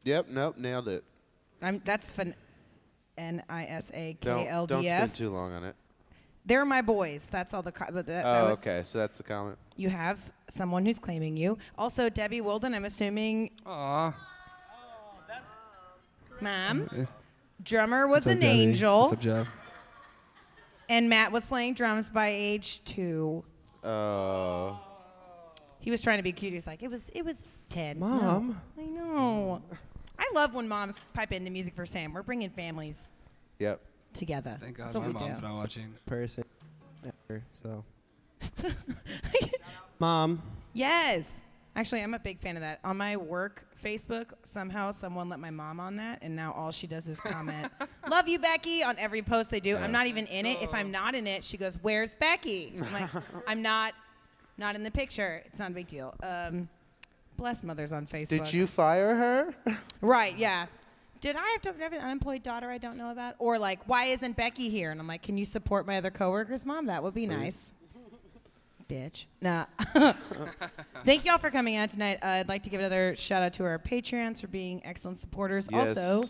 Yep. 0.03 0.31
Nope. 0.31 0.59
Nailed 0.59 0.89
it. 0.89 1.05
I'm, 1.63 1.81
that's 1.85 2.11
fin- 2.11 2.35
N 3.17 3.41
I 3.49 3.67
S 3.67 3.93
A 3.95 4.15
K 4.15 4.19
Don't, 4.21 4.47
L 4.49 4.67
don't 4.67 4.83
spend 4.83 5.15
too 5.15 5.31
long 5.31 5.53
on 5.53 5.63
it. 5.63 5.77
They're 6.49 6.65
my 6.65 6.83
boys. 6.83 7.29
That's 7.31 7.53
all 7.55 7.63
the. 7.63 7.71
Co- 7.73 7.85
but 7.93 8.07
that, 8.07 8.25
that 8.25 8.43
Oh, 8.43 8.51
was, 8.51 8.59
okay. 8.59 8.83
So 8.83 8.99
that's 8.99 9.19
the 9.19 9.23
comment. 9.23 9.57
You 9.77 9.91
have 9.91 10.33
someone 10.49 10.85
who's 10.85 10.99
claiming 10.99 11.37
you. 11.37 11.59
Also, 11.77 12.09
Debbie 12.09 12.41
Wilden, 12.41 12.75
I'm 12.75 12.85
assuming, 12.87 13.51
Aw. 13.67 14.13
Mom. 16.41 16.89
drummer 17.63 18.07
was 18.07 18.25
What's 18.25 18.27
up, 18.27 18.33
an 18.33 18.41
Debbie? 18.41 18.61
angel, 18.63 19.01
What's 19.03 19.13
up, 19.15 19.21
Jeff? 19.21 19.49
and 20.89 21.09
Matt 21.09 21.33
was 21.33 21.45
playing 21.47 21.75
drums 21.75 22.09
by 22.09 22.29
age 22.29 22.83
two. 22.85 23.45
Oh. 23.85 24.79
He 25.81 25.91
was 25.91 26.03
trying 26.03 26.19
to 26.19 26.23
be 26.23 26.33
cute. 26.33 26.53
He's 26.53 26.67
like, 26.67 26.83
it 26.83 26.91
was, 26.91 27.11
it 27.15 27.25
was 27.25 27.45
ten. 27.69 27.99
No, 27.99 28.07
Mom. 28.07 28.61
I 28.79 28.83
know. 28.85 29.63
I 30.19 30.31
love 30.35 30.55
when 30.55 30.67
moms 30.69 30.99
pipe 31.15 31.33
into 31.33 31.51
music 31.51 31.75
for 31.75 31.87
Sam. 31.87 32.13
We're 32.13 32.23
bringing 32.23 32.51
families 32.51 33.13
Yep. 33.59 33.81
Together. 34.13 34.57
Thank 34.61 34.77
God 34.77 34.87
That's 34.87 34.97
my 34.97 35.07
we 35.09 35.13
do. 35.13 35.19
mom's 35.21 35.43
not 35.43 35.55
watching. 35.55 35.95
person 36.07 36.45
ever. 37.29 37.43
So, 37.63 37.85
mom, 39.99 40.43
Yes. 40.75 41.41
Actually, 41.77 42.03
I'm 42.03 42.15
a 42.15 42.19
big 42.19 42.41
fan 42.41 42.57
of 42.57 42.63
that. 42.63 42.81
On 42.83 42.97
my 42.97 43.17
work 43.17 43.65
Facebook, 43.83 44.33
somehow 44.43 44.91
someone 44.91 45.29
let 45.29 45.39
my 45.39 45.51
mom 45.51 45.79
on 45.79 45.95
that, 45.97 46.19
and 46.23 46.35
now 46.35 46.53
all 46.53 46.73
she 46.73 46.89
does 46.89 47.07
is 47.07 47.21
comment, 47.21 47.71
"Love 48.11 48.27
you, 48.27 48.41
Becky," 48.41 48.83
on 48.83 48.99
every 48.99 49.23
post 49.23 49.49
they 49.53 49.61
do. 49.61 49.77
I'm 49.77 49.93
not 49.93 50.09
even 50.09 50.27
in 50.27 50.45
it. 50.45 50.61
If 50.61 50.75
I'm 50.75 50.91
not 50.91 51.15
in 51.15 51.29
it, 51.29 51.45
she 51.45 51.57
goes, 51.57 51.79
"Where's 51.81 52.17
Becky?" 52.17 52.73
I'm 52.77 52.93
like, 52.93 53.11
"I'm 53.47 53.63
not, 53.63 53.93
not 54.57 54.75
in 54.75 54.83
the 54.83 54.91
picture. 54.91 55.41
It's 55.47 55.61
not 55.61 55.71
a 55.71 55.75
big 55.75 55.87
deal." 55.87 56.13
Um, 56.21 56.69
bless 57.37 57.63
mothers 57.63 57.93
on 57.93 58.07
Facebook. 58.09 58.29
Did 58.31 58.53
you 58.53 58.67
fire 58.67 59.15
her? 59.15 59.55
Right? 60.01 60.37
Yeah. 60.37 60.67
Did 61.21 61.37
I 61.37 61.49
have 61.49 61.63
to 61.63 61.75
have 61.83 61.93
an 61.93 62.01
unemployed 62.01 62.43
daughter 62.43 62.71
I 62.71 62.79
don't 62.79 62.97
know 62.97 63.11
about? 63.11 63.35
Or 63.39 63.59
like, 63.59 63.81
why 63.87 64.05
isn't 64.07 64.37
Becky 64.37 64.69
here? 64.69 64.91
And 64.91 65.01
I'm 65.01 65.07
like, 65.07 65.23
can 65.23 65.37
you 65.37 65.45
support 65.45 65.87
my 65.87 65.97
other 65.97 66.11
coworkers, 66.11 66.65
mom? 66.65 66.87
That 66.87 67.03
would 67.03 67.15
be 67.15 67.27
nice. 67.27 67.75
Bitch. 68.89 69.27
Nah. 69.43 69.67
Thank 71.05 71.27
y'all 71.27 71.37
for 71.39 71.51
coming 71.51 71.77
out 71.77 71.91
tonight. 71.91 72.21
Uh, 72.23 72.27
I'd 72.27 72.49
like 72.49 72.63
to 72.63 72.71
give 72.71 72.81
another 72.81 73.15
shout 73.17 73.43
out 73.43 73.53
to 73.55 73.65
our 73.65 73.79
Patreons 73.79 74.41
for 74.41 74.47
being 74.47 74.81
excellent 74.85 75.19
supporters. 75.19 75.69
Also, 75.73 76.25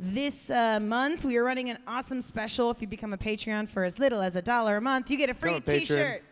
this 0.00 0.50
uh, 0.50 0.80
month 0.80 1.24
we 1.24 1.36
are 1.36 1.44
running 1.44 1.70
an 1.70 1.78
awesome 1.86 2.20
special. 2.20 2.70
If 2.70 2.80
you 2.80 2.88
become 2.88 3.12
a 3.12 3.18
Patreon 3.18 3.68
for 3.68 3.84
as 3.84 4.00
little 4.00 4.22
as 4.22 4.34
a 4.34 4.42
dollar 4.42 4.78
a 4.78 4.80
month, 4.80 5.10
you 5.10 5.18
get 5.18 5.30
a 5.30 5.34
free 5.34 5.54
a. 5.54 5.60
T-shirt. 5.60 6.24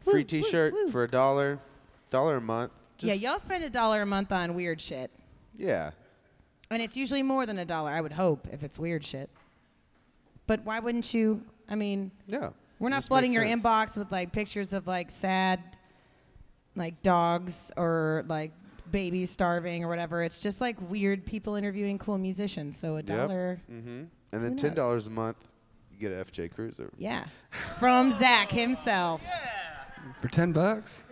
Free 0.00 0.12
Woo, 0.12 0.18
woo, 0.18 0.24
T-shirt 0.24 0.72
woo. 0.72 0.90
for 0.90 1.04
a 1.04 1.08
dollar, 1.08 1.60
dollar 2.10 2.36
a 2.36 2.40
month. 2.40 2.72
yeah, 2.98 3.14
y'all 3.14 3.38
spend 3.38 3.62
a 3.62 3.70
dollar 3.70 4.02
a 4.02 4.06
month 4.06 4.32
on 4.32 4.54
weird 4.54 4.80
shit. 4.80 5.10
Yeah. 5.56 5.92
And 6.70 6.82
it's 6.82 6.96
usually 6.96 7.22
more 7.22 7.46
than 7.46 7.58
a 7.58 7.64
dollar, 7.64 7.90
I 7.90 8.00
would 8.00 8.12
hope, 8.12 8.48
if 8.50 8.62
it's 8.62 8.78
weird 8.78 9.04
shit. 9.04 9.30
But 10.46 10.64
why 10.64 10.80
wouldn't 10.80 11.12
you? 11.14 11.42
I 11.68 11.74
mean, 11.74 12.10
Yeah. 12.26 12.50
we're 12.78 12.88
not 12.90 13.04
flooding 13.04 13.32
your 13.32 13.46
sense. 13.46 13.62
inbox 13.62 13.96
with 13.96 14.10
like 14.12 14.32
pictures 14.32 14.72
of 14.72 14.86
like 14.86 15.10
sad, 15.10 15.60
like 16.76 17.00
dogs 17.02 17.70
or 17.76 18.24
like 18.28 18.52
babies 18.90 19.30
starving 19.30 19.84
or 19.84 19.88
whatever. 19.88 20.22
It's 20.22 20.40
just 20.40 20.60
like 20.60 20.76
weird 20.90 21.24
people 21.24 21.54
interviewing 21.54 21.98
cool 21.98 22.18
musicians. 22.18 22.76
So 22.76 22.96
a 22.96 23.02
dollar, 23.02 23.60
Mm-hmm. 23.70 24.04
And 24.32 24.44
then 24.44 24.56
ten 24.56 24.74
dollars 24.74 25.06
a 25.06 25.10
month, 25.10 25.36
you 25.92 25.98
get 25.98 26.12
a 26.12 26.24
FJ 26.24 26.52
Cruiser. 26.52 26.90
yeah, 26.98 27.24
from 27.78 28.10
Zach 28.10 28.50
himself 28.50 29.22
For 30.20 30.26
10 30.28 30.52
bucks? 30.52 31.04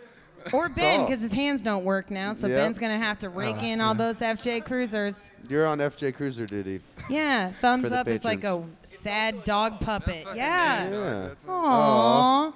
Or 0.52 0.68
Ben 0.68 1.04
because 1.04 1.20
his 1.20 1.32
hands 1.32 1.62
don't 1.62 1.84
work 1.84 2.10
now. 2.10 2.32
So 2.32 2.46
Yep. 2.46 2.56
Ben's 2.56 2.78
gonna 2.78 2.98
have 2.98 3.18
to 3.20 3.28
rake 3.28 3.62
in 3.62 3.80
all 3.80 3.94
those 3.94 4.20
FJ 4.20 4.64
Cruisers. 4.64 5.30
You're 5.48 5.66
on 5.66 5.78
FJ 5.78 6.12
Cruiser 6.14 6.46
duty. 6.46 6.80
Yeah, 7.10 7.50
thumbs 7.50 7.84
For 7.84 7.90
the 7.90 7.98
up 7.98 8.08
is 8.08 8.24
like 8.24 8.44
a 8.44 8.64
sad 8.82 9.44
dog 9.44 9.80
puppet. 9.80 10.26
Yeah. 10.34 10.88
Yeah. 10.90 11.28
Aww. 11.46 12.54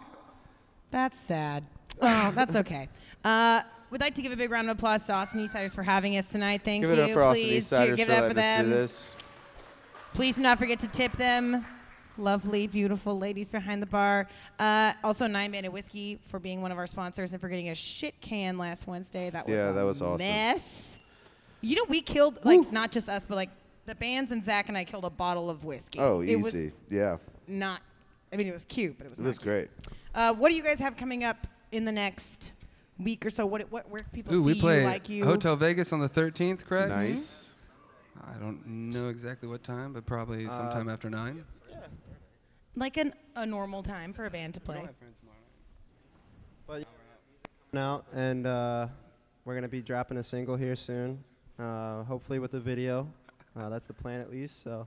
That's 0.91 1.19
sad. 1.19 1.65
Oh, 2.01 2.33
that's 2.35 2.57
okay. 2.57 2.89
Uh, 3.25 3.63
we'd 3.91 4.01
like 4.01 4.15
to 4.15 4.23
give 4.23 4.33
a 4.33 4.37
big 4.37 4.51
round 4.51 4.71
of 4.71 4.77
applause 4.77 5.05
to 5.07 5.13
Austin 5.15 5.41
Eastciders 5.47 5.75
for 5.75 5.83
having 5.83 6.17
us 6.17 6.31
tonight. 6.31 6.63
Thank 6.65 6.83
Give 6.83 6.97
you. 6.97 7.03
it 7.03 7.09
up 7.09 7.11
for 7.13 7.23
Austin 7.23 7.43
Please 7.45 7.65
Eastciders 7.73 7.91
do- 7.91 7.97
give 7.97 8.07
for 8.07 8.13
it 8.13 8.17
up 8.23 8.31
for 8.31 8.37
letting 8.37 8.39
us 8.39 8.65
do 8.65 8.71
them. 8.71 8.81
this. 8.83 9.15
Please 10.15 10.37
do 10.37 10.43
not 10.43 10.59
forget 10.59 10.79
to 10.81 10.89
tip 10.89 11.13
them. 11.17 11.65
Lovely, 12.19 12.67
beautiful 12.67 13.19
ladies 13.19 13.49
behind 13.49 13.83
the 13.83 13.87
bar. 13.87 14.27
Uh, 14.59 14.93
also, 15.05 15.27
Nine 15.27 15.51
Banded 15.51 15.73
Whiskey 15.73 16.19
for 16.23 16.39
being 16.39 16.63
one 16.63 16.73
of 16.73 16.79
our 16.79 16.87
sponsors 16.87 17.33
and 17.33 17.41
for 17.41 17.49
getting 17.49 17.69
a 17.69 17.75
shit 17.75 18.19
can 18.21 18.57
last 18.59 18.87
Wednesday. 18.87 19.29
That 19.31 19.47
was 19.47 19.57
Yeah, 19.59 19.71
a 19.71 19.73
that 19.75 19.83
was 19.83 20.01
awesome. 20.01 20.19
mess. 20.27 20.99
You 21.61 21.77
know, 21.77 21.85
we 21.89 22.01
killed 22.01 22.39
like 22.45 22.71
not 22.73 22.91
just 22.93 23.09
us, 23.09 23.25
but 23.29 23.35
like 23.35 23.51
the 23.87 23.95
bands 23.95 24.33
and 24.33 24.43
Zach 24.43 24.69
and 24.69 24.77
I 24.79 24.85
killed 24.85 25.05
a 25.05 25.11
bottle 25.11 25.51
of 25.51 25.65
whiskey. 25.65 25.99
Oh, 26.01 26.21
it 26.21 26.37
was 26.37 26.55
easy. 26.59 26.73
yeah. 26.91 27.19
not. 27.47 27.81
I 28.33 28.37
mean, 28.37 28.47
it 28.49 28.53
was 28.53 28.65
cute, 28.65 28.97
but 28.99 29.07
it 29.07 29.11
was. 29.11 29.19
It 29.19 29.23
not 29.23 29.29
was 29.29 29.39
cute. 29.39 29.53
great. 29.53 29.69
Uh, 30.15 30.33
what 30.35 30.49
do 30.51 30.57
you 30.57 30.63
guys 30.63 30.79
have 30.81 30.97
coming 30.97 31.23
up 31.25 31.47
in 31.73 31.85
the 31.85 31.93
next 31.93 32.53
week 32.99 33.25
or 33.27 33.31
so? 33.31 33.47
What, 33.47 33.71
what 33.71 33.89
where 33.91 34.01
can 34.01 34.09
people 34.13 34.35
Ooh, 34.35 34.41
see 34.47 34.55
we 34.55 34.61
play 34.61 34.81
you, 34.81 34.87
like 34.87 35.09
you? 35.09 35.25
Hotel 35.25 35.55
Vegas 35.57 35.93
on 35.93 36.01
the 36.01 36.09
13th, 36.09 36.65
correct? 36.65 36.89
Nice. 36.89 37.53
I 38.27 38.39
don't 38.39 38.67
know 38.67 39.09
exactly 39.09 39.49
what 39.49 39.63
time, 39.63 39.93
but 39.93 40.05
probably 40.07 40.47
sometime 40.47 40.89
after 40.89 41.09
9. 41.11 41.45
Like 42.77 42.99
an, 42.99 43.15
a 43.35 43.47
normal 43.47 43.83
time 43.83 44.13
for 44.13 44.27
a 44.27 44.31
band 44.31 44.55
to 44.55 44.61
play. 44.61 44.87
But 46.67 46.85
out 47.75 48.05
and 48.15 48.47
uh, 48.47 48.89
we're 49.45 49.55
gonna 49.55 49.69
be 49.69 49.83
dropping 49.83 50.17
a 50.19 50.23
single 50.23 50.57
here 50.57 50.77
soon. 50.77 51.23
Uh, 51.59 52.03
hopefully 52.05 52.39
with 52.39 52.55
a 52.55 52.61
video. 52.61 53.09
Uh, 53.59 53.69
that's 53.71 53.87
the 53.87 53.93
plan 53.95 54.21
at 54.21 54.31
least. 54.31 54.63
So, 54.63 54.87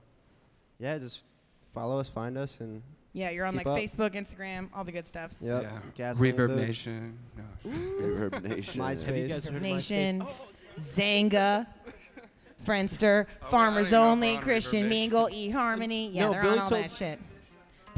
yeah, 0.78 0.98
just 0.98 1.22
follow 1.74 1.98
us, 1.98 2.06
find 2.08 2.38
us, 2.38 2.60
and 2.60 2.80
Yeah, 3.12 3.30
you're 3.30 3.44
on 3.44 3.56
Keep 3.56 3.66
like 3.66 3.76
up. 3.76 3.78
Facebook, 3.78 4.10
Instagram, 4.14 4.68
all 4.74 4.84
the 4.84 4.92
good 4.92 5.06
stuffs. 5.06 5.42
yep. 5.42 5.62
Yeah. 5.62 5.78
Gasoline 5.96 6.36
Reverb 6.36 6.56
Nation. 6.56 7.18
No. 7.36 7.70
Reverb 7.72 8.42
Nation. 8.56 8.80
MySpace. 8.82 9.02
Have 9.04 9.16
you 9.16 9.28
guys 9.28 9.44
heard 9.44 9.56
of 9.56 9.62
Nation, 9.62 10.20
MySpace? 10.76 11.26
Xanga, 11.30 11.66
Friendster, 12.66 13.26
Farmers 13.50 13.88
I 13.88 13.90
didn't 13.90 13.92
know 14.04 14.10
Only, 14.10 14.36
Christian 14.38 14.84
Reverb 14.84 14.88
Mingle, 14.88 15.26
eHarmony. 15.28 16.10
Yeah, 16.12 16.26
No, 16.26 16.32
they're 16.32 16.42
Billy 16.42 16.54
on 16.54 16.60
all 16.60 16.68
told- 16.70 16.84
that 16.84 16.92
shit. 16.92 17.18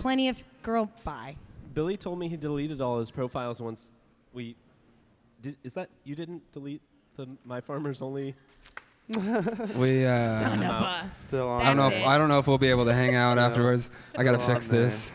Plenty 0.02 0.28
of 0.28 0.42
girl. 0.64 0.90
Bye. 1.04 1.36
Billy 1.74 1.96
told 1.96 2.18
me 2.18 2.28
he 2.28 2.36
deleted 2.36 2.80
all 2.80 2.98
his 2.98 3.12
profiles 3.12 3.62
once 3.62 3.88
we. 4.32 4.56
Did, 5.40 5.56
is 5.62 5.74
that 5.74 5.90
you 6.02 6.16
didn't 6.16 6.42
delete 6.52 6.82
the 7.16 7.28
My 7.44 7.60
Farmers 7.60 8.02
Only? 8.02 8.34
We, 9.76 10.04
uh, 10.04 10.16
Son 10.40 10.58
of 10.58 10.64
out. 10.64 11.04
a. 11.04 11.08
Still 11.08 11.48
on. 11.48 11.62
I 11.62 11.66
don't 11.66 11.76
know 11.76 11.88
if 11.88 12.04
I 12.04 12.18
don't 12.18 12.28
know 12.28 12.40
if 12.40 12.48
we'll 12.48 12.58
be 12.58 12.70
able 12.70 12.84
to 12.86 12.94
hang 12.94 13.14
out 13.14 13.38
afterwards. 13.38 13.90
I 14.18 14.24
gotta 14.24 14.38
fix 14.38 14.66
on 14.66 14.74
there. 14.74 14.84
this. 14.84 15.12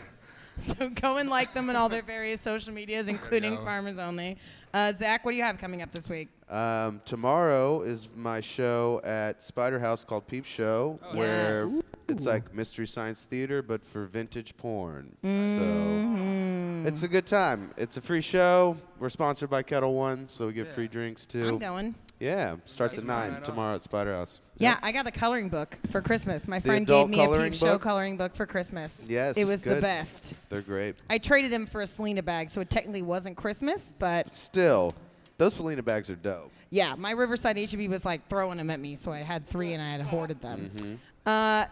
So 0.78 0.88
go 0.90 1.16
and 1.18 1.30
like 1.30 1.54
them 1.54 1.70
on 1.70 1.76
all 1.76 1.88
their 1.88 2.02
various 2.02 2.40
social 2.40 2.72
medias, 2.74 3.08
including 3.08 3.54
know. 3.54 3.60
Farmers 3.64 3.98
Only. 3.98 4.36
Uh, 4.74 4.92
Zach, 4.92 5.24
what 5.24 5.32
do 5.32 5.38
you 5.38 5.44
have 5.44 5.56
coming 5.58 5.80
up 5.82 5.90
this 5.92 6.08
week? 6.08 6.28
Um, 6.50 7.00
tomorrow 7.04 7.82
is 7.82 8.08
my 8.14 8.40
show 8.40 9.00
at 9.04 9.42
Spider 9.42 9.78
House 9.78 10.04
called 10.04 10.26
Peep 10.26 10.44
Show, 10.44 10.98
where 11.12 11.64
Yes. 11.66 11.82
it's 12.08 12.26
like 12.26 12.54
Mystery 12.54 12.86
Science 12.86 13.24
Theater, 13.24 13.62
but 13.62 13.82
for 13.84 14.04
vintage 14.06 14.56
porn. 14.56 15.16
Mm-hmm. 15.24 16.82
So 16.84 16.88
it's 16.88 17.02
a 17.02 17.08
good 17.08 17.26
time. 17.26 17.70
It's 17.76 17.96
a 17.96 18.00
free 18.00 18.20
show. 18.20 18.76
We're 18.98 19.10
sponsored 19.10 19.50
by 19.50 19.62
Ketel 19.62 19.94
One, 19.94 20.28
so 20.28 20.46
we 20.48 20.52
get 20.52 20.66
free 20.68 20.88
drinks 20.88 21.24
too. 21.24 21.46
I'm 21.48 21.58
going. 21.58 21.94
Yeah, 22.20 22.56
starts 22.64 22.98
at 22.98 23.04
nine 23.04 23.30
right 23.30 23.36
on. 23.38 23.42
tomorrow 23.44 23.74
at 23.76 23.82
Spider 23.84 24.12
House. 24.14 24.40
Yeah, 24.58 24.70
Yep. 24.72 24.78
I 24.82 24.92
got 24.92 25.06
a 25.06 25.10
coloring 25.12 25.48
book 25.48 25.76
for 25.90 26.00
Christmas. 26.02 26.48
My 26.48 26.58
friend 26.60 26.86
gave 26.86 27.08
me 27.08 27.22
a 27.24 27.28
peep 27.28 27.54
show 27.54 27.78
coloring 27.78 28.16
book 28.16 28.34
for 28.34 28.44
Christmas. 28.44 29.06
Yes, 29.08 29.36
It 29.36 29.44
was 29.44 29.62
the 29.62 29.80
best. 29.80 30.34
they're 30.48 30.62
great. 30.62 30.96
I 31.08 31.18
traded 31.18 31.52
him 31.52 31.64
for 31.64 31.80
a 31.82 31.86
Selena 31.86 32.22
bag, 32.22 32.50
so 32.50 32.60
it 32.60 32.68
technically 32.68 33.02
wasn't 33.02 33.36
Christmas, 33.36 33.92
but 33.98 34.34
Still, 34.34 34.90
those 35.38 35.54
Selena 35.54 35.82
bags 35.82 36.10
are 36.10 36.16
dope. 36.16 36.50
yeah, 36.70 36.94
my 36.96 37.12
Riverside 37.12 37.56
HEB 37.56 37.88
was 37.88 38.04
like 38.04 38.26
throwing 38.28 38.58
them 38.58 38.70
at 38.70 38.80
me, 38.80 38.96
so 38.96 39.12
I 39.12 39.18
had 39.18 39.46
three 39.46 39.74
and 39.74 39.82
I 39.82 39.90
had 39.90 40.00
hoarded 40.00 40.40
them. 40.40 40.98
Uh, 41.24 41.66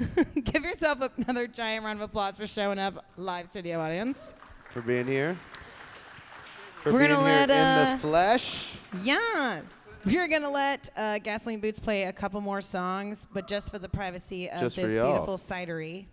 give 0.44 0.64
yourself 0.64 0.98
another 1.18 1.46
giant 1.46 1.84
round 1.84 2.00
of 2.00 2.04
applause 2.04 2.36
for 2.36 2.46
showing 2.46 2.78
up, 2.78 3.04
live 3.16 3.48
studio 3.48 3.78
audience. 3.78 4.34
For 4.70 4.80
being 4.80 5.06
here. 5.06 5.36
For 6.82 6.92
We're 6.92 7.00
being 7.00 7.10
gonna 7.12 7.28
here 7.28 7.46
let, 7.46 7.50
in 7.50 7.56
uh, 7.56 7.94
the 7.94 8.00
flesh. 8.00 8.74
Yeah. 9.04 9.60
We're 10.04 10.26
going 10.28 10.42
to 10.42 10.48
let 10.50 10.90
uh, 10.96 11.18
Gasoline 11.18 11.60
Boots 11.60 11.78
play 11.78 12.04
a 12.04 12.12
couple 12.12 12.40
more 12.40 12.60
songs, 12.60 13.26
but 13.32 13.46
just 13.46 13.70
for 13.70 13.78
the 13.78 13.88
privacy 13.88 14.50
of 14.50 14.60
Just 14.60 14.76
this 14.76 14.92
beautiful 14.92 15.36
cidery. 15.36 16.06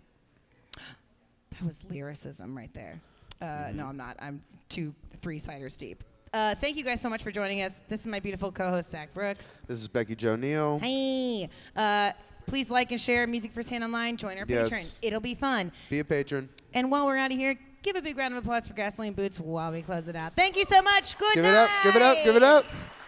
That 1.52 1.62
was 1.66 1.82
lyricism 1.90 2.56
right 2.56 2.72
there. 2.72 3.00
Uh, 3.40 3.44
Mm-hmm. 3.44 3.76
No, 3.78 3.86
I'm 3.86 3.96
not. 3.96 4.16
I'm 4.20 4.42
two, 4.68 4.94
three 5.22 5.38
ciders 5.40 5.76
deep. 5.76 6.04
Uh, 6.32 6.54
thank 6.54 6.76
you 6.76 6.84
guys 6.84 7.00
so 7.00 7.08
much 7.08 7.22
for 7.24 7.32
joining 7.32 7.62
us. 7.62 7.80
This 7.88 8.00
is 8.00 8.06
my 8.06 8.20
beautiful 8.20 8.52
co-host 8.52 8.90
Zach 8.90 9.12
Brooks. 9.12 9.60
This 9.66 9.80
is 9.80 9.88
Becky 9.88 10.14
Jo 10.14 10.36
Neal. 10.36 10.78
Hey, 10.78 11.48
uh, 11.74 12.12
please 12.46 12.70
like 12.70 12.92
and 12.92 13.00
share 13.00 13.26
Music 13.26 13.50
Firsthand 13.50 13.82
Online. 13.82 14.16
Join 14.16 14.38
our 14.38 14.44
Yes. 14.46 14.68
Patreon. 14.68 14.98
It'll 15.02 15.20
be 15.20 15.34
fun. 15.34 15.72
Be 15.88 15.98
a 15.98 16.04
patron. 16.04 16.48
And 16.74 16.90
while 16.90 17.06
we're 17.06 17.16
out 17.16 17.32
of 17.32 17.36
here, 17.38 17.56
give 17.82 17.96
a 17.96 18.02
big 18.02 18.16
round 18.16 18.34
of 18.34 18.44
applause 18.44 18.68
for 18.68 18.74
Gasoline 18.74 19.14
Boots 19.14 19.40
while 19.40 19.72
we 19.72 19.82
close 19.82 20.06
it 20.06 20.14
out. 20.14 20.36
Thank 20.36 20.56
you 20.56 20.64
so 20.64 20.80
much. 20.82 21.18
Good 21.18 21.34
Give 21.34 21.44
night. 21.44 21.68
Give 21.82 21.96
it 21.96 22.02
up, 22.02 22.16
give 22.24 22.36
it 22.36 22.42
up, 22.42 22.64
give 22.66 22.72
it 22.76 22.82
up. 22.84 22.99